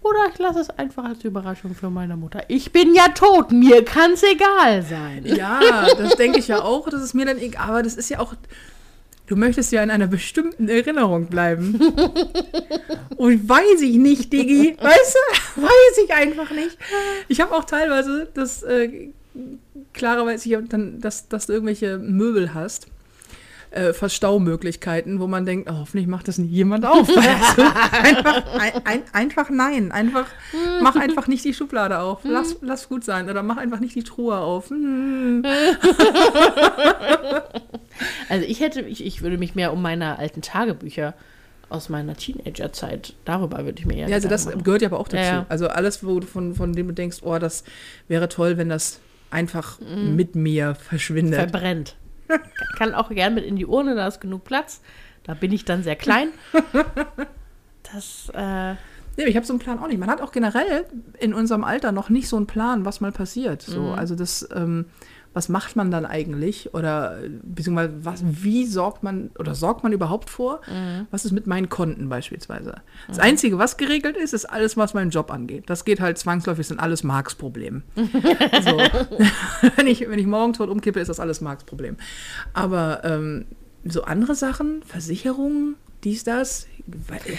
Oder 0.03 0.27
ich 0.31 0.37
lasse 0.37 0.59
es 0.59 0.69
einfach 0.69 1.05
als 1.05 1.23
Überraschung 1.23 1.73
für 1.73 1.89
meine 1.89 2.15
Mutter. 2.15 2.43
Ich 2.47 2.71
bin 2.71 2.93
ja 2.93 3.07
tot, 3.09 3.51
mir 3.51 3.83
kann 3.83 4.11
es 4.11 4.23
egal 4.23 4.83
sein. 4.83 5.25
Ja, 5.25 5.59
das 5.97 6.15
denke 6.17 6.39
ich 6.39 6.47
ja 6.47 6.61
auch. 6.61 6.87
Das 6.89 7.01
ist 7.01 7.15
mir 7.15 7.25
dann 7.25 7.37
egal. 7.39 7.67
Aber 7.67 7.83
das 7.83 7.95
ist 7.95 8.09
ja 8.09 8.19
auch. 8.19 8.35
Du 9.31 9.37
möchtest 9.37 9.71
ja 9.71 9.81
in 9.81 9.89
einer 9.89 10.07
bestimmten 10.07 10.67
Erinnerung 10.67 11.27
bleiben. 11.27 11.79
Und 13.15 13.47
weiß 13.47 13.81
ich 13.81 13.95
nicht, 13.95 14.33
Diggi. 14.33 14.75
Weißt 14.77 15.15
du? 15.55 15.61
Weiß 15.61 15.97
ich 16.03 16.13
einfach 16.13 16.51
nicht. 16.51 16.77
Ich 17.29 17.39
habe 17.39 17.55
auch 17.55 17.63
teilweise 17.63 18.27
das, 18.33 18.61
äh, 18.63 19.09
klarerweise, 19.93 20.49
ich 20.49 20.67
dann, 20.67 20.99
dass, 20.99 21.29
dass 21.29 21.47
du 21.47 21.53
irgendwelche 21.53 21.97
Möbel 21.97 22.53
hast. 22.53 22.87
Äh, 23.71 23.93
Verstaumöglichkeiten, 23.93 25.21
wo 25.21 25.27
man 25.27 25.45
denkt, 25.45 25.69
oh, 25.71 25.75
hoffentlich 25.79 26.05
macht 26.05 26.27
das 26.27 26.37
nicht 26.37 26.51
jemand 26.51 26.85
auf. 26.85 27.07
Einfach, 27.17 28.43
ein, 28.59 28.73
ein, 28.83 29.03
einfach 29.13 29.49
nein. 29.49 29.93
Einfach, 29.93 30.25
mach 30.81 30.97
einfach 30.97 31.27
nicht 31.27 31.45
die 31.45 31.53
Schublade 31.53 31.99
auf. 31.99 32.19
Lass, 32.23 32.57
lass 32.59 32.89
gut 32.89 33.05
sein. 33.05 33.29
Oder 33.29 33.43
mach 33.43 33.55
einfach 33.55 33.79
nicht 33.79 33.95
die 33.95 34.03
Truhe 34.03 34.37
auf. 34.37 34.69
Hm. 34.71 35.45
Also 38.29 38.45
ich 38.47 38.61
hätte, 38.61 38.81
ich, 38.81 39.05
ich 39.05 39.21
würde 39.21 39.37
mich 39.37 39.55
mehr 39.55 39.73
um 39.73 39.81
meine 39.81 40.17
alten 40.17 40.41
Tagebücher 40.41 41.13
aus 41.69 41.89
meiner 41.89 42.15
Teenagerzeit, 42.15 43.13
darüber 43.25 43.63
würde 43.65 43.79
ich 43.79 43.85
mir 43.85 43.95
eher 43.97 44.09
Ja, 44.09 44.15
also 44.15 44.27
das 44.27 44.45
machen. 44.45 44.63
gehört 44.63 44.81
ja 44.81 44.87
aber 44.89 44.99
auch 44.99 45.07
dazu. 45.07 45.17
Ja, 45.17 45.23
ja. 45.23 45.45
Also 45.49 45.67
alles, 45.67 46.03
wo 46.05 46.19
du 46.19 46.27
von, 46.27 46.55
von 46.55 46.73
dem 46.73 46.87
du 46.87 46.93
denkst, 46.93 47.17
oh, 47.21 47.37
das 47.37 47.63
wäre 48.07 48.27
toll, 48.27 48.57
wenn 48.57 48.69
das 48.69 48.99
einfach 49.29 49.79
mit 49.79 50.35
mir 50.35 50.75
verschwindet. 50.75 51.35
verbrennt. 51.39 51.95
Kann 52.77 52.93
auch 52.93 53.09
gern 53.09 53.33
mit 53.35 53.45
in 53.45 53.55
die 53.55 53.65
Urne, 53.65 53.95
da 53.95 54.07
ist 54.07 54.19
genug 54.21 54.43
Platz. 54.43 54.81
Da 55.23 55.33
bin 55.33 55.51
ich 55.51 55.65
dann 55.65 55.83
sehr 55.83 55.95
klein. 55.95 56.29
Das, 57.93 58.31
äh, 58.33 58.75
Nee, 59.17 59.25
ich 59.25 59.35
habe 59.35 59.45
so 59.45 59.51
einen 59.51 59.59
Plan 59.59 59.77
auch 59.79 59.87
nicht. 59.87 59.99
Man 59.99 60.09
hat 60.09 60.21
auch 60.21 60.31
generell 60.31 60.85
in 61.19 61.33
unserem 61.33 61.65
Alter 61.65 61.91
noch 61.91 62.09
nicht 62.09 62.29
so 62.29 62.37
einen 62.37 62.47
Plan, 62.47 62.85
was 62.85 63.01
mal 63.01 63.11
passiert. 63.11 63.61
So, 63.61 63.81
Mhm. 63.81 63.93
also 63.99 64.15
das, 64.15 64.47
ähm, 64.55 64.85
was 65.33 65.47
macht 65.47 65.75
man 65.77 65.91
dann 65.91 66.05
eigentlich? 66.05 66.73
Oder 66.73 67.19
beziehungsweise 67.43 67.93
was, 68.03 68.21
wie 68.25 68.65
sorgt 68.65 69.01
man 69.03 69.31
oder 69.39 69.55
sorgt 69.55 69.81
man 69.83 69.93
überhaupt 69.93 70.29
vor? 70.29 70.59
Mhm. 70.67 71.07
Was 71.09 71.23
ist 71.25 71.31
mit 71.31 71.47
meinen 71.47 71.69
Konten 71.69 72.09
beispielsweise? 72.09 72.81
Das 73.07 73.17
Einzige, 73.19 73.57
was 73.57 73.77
geregelt 73.77 74.17
ist, 74.17 74.33
ist 74.33 74.45
alles, 74.45 74.75
was 74.75 74.93
meinen 74.93 75.09
Job 75.09 75.31
angeht. 75.31 75.69
Das 75.69 75.85
geht 75.85 76.01
halt 76.01 76.17
zwangsläufig, 76.17 76.67
sind 76.67 76.79
alles 76.81 77.03
Marks 77.03 77.35
Problem. 77.35 77.83
so. 77.95 78.77
wenn, 79.77 79.87
ich, 79.87 80.01
wenn 80.09 80.19
ich 80.19 80.27
morgen 80.27 80.53
tot 80.53 80.69
umkippe, 80.69 80.99
ist 80.99 81.07
das 81.07 81.19
alles 81.19 81.39
Marks 81.39 81.63
Problem. 81.63 81.95
Aber 82.53 83.01
ähm, 83.05 83.45
so 83.85 84.03
andere 84.03 84.35
Sachen, 84.35 84.83
Versicherungen, 84.83 85.75
dies, 86.03 86.23
das, 86.23 86.67
weil- 86.87 87.37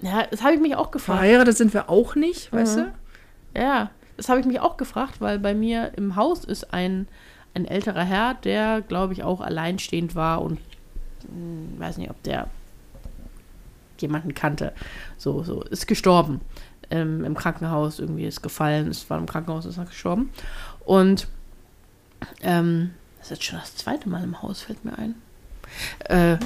ja, 0.00 0.26
das 0.30 0.42
habe 0.42 0.54
ich 0.54 0.60
mich 0.60 0.74
auch 0.76 0.90
gefragt. 0.90 1.18
verheiratet 1.20 1.56
sind 1.56 1.72
wir 1.74 1.88
auch 1.90 2.14
nicht, 2.16 2.52
weißt 2.52 2.78
du? 2.78 2.92
Ja, 3.56 3.90
das 4.16 4.28
habe 4.28 4.40
ich 4.40 4.46
mich 4.46 4.60
auch 4.60 4.76
gefragt, 4.76 5.20
weil 5.20 5.38
bei 5.38 5.54
mir 5.54 5.92
im 5.96 6.16
Haus 6.16 6.44
ist 6.44 6.72
ein, 6.72 7.08
ein 7.54 7.64
älterer 7.64 8.04
Herr, 8.04 8.34
der, 8.34 8.82
glaube 8.82 9.12
ich, 9.12 9.22
auch 9.22 9.40
alleinstehend 9.40 10.14
war 10.14 10.42
und 10.42 10.58
hm, 11.28 11.78
weiß 11.78 11.98
nicht, 11.98 12.10
ob 12.10 12.22
der 12.22 12.48
jemanden 14.00 14.34
kannte. 14.34 14.72
So, 15.16 15.42
so, 15.42 15.62
ist 15.62 15.86
gestorben. 15.86 16.40
Ähm, 16.90 17.24
Im 17.24 17.34
Krankenhaus 17.34 17.98
irgendwie 17.98 18.26
ist 18.26 18.42
gefallen, 18.42 18.88
ist 18.88 19.08
war 19.10 19.18
im 19.18 19.26
Krankenhaus, 19.26 19.64
ist 19.64 19.78
er 19.78 19.86
gestorben. 19.86 20.30
Und 20.84 21.28
ähm, 22.42 22.92
das 23.18 23.26
ist 23.26 23.30
jetzt 23.30 23.44
schon 23.44 23.58
das 23.58 23.76
zweite 23.76 24.08
Mal 24.08 24.22
im 24.22 24.42
Haus, 24.42 24.62
fällt 24.62 24.84
mir 24.84 24.96
ein. 24.96 25.14
Äh, 26.04 26.38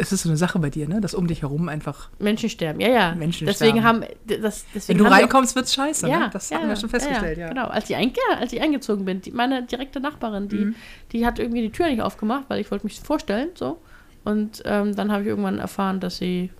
Das 0.00 0.12
ist 0.12 0.22
so 0.22 0.28
eine 0.28 0.36
Sache 0.36 0.58
bei 0.58 0.70
dir, 0.70 0.88
ne? 0.88 1.00
Dass 1.00 1.14
um 1.14 1.26
dich 1.26 1.42
herum 1.42 1.68
einfach, 1.68 2.08
Menschen 2.18 2.48
sterben, 2.48 2.80
ja, 2.80 2.88
ja. 2.88 3.14
Menschen 3.14 3.46
deswegen 3.46 3.78
sterben. 3.80 4.04
haben, 4.04 4.14
das, 4.26 4.64
wenn 4.64 4.70
deswegen 4.74 4.98
du 4.98 5.04
haben 5.04 5.10
die 5.10 5.16
auch- 5.16 5.20
reinkommst, 5.22 5.54
wird's 5.56 5.74
scheiße, 5.74 6.08
ja, 6.08 6.18
ne? 6.20 6.30
Das 6.32 6.50
hatten 6.50 6.68
wir 6.68 6.76
schon 6.76 6.88
festgestellt, 6.90 7.38
ja. 7.38 7.48
Genau, 7.48 7.66
als 7.66 7.88
ich, 7.90 7.96
ein, 7.96 8.08
ja, 8.08 8.38
als 8.38 8.52
ich 8.52 8.60
eingezogen 8.62 9.04
bin, 9.04 9.20
die, 9.20 9.30
meine 9.30 9.62
direkte 9.64 10.00
Nachbarin, 10.00 10.48
die, 10.48 10.56
Mhm. 10.56 10.74
die 11.12 11.26
hat 11.26 11.38
irgendwie 11.38 11.62
die 11.62 11.70
Tür 11.70 11.88
nicht 11.88 12.00
aufgemacht, 12.02 12.44
weil 12.48 12.60
ich 12.60 12.70
wollte 12.70 12.86
mich 12.86 12.98
vorstellen, 13.00 13.48
so. 13.54 13.78
Und 14.24 14.62
ähm, 14.66 14.94
dann 14.96 15.10
habe 15.12 15.22
ich 15.22 15.28
irgendwann 15.28 15.58
erfahren, 15.58 16.00
dass 16.00 16.16
sie 16.18 16.50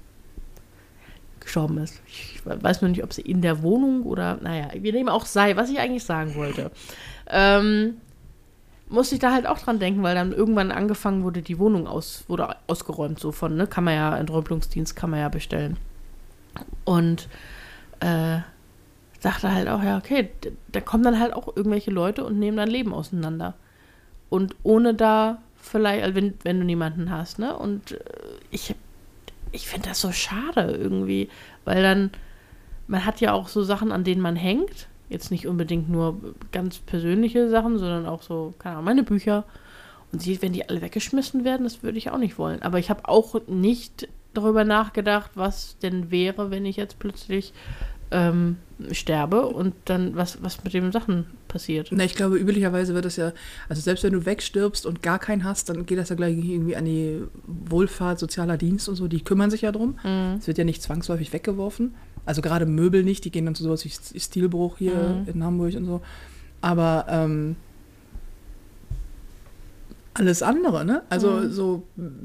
gestorben 1.40 1.78
ist. 1.78 2.00
Ich 2.06 2.40
weiß 2.44 2.82
nur 2.82 2.90
nicht, 2.90 3.02
ob 3.02 3.12
sie 3.12 3.22
in 3.22 3.40
der 3.42 3.62
Wohnung 3.62 4.02
oder, 4.02 4.38
naja, 4.42 4.68
wie 4.76 4.92
dem 4.92 5.08
auch 5.08 5.24
sei, 5.26 5.56
was 5.56 5.70
ich 5.70 5.78
eigentlich 5.78 6.04
sagen 6.04 6.34
wollte. 6.34 6.70
Ähm, 7.28 7.94
musste 8.90 9.14
ich 9.14 9.20
da 9.20 9.32
halt 9.32 9.46
auch 9.46 9.58
dran 9.58 9.78
denken, 9.78 10.02
weil 10.02 10.14
dann 10.14 10.32
irgendwann 10.32 10.72
angefangen 10.72 11.22
wurde, 11.22 11.42
die 11.42 11.58
Wohnung 11.58 11.86
aus, 11.86 12.24
wurde 12.28 12.56
ausgeräumt, 12.66 13.20
so 13.20 13.32
von, 13.32 13.56
ne, 13.56 13.66
kann 13.66 13.84
man 13.84 13.94
ja, 13.94 14.16
Entrümpelungsdienst 14.16 14.96
kann 14.96 15.10
man 15.10 15.20
ja 15.20 15.28
bestellen. 15.28 15.76
Und 16.84 17.28
äh, 18.00 18.38
dachte 19.22 19.52
halt 19.52 19.68
auch, 19.68 19.82
ja, 19.82 19.96
okay, 19.96 20.30
da 20.68 20.80
kommen 20.80 21.04
dann 21.04 21.20
halt 21.20 21.32
auch 21.32 21.54
irgendwelche 21.56 21.90
Leute 21.90 22.24
und 22.24 22.38
nehmen 22.38 22.56
dein 22.56 22.68
Leben 22.68 22.92
auseinander. 22.92 23.54
Und 24.28 24.56
ohne 24.62 24.94
da 24.94 25.38
vielleicht, 25.56 26.02
also 26.02 26.16
wenn, 26.16 26.34
wenn 26.42 26.58
du 26.58 26.66
niemanden 26.66 27.10
hast, 27.10 27.38
ne? 27.38 27.56
Und 27.56 27.92
äh, 27.92 27.98
ich, 28.50 28.74
ich 29.52 29.68
finde 29.68 29.88
das 29.88 30.00
so 30.00 30.10
schade 30.12 30.72
irgendwie, 30.72 31.28
weil 31.64 31.82
dann, 31.82 32.10
man 32.86 33.04
hat 33.04 33.20
ja 33.20 33.32
auch 33.32 33.48
so 33.48 33.62
Sachen, 33.62 33.92
an 33.92 34.04
denen 34.04 34.20
man 34.20 34.36
hängt. 34.36 34.88
Jetzt 35.10 35.30
nicht 35.30 35.46
unbedingt 35.46 35.90
nur 35.90 36.18
ganz 36.52 36.78
persönliche 36.78 37.50
Sachen, 37.50 37.78
sondern 37.78 38.06
auch 38.06 38.22
so, 38.22 38.54
keine 38.58 38.76
Ahnung, 38.76 38.84
meine 38.86 39.02
Bücher. 39.02 39.44
Und 40.12 40.22
sie, 40.22 40.40
wenn 40.40 40.52
die 40.52 40.68
alle 40.68 40.80
weggeschmissen 40.80 41.44
werden, 41.44 41.64
das 41.64 41.82
würde 41.82 41.98
ich 41.98 42.10
auch 42.10 42.18
nicht 42.18 42.38
wollen. 42.38 42.62
Aber 42.62 42.78
ich 42.78 42.88
habe 42.88 43.08
auch 43.08 43.34
nicht 43.46 44.08
darüber 44.32 44.64
nachgedacht, 44.64 45.32
was 45.34 45.76
denn 45.82 46.10
wäre, 46.10 46.50
wenn 46.50 46.64
ich 46.64 46.76
jetzt 46.76 46.98
plötzlich 46.98 47.52
ähm, 48.10 48.56
sterbe 48.92 49.46
und 49.46 49.74
dann 49.84 50.16
was, 50.16 50.42
was 50.42 50.64
mit 50.64 50.74
den 50.74 50.90
Sachen 50.92 51.26
passiert. 51.48 51.88
Na, 51.92 52.04
ich 52.04 52.14
glaube, 52.14 52.38
üblicherweise 52.38 52.94
wird 52.94 53.04
das 53.04 53.16
ja, 53.16 53.32
also 53.68 53.80
selbst 53.82 54.04
wenn 54.04 54.12
du 54.12 54.24
wegstirbst 54.24 54.86
und 54.86 55.02
gar 55.02 55.18
keinen 55.18 55.44
hast, 55.44 55.68
dann 55.68 55.86
geht 55.86 55.98
das 55.98 56.08
ja 56.08 56.16
gleich 56.16 56.36
irgendwie 56.36 56.76
an 56.76 56.84
die 56.84 57.22
Wohlfahrt, 57.46 58.18
sozialer 58.18 58.56
Dienst 58.56 58.88
und 58.88 58.96
so, 58.96 59.08
die 59.08 59.22
kümmern 59.22 59.50
sich 59.50 59.62
ja 59.62 59.72
drum. 59.72 59.98
Mhm. 60.02 60.38
Es 60.38 60.46
wird 60.46 60.58
ja 60.58 60.64
nicht 60.64 60.82
zwangsläufig 60.82 61.32
weggeworfen. 61.32 61.94
Also 62.26 62.42
gerade 62.42 62.66
Möbel 62.66 63.02
nicht, 63.02 63.24
die 63.24 63.30
gehen 63.30 63.44
dann 63.46 63.54
zu 63.54 63.62
sowas 63.62 63.84
wie 63.84 64.20
Stilbruch 64.20 64.78
hier 64.78 64.94
Mhm. 65.24 65.28
in 65.32 65.44
Hamburg 65.44 65.74
und 65.74 65.84
so. 65.86 66.00
Aber 66.60 67.06
ähm, 67.08 67.56
alles 70.14 70.42
andere, 70.42 70.84
ne? 70.84 71.02
Also 71.08 71.30
Mhm. 71.30 71.50
so 71.50 71.82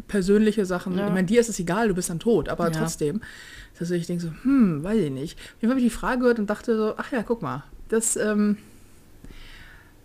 persönliche 0.07 0.65
Sachen. 0.65 0.97
Ja. 0.97 1.05
Ich 1.07 1.13
meine, 1.13 1.27
dir 1.27 1.39
ist 1.39 1.49
es 1.49 1.59
egal, 1.59 1.87
du 1.87 1.93
bist 1.93 2.09
dann 2.09 2.19
tot, 2.19 2.49
aber 2.49 2.65
Ja. 2.65 2.71
trotzdem. 2.71 3.21
Dass 3.79 3.91
ich 3.91 4.07
denke 4.07 4.23
so, 4.23 4.29
hm, 4.43 4.83
weiß 4.83 4.97
ich 4.99 5.11
nicht. 5.11 5.37
Mir 5.61 5.69
habe 5.69 5.79
ich 5.79 5.85
die 5.85 5.89
Frage 5.91 6.21
gehört 6.21 6.39
und 6.39 6.49
dachte 6.49 6.75
so, 6.77 6.93
ach 6.97 7.11
ja, 7.11 7.23
guck 7.23 7.41
mal, 7.41 7.63
das, 7.89 8.15
ähm, 8.17 8.57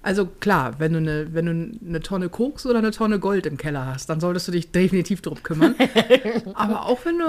also 0.02 0.26
klar, 0.26 0.78
wenn 0.78 0.92
du 0.92 0.98
eine, 0.98 1.32
wenn 1.34 1.46
du 1.46 1.78
eine 1.86 2.00
Tonne 2.00 2.28
Koks 2.28 2.66
oder 2.66 2.78
eine 2.78 2.90
Tonne 2.90 3.18
Gold 3.18 3.46
im 3.46 3.56
Keller 3.56 3.86
hast, 3.86 4.08
dann 4.08 4.18
solltest 4.20 4.48
du 4.48 4.52
dich 4.52 4.72
definitiv 4.72 5.20
drum 5.22 5.42
kümmern. 5.42 5.74
Aber 6.54 6.86
auch 6.86 7.04
wenn 7.04 7.18
du, 7.18 7.24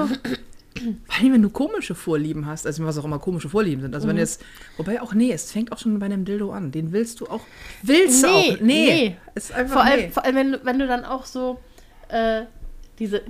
vor 1.05 1.15
allem 1.19 1.33
wenn 1.33 1.41
du 1.41 1.49
komische 1.49 1.95
Vorlieben 1.95 2.45
hast, 2.45 2.65
also 2.65 2.83
was 2.85 2.97
auch 2.97 3.05
immer 3.05 3.19
komische 3.19 3.49
Vorlieben 3.49 3.81
sind, 3.81 3.93
also 3.95 4.07
wenn 4.07 4.15
du 4.15 4.21
jetzt, 4.21 4.43
wobei 4.77 5.01
auch, 5.01 5.13
nee, 5.13 5.31
es 5.31 5.51
fängt 5.51 5.71
auch 5.71 5.77
schon 5.77 5.97
bei 5.99 6.05
einem 6.07 6.25
Dildo 6.25 6.51
an, 6.51 6.71
den 6.71 6.91
willst 6.91 7.19
du 7.21 7.27
auch, 7.27 7.41
willst 7.83 8.23
du 8.23 8.27
Nee, 8.27 8.33
auch, 8.33 8.59
nee, 8.61 8.85
nee. 9.09 9.17
ist 9.35 9.51
einfach, 9.51 9.73
Vor 9.73 9.83
allem, 9.83 9.99
nee. 10.01 10.09
vor 10.09 10.25
allem 10.25 10.35
wenn, 10.35 10.51
du- 10.53 10.59
wenn 10.65 10.79
du 10.79 10.87
dann 10.87 11.05
auch 11.05 11.25
so 11.25 11.59
äh, 12.09 12.43
diese 12.99 13.21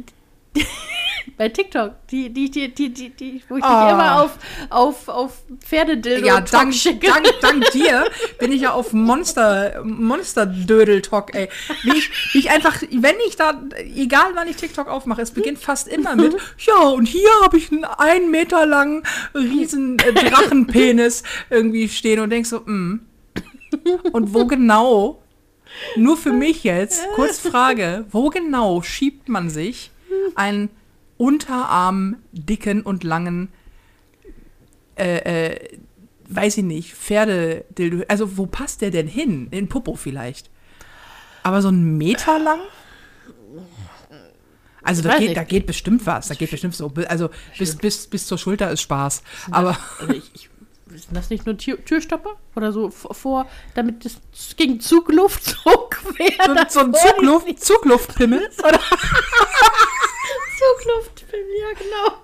bei 1.38 1.50
TikTok, 1.50 1.94
die, 2.10 2.30
die, 2.30 2.50
die, 2.50 2.74
die, 2.74 2.90
die, 2.94 3.10
die 3.10 3.42
wo 3.48 3.58
ich 3.58 3.64
dich 3.64 3.72
Ah. 3.72 3.92
immer 3.92 4.22
auf, 4.22 4.38
auf, 4.70 5.08
auf 5.08 5.42
Pferdedildo 5.60 6.26
Ja, 6.26 6.42
dank, 6.42 6.74
schicke. 6.74 7.08
dank, 7.08 7.28
dank 7.42 7.72
dir 7.74 8.06
bin 8.40 8.52
ich 8.52 8.62
ja 8.62 8.72
auf 8.74 8.94
Monster, 8.94 9.82
Monster-Dödel-Talk, 9.84 11.36
ey. 11.36 11.50
Wie 11.84 11.98
ich, 11.98 12.10
wie 12.34 12.40
ich 12.40 12.50
einfach, 12.52 12.82
wenn 12.92 13.16
ich 13.28 13.36
da, 13.36 13.62
egal 13.96 14.32
wann 14.34 14.48
ich 14.48 14.56
TikTok 14.56 14.88
aufmache, 14.88 15.22
es 15.22 15.32
beginnt 15.32 15.60
fast 15.60 15.88
immer 15.88 16.16
mit, 16.16 16.36
ja, 16.66 16.80
und 16.90 17.06
hier 17.06 17.30
habe 17.44 17.58
ich 17.58 17.72
einen 17.72 17.86
ein 17.86 18.32
Meter 18.32 18.66
langen 18.66 19.04
riesen 19.34 19.98
äh, 20.00 20.14
Drachenpenis 20.14 21.24
irgendwie 21.50 21.90
stehen 21.90 22.20
und 22.20 22.30
denkst 22.30 22.50
so, 22.50 22.60
mm. 22.62 23.02
Und 24.12 24.34
wo 24.34 24.46
genau, 24.46 25.22
nur 25.96 26.18
für 26.18 26.34
mich 26.34 26.64
jetzt, 26.64 27.06
kurz 27.16 27.40
Frage, 27.40 28.06
wo 28.12 28.30
genau 28.30 28.82
schiebt 28.82 29.30
man 29.30 29.50
sich 29.50 29.92
einen 30.36 30.70
Unterarm 31.22 32.18
dicken 32.32 32.82
und 32.82 33.04
langen 33.04 33.50
äh, 34.96 35.50
äh, 35.50 35.80
weiß 36.30 36.58
ich 36.58 36.64
nicht, 36.64 36.94
Pferdedildo. 36.94 38.06
Also 38.08 38.38
wo 38.38 38.46
passt 38.46 38.82
der 38.82 38.92
denn 38.92 39.08
hin? 39.08 39.48
In 39.52 39.68
Popo 39.68 39.96
vielleicht. 39.96 40.50
Aber 41.44 41.62
so 41.62 41.70
ein 41.70 41.98
Meter 41.98 42.40
lang? 42.40 42.60
Also 44.84 45.04
da 45.04 45.18
geht, 45.18 45.30
nicht. 45.30 45.38
da 45.38 45.44
geht 45.44 45.66
bestimmt 45.66 46.06
was. 46.06 46.28
Da 46.28 46.36
geht 46.36 46.52
bestimmt 46.52 46.76
so. 46.76 46.92
Also 47.08 47.30
bis, 47.58 47.76
bis, 47.76 48.08
bis 48.08 48.26
zur 48.26 48.38
Schulter 48.38 48.72
ist 48.72 48.82
Spaß. 48.82 49.24
Aber 49.52 49.78
Also 50.00 50.14
ich, 50.14 50.32
ich, 50.34 50.50
sind 50.98 51.16
das 51.16 51.30
nicht 51.30 51.46
nur 51.46 51.58
Tür 51.58 51.84
Türstopper? 51.84 52.38
Oder 52.56 52.72
so 52.72 52.90
vor, 52.90 53.48
damit 53.76 54.06
es 54.06 54.20
gegen 54.56 54.80
Zugluft 54.80 55.44
so 55.44 55.72
quer. 55.90 56.34
So, 56.70 56.80
so 56.80 56.80
ein 56.82 56.94
Zugluft, 56.94 57.64
Zugluftpimmel? 57.64 58.50
Zugluftpimmel, 60.60 61.46
ja, 61.60 61.68
genau. 61.78 62.18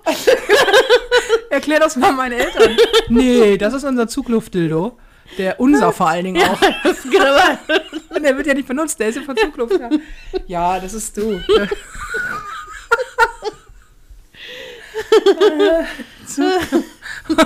Erklär 1.50 1.80
das 1.80 1.96
mal 1.96 2.12
meinen 2.12 2.38
Eltern. 2.38 2.76
Nee, 3.08 3.56
das 3.56 3.74
ist 3.74 3.84
unser 3.84 4.06
Zugluftdildo. 4.08 4.98
Der 5.36 5.60
unser 5.60 5.92
vor 5.92 6.08
allen 6.08 6.24
Dingen 6.24 6.42
auch. 6.42 6.58
Ja, 7.12 7.58
Und 8.14 8.22
der 8.22 8.34
wird 8.36 8.46
ja 8.46 8.54
nicht 8.54 8.66
benutzt, 8.66 8.98
der 8.98 9.08
ist 9.08 9.16
ja 9.16 9.22
von 9.22 9.36
Zugluft. 9.36 9.78
Ja, 9.78 9.90
ja 10.46 10.80
das 10.80 10.94
ist 10.94 11.14
du. 11.16 11.32
Äh, 11.32 11.66
Zugluft. 16.26 16.87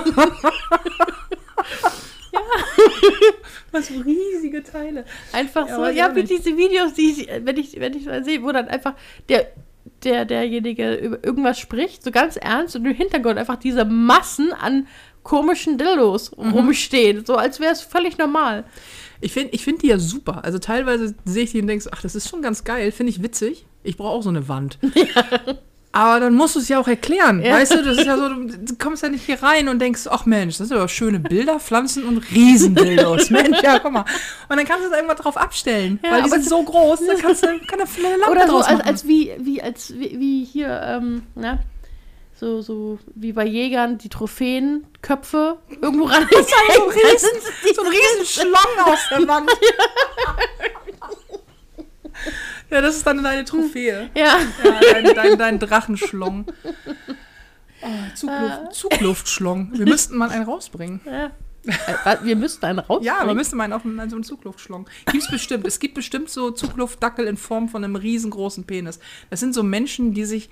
Was 3.71 3.87
für 3.87 4.05
riesige 4.05 4.63
Teile. 4.63 5.05
Einfach 5.31 5.67
Ja, 5.67 5.75
so, 5.75 5.85
ja, 5.87 6.15
wie 6.15 6.23
diese 6.23 6.55
Videos, 6.57 6.93
die 6.93 7.11
ich, 7.11 7.27
wenn 7.43 7.57
ich, 7.57 7.79
wenn 7.79 7.93
ich 7.95 8.05
mal 8.05 8.23
sehe, 8.23 8.43
wo 8.43 8.51
dann 8.51 8.67
einfach 8.67 8.93
der, 9.29 9.47
der, 10.03 10.25
derjenige 10.25 10.93
über 10.95 11.23
irgendwas 11.23 11.59
spricht, 11.59 12.03
so 12.03 12.11
ganz 12.11 12.35
ernst 12.37 12.75
und 12.75 12.85
im 12.85 12.93
Hintergrund 12.93 13.37
einfach 13.39 13.55
diese 13.57 13.85
Massen 13.85 14.53
an 14.53 14.87
komischen 15.23 15.77
Dildos 15.77 16.35
Mhm. 16.37 16.51
rumstehen, 16.51 17.25
so 17.25 17.35
als 17.35 17.59
wäre 17.59 17.71
es 17.71 17.81
völlig 17.81 18.17
normal. 18.17 18.65
Ich 19.21 19.31
finde 19.31 19.53
ich 19.53 19.63
find 19.63 19.81
die 19.81 19.87
ja 19.87 19.97
super. 19.99 20.43
Also 20.43 20.59
teilweise 20.59 21.15
sehe 21.23 21.43
ich 21.45 21.51
die 21.51 21.61
und 21.61 21.67
denke, 21.67 21.83
so, 21.83 21.89
ach, 21.93 22.01
das 22.01 22.13
ist 22.13 22.27
schon 22.29 22.41
ganz 22.41 22.63
geil, 22.65 22.91
finde 22.91 23.11
ich 23.11 23.23
witzig. 23.23 23.65
Ich 23.83 23.95
brauche 23.97 24.09
auch 24.17 24.23
so 24.23 24.29
eine 24.29 24.47
Wand. 24.49 24.77
Aber 25.95 26.19
dann 26.19 26.33
musst 26.33 26.55
du 26.55 26.59
es 26.59 26.69
ja 26.69 26.79
auch 26.79 26.87
erklären. 26.87 27.39
Ja. 27.43 27.53
Weißt 27.53 27.71
du, 27.71 27.83
das 27.83 27.99
ist 27.99 28.05
ja 28.07 28.17
so, 28.17 28.27
du, 28.27 28.75
kommst 28.79 29.03
ja 29.03 29.09
nicht 29.09 29.25
hier 29.25 29.43
rein 29.43 29.69
und 29.69 29.77
denkst, 29.77 30.07
ach 30.09 30.25
Mensch, 30.25 30.57
das 30.57 30.69
sind 30.69 30.77
aber 30.77 30.89
schöne 30.89 31.19
Bilder, 31.19 31.59
Pflanzen 31.59 32.03
und 32.05 32.17
Riesendildos. 32.31 33.29
Mensch, 33.29 33.61
ja, 33.61 33.77
guck 33.77 33.91
mal. 33.91 34.05
Und 34.49 34.57
dann 34.57 34.65
kannst 34.65 34.85
du 34.85 34.91
es 34.91 34.93
einfach 34.93 35.13
drauf 35.13 35.37
abstellen. 35.37 35.99
Ja, 36.03 36.13
weil 36.13 36.23
die 36.23 36.29
sind 36.31 36.45
so 36.45 36.63
groß, 36.63 36.99
da 37.05 37.13
kannst 37.13 37.43
du 37.43 37.47
kann 37.67 37.79
eine 37.79 37.87
eine 37.87 38.17
Lampe 38.17 38.31
Oder 38.31 38.47
so 38.47 38.57
als, 38.57 38.81
als 38.81 39.07
wie, 39.07 39.33
wie, 39.37 39.61
als 39.61 39.93
wie, 39.93 40.19
wie 40.19 40.43
hier, 40.43 40.81
ähm, 40.83 41.23
ne? 41.35 41.59
So, 42.39 42.63
so 42.63 42.97
wie 43.13 43.31
bei 43.31 43.45
Jägern 43.45 43.99
die 43.99 44.09
Trophäenköpfe 44.09 45.57
irgendwo 45.79 46.05
ran. 46.05 46.27
so 46.31 46.37
ein 46.37 46.89
riesen, 46.89 47.29
so 47.75 47.81
ein 47.83 47.87
riesen 47.87 48.25
Schlong 48.25 48.85
aus 48.85 48.99
der 49.11 49.27
Wand. 49.27 49.51
Ja, 52.73 52.81
das 52.81 52.97
ist 52.97 53.07
dann 53.07 53.23
deine 53.23 53.45
Trophäe. 53.45 54.09
Ja. 54.15 54.37
Ja, 54.63 54.79
dein, 54.93 55.15
dein, 55.15 55.37
dein 55.37 55.59
Drachenschlong. 55.59 56.45
Oh, 57.81 57.87
Zugluft, 58.15 58.73
Zugluftschlong. 58.73 59.69
Wir 59.73 59.85
müssten 59.85 60.17
mal 60.17 60.29
einen 60.29 60.45
rausbringen. 60.45 61.01
ja. 61.05 61.31
Äh, 61.65 62.17
Wir 62.23 62.35
müssten 62.35 62.65
einen 62.65 62.79
raus. 62.79 63.01
Ja, 63.05 63.25
wir 63.25 63.33
müssten 63.33 63.55
mal 63.55 63.63
einen 63.63 63.71
auf 63.73 63.85
einen, 63.85 64.09
so 64.09 64.17
einen 64.17 64.23
Zugluftschlong. 64.23 64.85
Gibt 65.09 65.23
es 65.23 65.31
bestimmt. 65.31 65.65
Es 65.65 65.79
gibt 65.79 65.93
bestimmt 65.93 66.29
so 66.29 66.51
Zugluftdackel 66.51 67.25
in 67.25 67.37
Form 67.37 67.69
von 67.69 67.83
einem 67.85 67.95
riesengroßen 67.95 68.65
Penis. 68.65 68.99
Das 69.29 69.39
sind 69.39 69.53
so 69.53 69.63
Menschen, 69.63 70.13
die 70.13 70.25
sich 70.25 70.49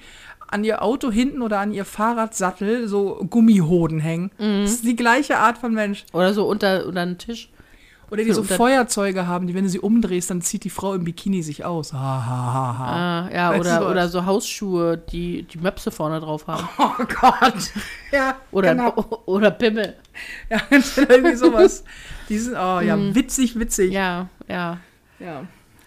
an 0.48 0.64
ihr 0.64 0.82
Auto 0.82 1.12
hinten 1.12 1.42
oder 1.42 1.60
an 1.60 1.74
ihr 1.74 1.84
Fahrradsattel 1.84 2.88
so 2.88 3.26
Gummihoden 3.30 4.00
hängen. 4.00 4.32
Das 4.38 4.72
ist 4.72 4.86
die 4.86 4.96
gleiche 4.96 5.38
Art 5.38 5.58
von 5.58 5.74
Mensch. 5.74 6.06
Oder 6.14 6.34
so 6.34 6.46
unter, 6.48 6.86
unter 6.86 7.06
den 7.06 7.18
Tisch. 7.18 7.50
Oder 8.12 8.26
die 8.26 8.34
so 8.34 8.44
Feuerzeuge 8.44 9.26
haben, 9.26 9.48
die, 9.48 9.56
wenn 9.56 9.64
du 9.64 9.70
sie 9.70 9.80
umdrehst, 9.80 10.30
dann 10.30 10.42
zieht 10.42 10.66
die 10.66 10.70
Frau 10.70 10.94
im 10.94 11.06
Bikini 11.06 11.44
sich 11.44 11.64
aus. 11.64 11.94
Ha, 11.94 11.98
ha, 11.98 12.54
ha, 12.54 12.78
ha. 12.78 12.86
Ah, 12.86 13.34
ja, 13.34 13.50
Weißt 13.52 13.62
oder, 13.62 13.90
oder 13.90 14.10
so 14.10 14.26
Hausschuhe, 14.26 14.98
die 14.98 15.44
die 15.44 15.58
Möpse 15.60 15.92
vorne 15.92 16.20
drauf 16.20 16.46
haben. 16.48 16.68
Oh 16.78 17.06
Gott. 17.22 17.72
Ja, 18.12 18.36
Oder, 18.52 18.76
genau. 18.76 19.22
oder 19.26 19.50
Pimmel. 19.52 19.96
Ja, 20.50 20.60
irgendwie 20.98 21.36
sowas. 21.36 21.86
Die 22.28 22.38
sind, 22.38 22.56
oh 22.56 22.82
ja, 22.82 22.98
witzig, 23.16 23.58
witzig. 23.58 23.94
Ja, 23.94 24.28
ja. 24.50 24.80
Ja. 25.20 25.44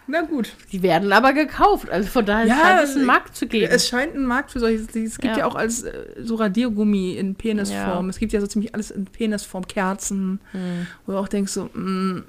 Na 0.06 0.20
gut. 0.22 0.52
Die 0.70 0.82
werden 0.82 1.12
aber 1.12 1.32
gekauft. 1.32 1.88
Also 1.88 2.08
von 2.08 2.26
daher 2.26 2.46
Ja, 2.46 2.56
scheint 2.56 2.84
es 2.84 2.96
einen 2.96 3.06
Markt 3.06 3.36
zu 3.36 3.46
geben. 3.46 3.72
Es 3.72 3.88
scheint 3.88 4.14
einen 4.14 4.26
Markt 4.26 4.50
für 4.52 4.60
solche. 4.60 4.82
Es 4.82 5.18
gibt 5.18 5.36
ja, 5.36 5.38
Ja. 5.38 5.46
auch 5.46 5.54
als 5.54 5.82
äh, 5.82 5.92
so 6.22 6.34
Radiergummi 6.34 7.14
in 7.14 7.34
Penisform. 7.34 8.06
Ja. 8.06 8.10
Es 8.10 8.18
gibt 8.18 8.32
ja 8.32 8.40
so 8.40 8.46
ziemlich 8.46 8.74
alles 8.74 8.90
in 8.90 9.06
Penisform, 9.06 9.66
Kerzen. 9.66 10.40
Hm. 10.52 10.86
Wo 11.06 11.12
du 11.12 11.18
auch 11.18 11.28
denkst 11.28 11.52
so, 11.52 11.70
mh, 11.72 12.22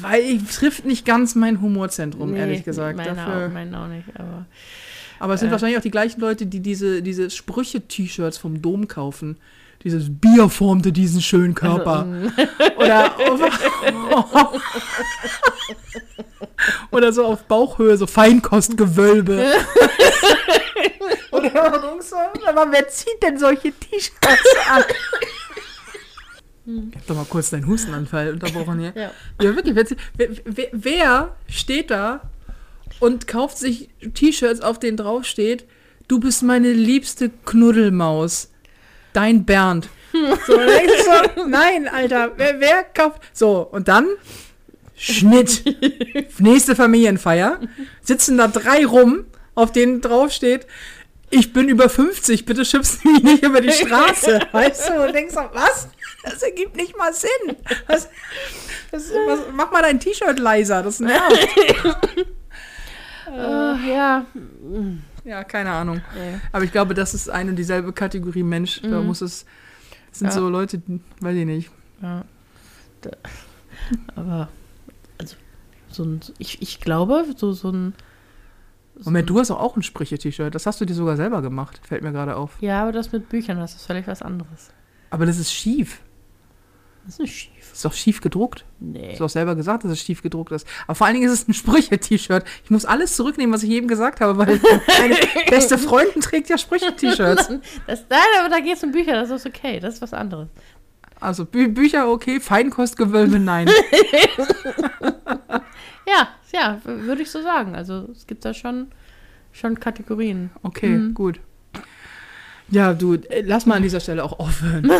weil 0.00 0.22
ich, 0.22 0.44
trifft 0.44 0.84
nicht 0.84 1.04
ganz 1.04 1.34
mein 1.34 1.60
Humorzentrum, 1.60 2.32
Nee, 2.32 2.38
ehrlich 2.40 2.64
gesagt. 2.64 2.96
Meine 2.96 3.14
Dafür, 3.14 3.46
auch, 3.46 3.52
meine 3.52 3.78
auch 3.80 3.88
nicht. 3.88 4.08
Aber 4.14 4.46
aber 5.18 5.34
es 5.34 5.40
sind 5.40 5.50
äh. 5.50 5.52
wahrscheinlich 5.52 5.78
auch 5.78 5.82
die 5.82 5.90
gleichen 5.90 6.20
Leute, 6.20 6.46
die 6.46 6.60
diese, 6.60 7.00
diese 7.00 7.30
Sprüche-T-Shirts 7.30 8.38
vom 8.38 8.60
Dom 8.60 8.88
kaufen. 8.88 9.36
Dieses 9.84 10.04
Bier 10.08 10.48
formte 10.48 10.92
diesen 10.92 11.20
schönen 11.20 11.54
Körper. 11.54 12.06
Also, 12.06 12.32
Oder, 12.76 13.14
oder 16.90 17.12
so 17.12 17.24
auf 17.24 17.44
Bauchhöhe, 17.44 17.96
so 17.96 18.06
Feinkostgewölbe. 18.06 19.52
oder 21.32 21.78
denkst 21.80 22.06
so, 22.06 22.16
aber 22.46 22.70
wer 22.70 22.88
zieht 22.88 23.22
denn 23.22 23.38
solche 23.38 23.72
T-Shirts 23.72 24.56
an? 24.70 24.84
Ich 26.64 26.96
hab 26.96 27.06
doch 27.08 27.16
mal 27.16 27.26
kurz 27.28 27.50
deinen 27.50 27.66
Hustenanfall 27.66 28.30
unterbrochen 28.34 28.78
hier. 28.78 28.92
ja. 28.94 29.10
Ja, 29.40 29.56
wirklich. 29.56 29.74
Wer, 30.16 30.28
wer, 30.44 30.68
wer 30.72 31.36
steht 31.48 31.90
da 31.90 32.20
und 33.00 33.26
kauft 33.26 33.58
sich 33.58 33.88
T-Shirts, 34.14 34.60
auf 34.60 34.78
denen 34.78 34.96
draufsteht, 34.96 35.66
du 36.06 36.20
bist 36.20 36.44
meine 36.44 36.72
liebste 36.72 37.30
Knuddelmaus. 37.44 38.51
Dein 39.12 39.44
Bernd. 39.44 39.88
So, 40.12 40.56
du 40.56 40.62
so, 41.36 41.44
nein, 41.48 41.88
Alter, 41.88 42.32
wer, 42.36 42.60
wer 42.60 42.84
kauft. 42.84 43.22
So, 43.32 43.60
und 43.70 43.88
dann 43.88 44.08
Schnitt. 44.94 45.64
Nächste 46.38 46.76
Familienfeier. 46.76 47.60
Sitzen 48.02 48.38
da 48.38 48.46
drei 48.46 48.86
rum, 48.86 49.24
auf 49.54 49.72
denen 49.72 50.00
draufsteht, 50.00 50.66
ich 51.32 51.52
bin 51.52 51.68
über 51.68 51.88
50, 51.88 52.44
bitte 52.44 52.64
schiebst 52.64 53.04
mich 53.04 53.22
nicht 53.22 53.42
über 53.42 53.62
die 53.62 53.72
Straße. 53.72 54.40
Weißt 54.52 54.90
du? 54.90 55.02
Und 55.02 55.14
denkst 55.14 55.34
so, 55.34 55.40
was? 55.52 55.88
Das 56.22 56.42
ergibt 56.42 56.76
nicht 56.76 56.96
mal 56.96 57.12
Sinn. 57.14 57.56
Was, 57.86 58.08
das, 58.90 59.10
was, 59.26 59.40
mach 59.52 59.72
mal 59.72 59.82
dein 59.82 59.98
T-Shirt 59.98 60.38
leiser, 60.38 60.82
das 60.82 61.00
nervt. 61.00 61.48
Äh, 63.34 63.90
ja. 63.90 64.26
Ja, 65.24 65.44
keine 65.44 65.70
Ahnung. 65.70 66.00
Nee. 66.14 66.38
Aber 66.50 66.64
ich 66.64 66.72
glaube, 66.72 66.94
das 66.94 67.14
ist 67.14 67.28
eine 67.30 67.50
und 67.50 67.56
dieselbe 67.56 67.92
Kategorie 67.92 68.42
Mensch. 68.42 68.80
Da 68.82 69.00
Mhm. 69.00 69.06
muss 69.06 69.20
es. 69.20 69.44
Das 70.10 70.18
sind 70.18 70.28
Ja. 70.28 70.32
so 70.34 70.48
Leute, 70.48 70.78
die- 70.78 71.00
weiß 71.20 71.36
ich 71.36 71.46
nicht. 71.46 71.70
Ja. 72.02 72.24
Da, 73.02 73.10
aber, 74.16 74.48
also, 75.18 75.36
so 75.90 76.04
ein, 76.04 76.20
ich, 76.38 76.60
ich 76.62 76.80
glaube, 76.80 77.24
so, 77.36 77.52
so 77.52 77.70
ein. 77.70 77.94
So 78.96 79.04
Moment, 79.10 79.30
du 79.30 79.38
hast 79.38 79.48
doch 79.50 79.58
auch 79.58 79.76
ein 79.76 79.82
Sprüche-T-Shirt. 79.82 80.54
Das 80.54 80.66
hast 80.66 80.80
du 80.80 80.84
dir 80.84 80.94
sogar 80.94 81.16
selber 81.16 81.40
gemacht. 81.40 81.80
Fällt 81.82 82.02
mir 82.02 82.12
gerade 82.12 82.36
auf. 82.36 82.60
Ja, 82.60 82.82
aber 82.82 82.92
das 82.92 83.10
mit 83.10 83.28
Büchern, 83.30 83.58
das 83.58 83.74
ist 83.74 83.86
völlig 83.86 84.06
was 84.06 84.20
anderes. 84.22 84.70
Aber 85.10 85.24
das 85.24 85.38
ist 85.38 85.52
schief. 85.52 86.00
Das 87.04 87.14
ist 87.14 87.20
nicht 87.20 87.34
schief. 87.34 87.51
Ist 87.72 87.84
doch 87.84 87.92
schief 87.94 88.20
gedruckt. 88.20 88.64
Nee. 88.80 89.06
Du 89.08 89.12
hast 89.14 89.22
auch 89.22 89.28
selber 89.30 89.54
gesagt, 89.54 89.84
dass 89.84 89.92
es 89.92 90.00
schief 90.00 90.22
gedruckt 90.22 90.52
ist. 90.52 90.66
Aber 90.86 90.94
vor 90.94 91.06
allen 91.06 91.14
Dingen 91.14 91.26
ist 91.26 91.32
es 91.32 91.48
ein 91.48 91.54
Sprüche-T-Shirt. 91.54 92.44
Ich 92.64 92.70
muss 92.70 92.84
alles 92.84 93.16
zurücknehmen, 93.16 93.54
was 93.54 93.62
ich 93.62 93.70
eben 93.70 93.88
gesagt 93.88 94.20
habe, 94.20 94.36
weil 94.38 94.60
meine 95.00 95.16
beste 95.48 95.78
Freundin 95.78 96.20
trägt 96.20 96.48
ja 96.50 96.58
Sprüche-T-Shirts. 96.58 97.48
Das, 97.86 98.04
nein, 98.10 98.20
aber 98.40 98.48
da 98.50 98.60
geht 98.60 98.76
es 98.76 98.82
um 98.84 98.92
Bücher, 98.92 99.12
das 99.14 99.30
ist 99.30 99.46
okay, 99.46 99.80
das 99.80 99.94
ist 99.94 100.02
was 100.02 100.12
anderes. 100.14 100.48
Also 101.20 101.44
Bü 101.44 101.68
Bücher 101.68 102.08
okay, 102.10 102.40
Feinkostgewölbe 102.40 103.38
nein. 103.38 103.68
Ja, 106.06 106.28
ja, 106.52 106.80
würde 106.84 107.22
ich 107.22 107.30
so 107.30 107.40
sagen. 107.42 107.74
Also 107.74 108.08
es 108.12 108.26
gibt 108.26 108.44
da 108.44 108.52
schon, 108.54 108.88
schon 109.52 109.78
Kategorien. 109.78 110.50
Okay, 110.62 110.88
Mhm. 110.88 111.14
gut. 111.14 111.40
Ja, 112.72 112.94
du, 112.94 113.14
äh, 113.14 113.42
lass 113.46 113.66
mal 113.66 113.76
an 113.76 113.82
dieser 113.82 114.00
Stelle 114.00 114.24
auch 114.24 114.38
aufhören. 114.40 114.82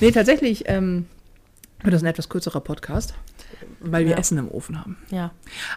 nee, 0.00 0.10
tatsächlich 0.10 0.64
ähm, 0.66 1.06
wird 1.82 1.94
das 1.94 2.02
ein 2.02 2.06
etwas 2.06 2.28
kürzerer 2.28 2.60
Podcast, 2.60 3.14
weil 3.80 4.04
wir 4.04 4.12
Ja. 4.12 4.18
Essen 4.18 4.38
im 4.38 4.50
Ofen 4.50 4.80
haben. 4.80 4.96
Ja. 5.10 5.30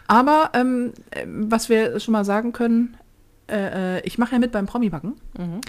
Aber 0.06 0.50
ähm, 0.54 0.92
äh, 1.10 1.24
was 1.26 1.68
wir 1.68 1.98
schon 2.00 2.12
mal 2.12 2.24
sagen 2.24 2.52
können, 2.52 2.96
äh, 3.50 3.98
äh, 3.98 4.00
ich 4.04 4.18
mache 4.18 4.32
ja 4.32 4.38
mit 4.38 4.52
beim 4.52 4.66
Promi-Backen 4.66 5.14
Mhm. 5.38 5.60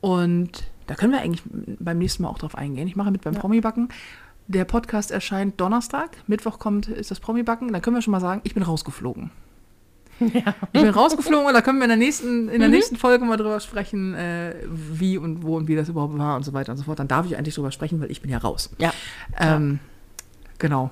und 0.00 0.64
da 0.86 0.94
können 0.94 1.12
wir 1.12 1.20
eigentlich 1.20 1.42
beim 1.78 1.98
nächsten 1.98 2.22
Mal 2.22 2.30
auch 2.30 2.38
drauf 2.38 2.54
eingehen. 2.56 2.88
Ich 2.88 2.96
mache 2.96 3.10
mit 3.10 3.22
beim 3.22 3.34
Ja. 3.34 3.40
Promi-Backen. 3.40 3.88
Der 4.46 4.64
Podcast 4.64 5.10
erscheint 5.10 5.60
Donnerstag, 5.60 6.16
Mittwoch 6.26 6.58
kommt 6.58 6.88
ist 6.88 7.10
das 7.10 7.20
Promi-Backen. 7.20 7.70
Da 7.74 7.80
können 7.80 7.96
wir 7.96 8.02
schon 8.02 8.12
mal 8.12 8.20
sagen, 8.20 8.40
ich 8.44 8.54
bin 8.54 8.62
rausgeflogen. 8.62 9.30
Ja. 10.20 10.54
Ich 10.72 10.80
bin 10.82 10.88
rausgeflogen 10.90 11.46
und 11.46 11.52
da 11.54 11.62
können 11.62 11.78
wir 11.78 11.84
in 11.84 11.90
der 11.90 11.96
nächsten, 11.98 12.48
in 12.48 12.58
der 12.60 12.68
Mhm. 12.68 12.74
nächsten 12.74 12.96
Folge 12.96 13.24
mal 13.24 13.36
drüber 13.36 13.60
sprechen, 13.60 14.14
äh, 14.14 14.54
wie 14.68 15.16
und 15.18 15.42
wo 15.42 15.56
und 15.56 15.68
wie 15.68 15.76
das 15.76 15.88
überhaupt 15.88 16.16
war 16.18 16.36
und 16.36 16.44
so 16.44 16.52
weiter 16.52 16.72
und 16.72 16.78
so 16.78 16.84
fort. 16.84 16.98
Dann 16.98 17.08
darf 17.08 17.26
ich 17.26 17.36
eigentlich 17.36 17.54
drüber 17.54 17.70
sprechen, 17.72 18.00
weil 18.00 18.10
ich 18.10 18.20
bin 18.22 18.30
ja 18.30 18.38
raus. 18.38 18.70
Ja. 18.78 18.92
Ähm, 19.38 19.78
Genau. 20.58 20.90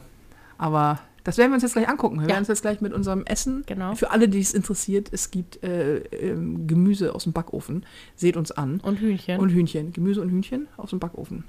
Aber 0.59 1.01
das 1.25 1.39
werden 1.39 1.51
wir 1.51 1.55
uns 1.55 1.65
jetzt 1.65 1.73
gleich 1.73 1.89
angucken. 1.89 2.17
Wir 2.17 2.23
Ja. 2.23 2.29
werden 2.29 2.39
uns 2.41 2.49
jetzt 2.49 2.62
gleich 2.62 2.81
mit 2.81 2.93
unserem 2.93 3.25
Essen. 3.25 3.65
Genau. 3.67 3.95
Für 3.97 4.12
alle, 4.12 4.29
die 4.29 4.39
es 4.39 4.55
interessiert, 4.55 5.09
es 5.11 5.33
gibt 5.33 5.62
äh, 5.65 5.97
ähm, 5.99 6.67
Gemüse 6.69 7.15
aus 7.15 7.25
dem 7.25 7.33
Backofen. 7.33 7.85
Seht 8.15 8.37
uns 8.37 8.53
an. 8.53 8.79
Und 8.81 9.01
Hühnchen. 9.01 9.41
Und 9.41 9.51
Hühnchen. 9.51 9.93
Gemüse 9.93 10.20
und 10.22 10.31
Hühnchen 10.31 10.68
aus 10.77 10.91
dem 10.91 11.01
Backofen. 11.01 11.43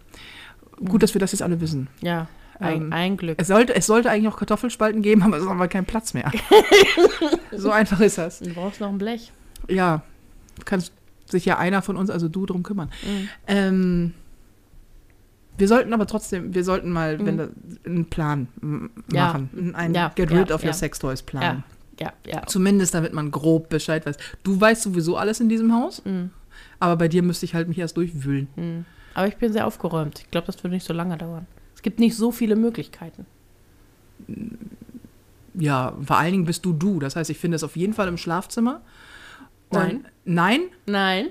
Gut, 0.83 1.03
dass 1.03 1.13
wir 1.13 1.19
das 1.19 1.31
jetzt 1.31 1.41
alle 1.43 1.61
wissen. 1.61 1.87
ja, 2.01 2.27
ein, 2.59 2.81
Ähm, 2.83 2.93
ein 2.93 3.17
Glück. 3.17 3.39
Es 3.41 3.47
sollte, 3.47 3.75
es 3.75 3.85
sollte 3.85 4.09
eigentlich 4.09 4.27
auch 4.31 4.37
Kartoffelspalten 4.37 5.01
geben, 5.01 5.23
aber 5.23 5.37
es 5.37 5.43
ist 5.43 5.49
aber 5.49 5.67
kein 5.67 5.85
Platz 5.85 6.13
mehr. 6.13 6.31
so 7.51 7.71
einfach 7.71 7.99
ist 7.99 8.17
das. 8.17 8.39
Du 8.39 8.53
brauchst 8.53 8.81
noch 8.81 8.89
ein 8.89 8.97
Blech. 8.97 9.31
Ja, 9.69 10.01
kann 10.65 10.83
sich 11.25 11.45
ja 11.45 11.57
einer 11.57 11.81
von 11.81 11.97
uns, 11.97 12.09
also 12.09 12.27
du, 12.29 12.45
drum 12.45 12.63
kümmern. 12.63 12.89
Mhm. 13.03 13.29
Ähm, 13.47 14.13
wir 15.57 15.67
sollten 15.67 15.93
aber 15.93 16.05
trotzdem, 16.05 16.53
wir 16.53 16.63
sollten 16.63 16.89
mal 16.91 17.17
Mhm. 17.17 17.25
wenn 17.25 17.37
da, 17.37 17.47
einen 17.85 18.05
Plan 18.05 18.47
Ja. 19.11 19.27
machen. 19.27 19.73
Einen 19.75 19.93
Ja, 19.95 20.11
Get 20.15 20.31
ja, 20.31 20.37
rid 20.37 20.51
of 20.51 20.61
ja. 20.63 20.67
your 20.69 20.73
sex 20.73 20.99
toys 20.99 21.21
Plan. 21.23 21.63
Ja. 21.99 22.13
ja, 22.25 22.31
ja. 22.31 22.45
Zumindest, 22.45 22.93
damit 22.93 23.13
man 23.13 23.31
grob 23.31 23.69
Bescheid 23.69 24.05
weiß. 24.05 24.17
Du 24.43 24.59
weißt 24.59 24.83
sowieso 24.83 25.17
alles 25.17 25.39
in 25.39 25.49
diesem 25.49 25.73
Haus, 25.73 26.03
Mhm. 26.05 26.29
aber 26.79 26.95
bei 26.95 27.07
dir 27.07 27.23
müsste 27.23 27.45
ich 27.45 27.55
halt 27.55 27.67
mich 27.67 27.79
erst 27.79 27.97
durchwühlen. 27.97 28.47
Mhm. 28.55 28.85
Aber 29.15 29.27
ich 29.27 29.37
bin 29.37 29.51
sehr 29.51 29.65
aufgeräumt. 29.65 30.19
Ich 30.19 30.29
glaube, 30.31 30.45
das 30.47 30.63
würde 30.63 30.75
nicht 30.75 30.85
so 30.85 30.93
lange 30.93 31.17
dauern. 31.17 31.47
Es 31.77 31.83
gibt 31.83 31.99
nicht 31.99 32.17
so 32.17 32.31
viele 32.31 32.55
Möglichkeiten. 32.55 33.27
Ja, 35.53 35.93
vor 36.03 36.17
allen 36.17 36.31
Dingen 36.31 36.45
bist 36.45 36.65
du 36.65 36.73
du. 36.73 36.99
Das 36.99 37.15
heißt, 37.15 37.29
ich 37.29 37.37
finde 37.37 37.55
es 37.55 37.63
auf 37.63 37.75
jeden 37.75 37.93
Fall 37.93 38.07
im 38.07 38.17
Schlafzimmer. 38.17 38.81
Und- 39.69 39.77
Nein. 39.79 40.05
Nein? 40.25 40.61
Nein. 40.87 41.27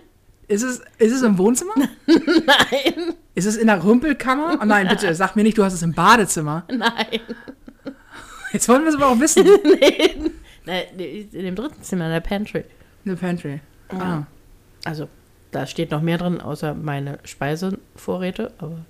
Ist 0.46 0.62
es, 0.62 0.82
ist 0.98 1.12
es 1.12 1.22
im 1.22 1.36
Wohnzimmer? 1.36 1.72
Nein. 2.06 3.14
Ist 3.34 3.46
es 3.46 3.56
in 3.56 3.66
der 3.66 3.82
Rümpelkammer? 3.82 4.60
Oh 4.62 4.64
nein, 4.64 4.86
bitte, 4.86 5.12
sag 5.16 5.34
mir 5.34 5.42
nicht, 5.42 5.58
du 5.58 5.64
hast 5.64 5.72
es 5.72 5.82
im 5.82 5.92
Badezimmer. 5.92 6.62
Nein. 6.70 7.20
Jetzt 8.52 8.68
wollen 8.68 8.82
wir 8.84 8.90
es 8.90 8.94
aber 8.94 9.08
auch 9.08 9.18
wissen. 9.18 9.44
nee. 9.64 10.14
Nein, 10.64 10.84
in 10.96 11.30
dem 11.32 11.56
dritten 11.56 11.82
Zimmer, 11.82 12.04
in 12.06 12.12
der 12.12 12.20
Pantry. 12.20 12.60
In 13.04 13.10
der 13.10 13.16
Pantry. 13.16 13.60
Ah. 13.88 13.96
Ja. 13.98 14.26
Also, 14.84 15.08
da 15.50 15.66
steht 15.66 15.90
noch 15.90 16.00
mehr 16.00 16.18
drin, 16.18 16.40
außer 16.40 16.74
meine 16.74 17.18
Speisevorräte, 17.24 18.52
aber 18.58 18.84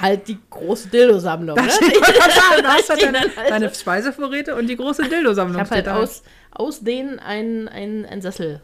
halt 0.00 0.28
die 0.28 0.38
große 0.50 0.88
Dildo-Sammlung. 0.88 1.56
Da 1.56 1.62
Ne? 1.62 1.68
ich 1.80 1.92
gerade 2.00 2.32
sagen, 2.32 2.62
du 2.62 2.68
hast 2.68 2.88
halt 2.90 3.02
deine, 3.02 3.18
halt- 3.20 3.50
deine 3.50 3.74
Speisevorräte 3.74 4.54
und 4.54 4.66
die 4.68 4.76
große 4.76 5.02
Ich 5.02 5.08
Dildo-Sammlung. 5.08 5.60
habe 5.60 5.70
halt 5.70 5.86
da. 5.86 5.96
aus, 5.96 6.22
aus 6.52 6.80
denen 6.80 7.18
einen, 7.18 7.68
einen, 7.68 8.04
einen 8.06 8.22
Sessel 8.22 8.60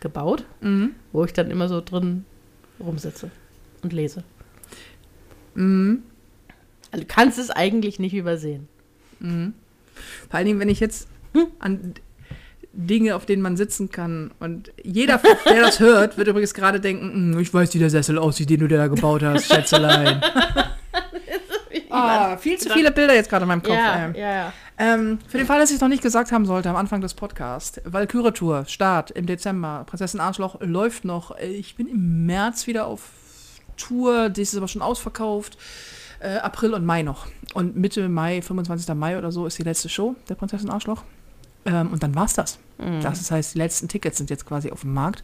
gebaut, 0.00 0.44
Mhm. 0.60 0.94
wo 1.12 1.24
ich 1.24 1.32
dann 1.32 1.50
immer 1.50 1.68
so 1.68 1.80
drin 1.80 2.24
rumsitze 2.80 3.30
und 3.82 3.92
lese. 3.92 4.22
Mhm. 5.54 6.02
Also 6.90 7.02
du 7.04 7.08
kannst 7.12 7.38
es 7.38 7.50
eigentlich 7.50 7.98
nicht 7.98 8.14
übersehen. 8.14 8.68
Mhm. 9.20 9.54
Vor 10.30 10.36
allen 10.38 10.46
Dingen, 10.46 10.60
wenn 10.60 10.68
ich 10.68 10.80
jetzt 10.80 11.08
an 11.58 11.94
Dinge, 12.80 13.16
auf 13.16 13.26
denen 13.26 13.42
man 13.42 13.56
sitzen 13.56 13.90
kann 13.90 14.30
und 14.38 14.70
jeder, 14.82 15.20
der 15.44 15.62
das 15.62 15.80
hört, 15.80 16.16
wird 16.16 16.28
übrigens 16.28 16.54
gerade 16.54 16.78
denken, 16.78 17.32
"Hm, 17.34 17.40
ich 17.40 17.52
weiß, 17.52 17.74
wie 17.74 17.80
der 17.80 17.90
Sessel 17.90 18.18
aussieht, 18.18 18.50
den 18.50 18.60
du 18.60 18.68
da 18.68 18.86
gebaut 18.86 19.22
hast, 19.24 19.46
Schätzelein. 19.46 20.22
ah, 21.90 22.36
viel 22.36 22.56
zu 22.56 22.70
viele 22.70 22.92
Bilder 22.92 23.14
jetzt 23.14 23.28
gerade 23.30 23.42
in 23.42 23.48
meinem 23.48 23.62
Kopf. 23.62 23.74
ja, 23.74 24.10
ja, 24.10 24.32
ja. 24.32 24.52
Ähm, 24.78 25.18
für 25.26 25.38
den 25.38 25.46
Fall, 25.46 25.58
dass 25.58 25.70
ich 25.70 25.76
es 25.76 25.80
noch 25.80 25.88
nicht 25.88 26.04
gesagt 26.04 26.30
haben 26.30 26.46
sollte 26.46 26.70
am 26.70 26.76
Anfang 26.76 27.00
des 27.00 27.14
Podcasts, 27.14 27.80
Valkyrie 27.84 28.30
Tour, 28.30 28.64
Start 28.66 29.10
im 29.10 29.26
Dezember, 29.26 29.84
Prinzessin 29.86 30.20
Arschloch 30.20 30.60
läuft 30.60 31.04
noch. 31.04 31.36
Ich 31.38 31.74
bin 31.74 31.88
im 31.88 32.26
März 32.26 32.68
wieder 32.68 32.86
auf 32.86 33.02
Tour, 33.76 34.28
das 34.28 34.38
ist 34.38 34.56
aber 34.56 34.68
schon 34.68 34.82
ausverkauft. 34.82 35.58
Äh, 36.20 36.36
April 36.38 36.74
und 36.74 36.84
Mai 36.84 37.02
noch. 37.02 37.26
Und 37.54 37.76
Mitte 37.76 38.08
Mai, 38.08 38.40
25. 38.40 38.94
Mai 38.94 39.18
oder 39.18 39.32
so, 39.32 39.46
ist 39.46 39.58
die 39.58 39.62
letzte 39.64 39.88
Show 39.88 40.14
der 40.28 40.36
Prinzessin 40.36 40.70
Arschloch. 40.70 41.02
Ähm, 41.70 41.92
und 41.92 42.02
dann 42.02 42.14
war's 42.14 42.34
das. 42.34 42.58
Mhm. 42.78 43.00
Das 43.02 43.30
heißt, 43.30 43.54
die 43.54 43.58
letzten 43.58 43.88
Tickets 43.88 44.18
sind 44.18 44.30
jetzt 44.30 44.46
quasi 44.46 44.70
auf 44.70 44.82
dem 44.82 44.94
Markt. 44.94 45.22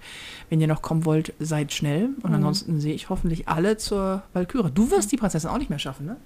Wenn 0.50 0.60
ihr 0.60 0.66
noch 0.66 0.82
kommen 0.82 1.04
wollt, 1.04 1.32
seid 1.38 1.72
schnell. 1.72 2.10
Und 2.22 2.30
Mhm. 2.30 2.34
ansonsten 2.36 2.80
sehe 2.80 2.94
ich 2.94 3.08
hoffentlich 3.08 3.48
alle 3.48 3.76
zur 3.76 4.22
Valkyrie. 4.32 4.70
Du 4.74 4.90
wirst 4.90 5.10
die 5.12 5.16
Prinzessin 5.16 5.50
auch 5.50 5.58
nicht 5.58 5.70
mehr 5.70 5.78
schaffen, 5.78 6.06
ne? 6.06 6.16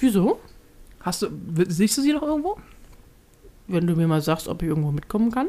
Wieso? 0.00 0.40
Hast 1.00 1.22
du, 1.22 1.28
siehst 1.68 1.96
du 1.98 2.02
sie 2.02 2.12
noch 2.12 2.22
irgendwo? 2.22 2.56
Wenn 3.68 3.86
du 3.86 3.94
mir 3.94 4.06
mal 4.08 4.20
sagst, 4.22 4.48
ob 4.48 4.62
ich 4.62 4.68
irgendwo 4.68 4.90
mitkommen 4.90 5.30
kann. 5.30 5.48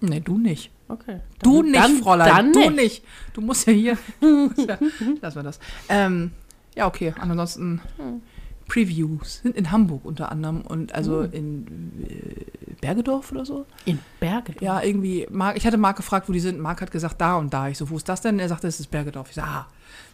Nee, 0.00 0.20
du 0.20 0.38
nicht. 0.38 0.70
Okay. 0.88 1.20
Du 1.42 1.62
Dann- 1.62 1.70
nicht, 1.72 1.84
dann, 1.84 1.96
Fräulein. 1.98 2.28
Dann 2.28 2.52
du 2.52 2.58
nicht. 2.60 2.76
nicht. 2.76 3.04
Du 3.34 3.40
musst 3.40 3.66
ja 3.66 3.72
hier. 3.72 3.98
ja, 4.20 4.78
lassen 5.20 5.36
wir 5.36 5.42
das. 5.42 5.58
Ähm, 5.88 6.30
ja, 6.76 6.86
okay. 6.86 7.12
Ansonsten 7.18 7.80
Hm. 7.96 8.22
Previews 8.68 9.40
sind 9.42 9.56
in 9.56 9.72
Hamburg 9.72 10.04
unter 10.04 10.30
anderem 10.30 10.60
und 10.60 10.94
also 10.94 11.22
Hm. 11.24 11.32
in 11.32 11.66
äh, 12.08 12.74
Bergedorf 12.80 13.32
oder 13.32 13.44
so. 13.44 13.66
In 13.86 13.98
Bergen. 14.20 14.54
Ja, 14.60 14.82
irgendwie. 14.82 15.26
Marc, 15.30 15.56
ich 15.56 15.66
hatte 15.66 15.78
Marc 15.78 15.96
gefragt, 15.96 16.28
wo 16.28 16.32
die 16.32 16.38
sind. 16.40 16.60
Marc 16.60 16.80
hat 16.80 16.90
gesagt, 16.92 17.20
da 17.20 17.36
und 17.36 17.52
da. 17.52 17.68
Ich 17.68 17.78
so, 17.78 17.90
wo 17.90 17.96
ist 17.96 18.08
das 18.08 18.20
denn? 18.20 18.38
Er 18.38 18.48
sagte, 18.48 18.68
es 18.68 18.78
ist 18.78 18.90
Bergedorf. 18.90 19.28
Ich 19.30 19.34
so, 19.34 19.40
ah. 19.40 19.66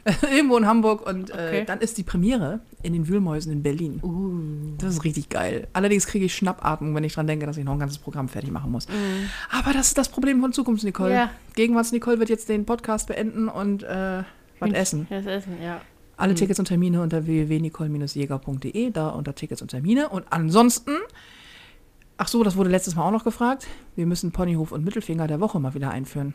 Irgendwo 0.35 0.57
in 0.57 0.67
Hamburg 0.67 1.07
und 1.07 1.31
äh, 1.31 1.33
Okay. 1.33 1.65
dann 1.67 1.81
ist 1.81 1.97
die 1.99 2.03
Premiere 2.03 2.61
in 2.83 2.93
den 2.93 3.09
Wühlmäusen 3.09 3.53
in 3.53 3.63
Berlin. 3.63 4.01
Uh. 4.03 4.77
Das 4.79 4.93
ist 4.95 5.05
richtig 5.05 5.29
geil. 5.31 5.67
Allerdings 5.73 6.07
kriege 6.07 6.27
ich 6.27 6.35
Schnappatmung, 6.35 6.95
wenn 6.95 7.05
ich 7.05 7.15
dran 7.15 7.27
denke, 7.27 7.47
dass 7.47 7.57
ich 7.57 7.65
noch 7.65 7.73
ein 7.73 7.79
ganzes 7.79 7.99
Programm 7.99 8.29
fertig 8.29 8.51
machen 8.51 8.71
muss. 8.71 8.87
Mhm. 8.89 9.29
Aber 9.51 9.73
das 9.73 9.89
ist 9.89 9.99
das 9.99 10.09
Problem 10.11 10.41
von 10.41 10.53
Zukunfts-Nicole. 10.53 11.13
Ja. 11.13 11.31
Gegenwarts-Nicole 11.55 12.19
wird 12.19 12.29
jetzt 12.29 12.49
den 12.51 12.67
Podcast 12.67 13.09
beenden 13.09 13.49
und 13.49 13.83
äh, 13.83 14.23
was 14.61 14.73
essen. 14.73 15.07
Das 15.11 15.27
Essen, 15.27 15.57
ja. 15.63 15.81
Alle 16.17 16.33
Mhm. 16.33 16.37
Tickets 16.37 16.59
und 16.59 16.67
Termine 16.67 17.01
unter 17.03 17.27
www.nicole-jäger.de, 17.27 18.91
da 18.91 19.09
unter 19.09 19.35
Tickets 19.35 19.63
und 19.63 19.69
Termine. 19.69 20.09
Und 20.09 20.25
ansonsten, 20.31 20.93
ach 22.17 22.29
so, 22.29 22.43
das 22.45 22.57
wurde 22.57 22.71
letztes 22.71 22.95
Mal 22.97 23.03
auch 23.07 23.11
noch 23.11 23.25
gefragt, 23.25 23.67
wir 23.97 24.07
müssen 24.07 24.33
Ponyhof 24.33 24.73
und 24.73 24.85
Mittelfinger 24.85 25.27
der 25.27 25.41
Woche 25.41 25.59
mal 25.61 25.75
wieder 25.75 25.91
einführen. 25.91 26.35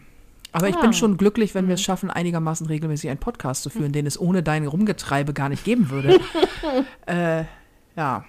Aber 0.52 0.68
ich 0.68 0.76
Ah. 0.78 0.82
bin 0.82 0.94
schon 0.94 1.16
glücklich, 1.18 1.54
wenn 1.54 1.68
wir 1.68 1.76
es 1.76 1.82
Mhm. 1.82 1.86
schaffen, 1.86 2.10
einigermaßen 2.12 2.66
regelmäßig 2.66 3.10
einen 3.10 3.20
Podcast 3.20 3.64
zu 3.64 3.70
führen, 3.70 3.92
den 3.92 4.06
es 4.08 4.20
ohne 4.20 4.42
dein 4.44 4.66
Rumgetreibe 4.66 5.34
gar 5.34 5.48
nicht 5.50 5.64
geben 5.64 5.90
würde. 5.92 6.20
äh, 7.06 7.44
ja. 7.96 8.26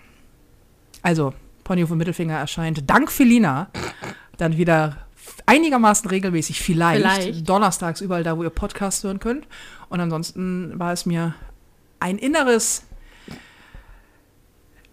Also, 1.03 1.33
Ponyhof 1.65 1.91
und 1.91 1.99
Mittelfinger 1.99 2.37
erscheint 2.37 2.89
dank 2.91 3.11
Felina 3.11 3.69
dann 4.37 4.57
wieder 4.59 4.99
einigermaßen 5.47 6.09
regelmäßig, 6.11 6.61
vielleicht, 6.61 7.01
Vielleicht. 7.23 7.49
donnerstags 7.49 8.01
überall 8.01 8.23
da, 8.23 8.37
wo 8.37 8.43
ihr 8.43 8.51
Podcast 8.51 9.03
hören 9.05 9.19
könnt. 9.19 9.47
Und 9.91 10.01
ansonsten 10.01 10.79
war 10.79 10.93
es 10.93 11.05
mir 11.05 11.35
ein 11.99 12.17
inneres 12.17 12.85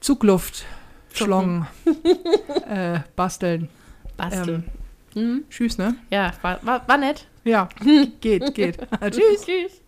Zugluft, 0.01 0.65
Schlong, 1.13 1.65
äh, 2.69 2.99
basteln. 3.15 3.69
Basteln. 4.17 4.63
Ähm, 4.65 4.71
Mhm. 5.15 5.45
tschüss, 5.49 5.79
ne? 5.79 5.95
Ja, 6.11 6.31
war, 6.43 6.59
war, 6.63 6.87
war 6.87 6.97
nett. 6.97 7.25
Ja, 7.43 7.69
geht, 8.21 8.53
geht. 8.53 8.77
Tschüss. 9.01 9.45
Tschüss. 9.45 9.81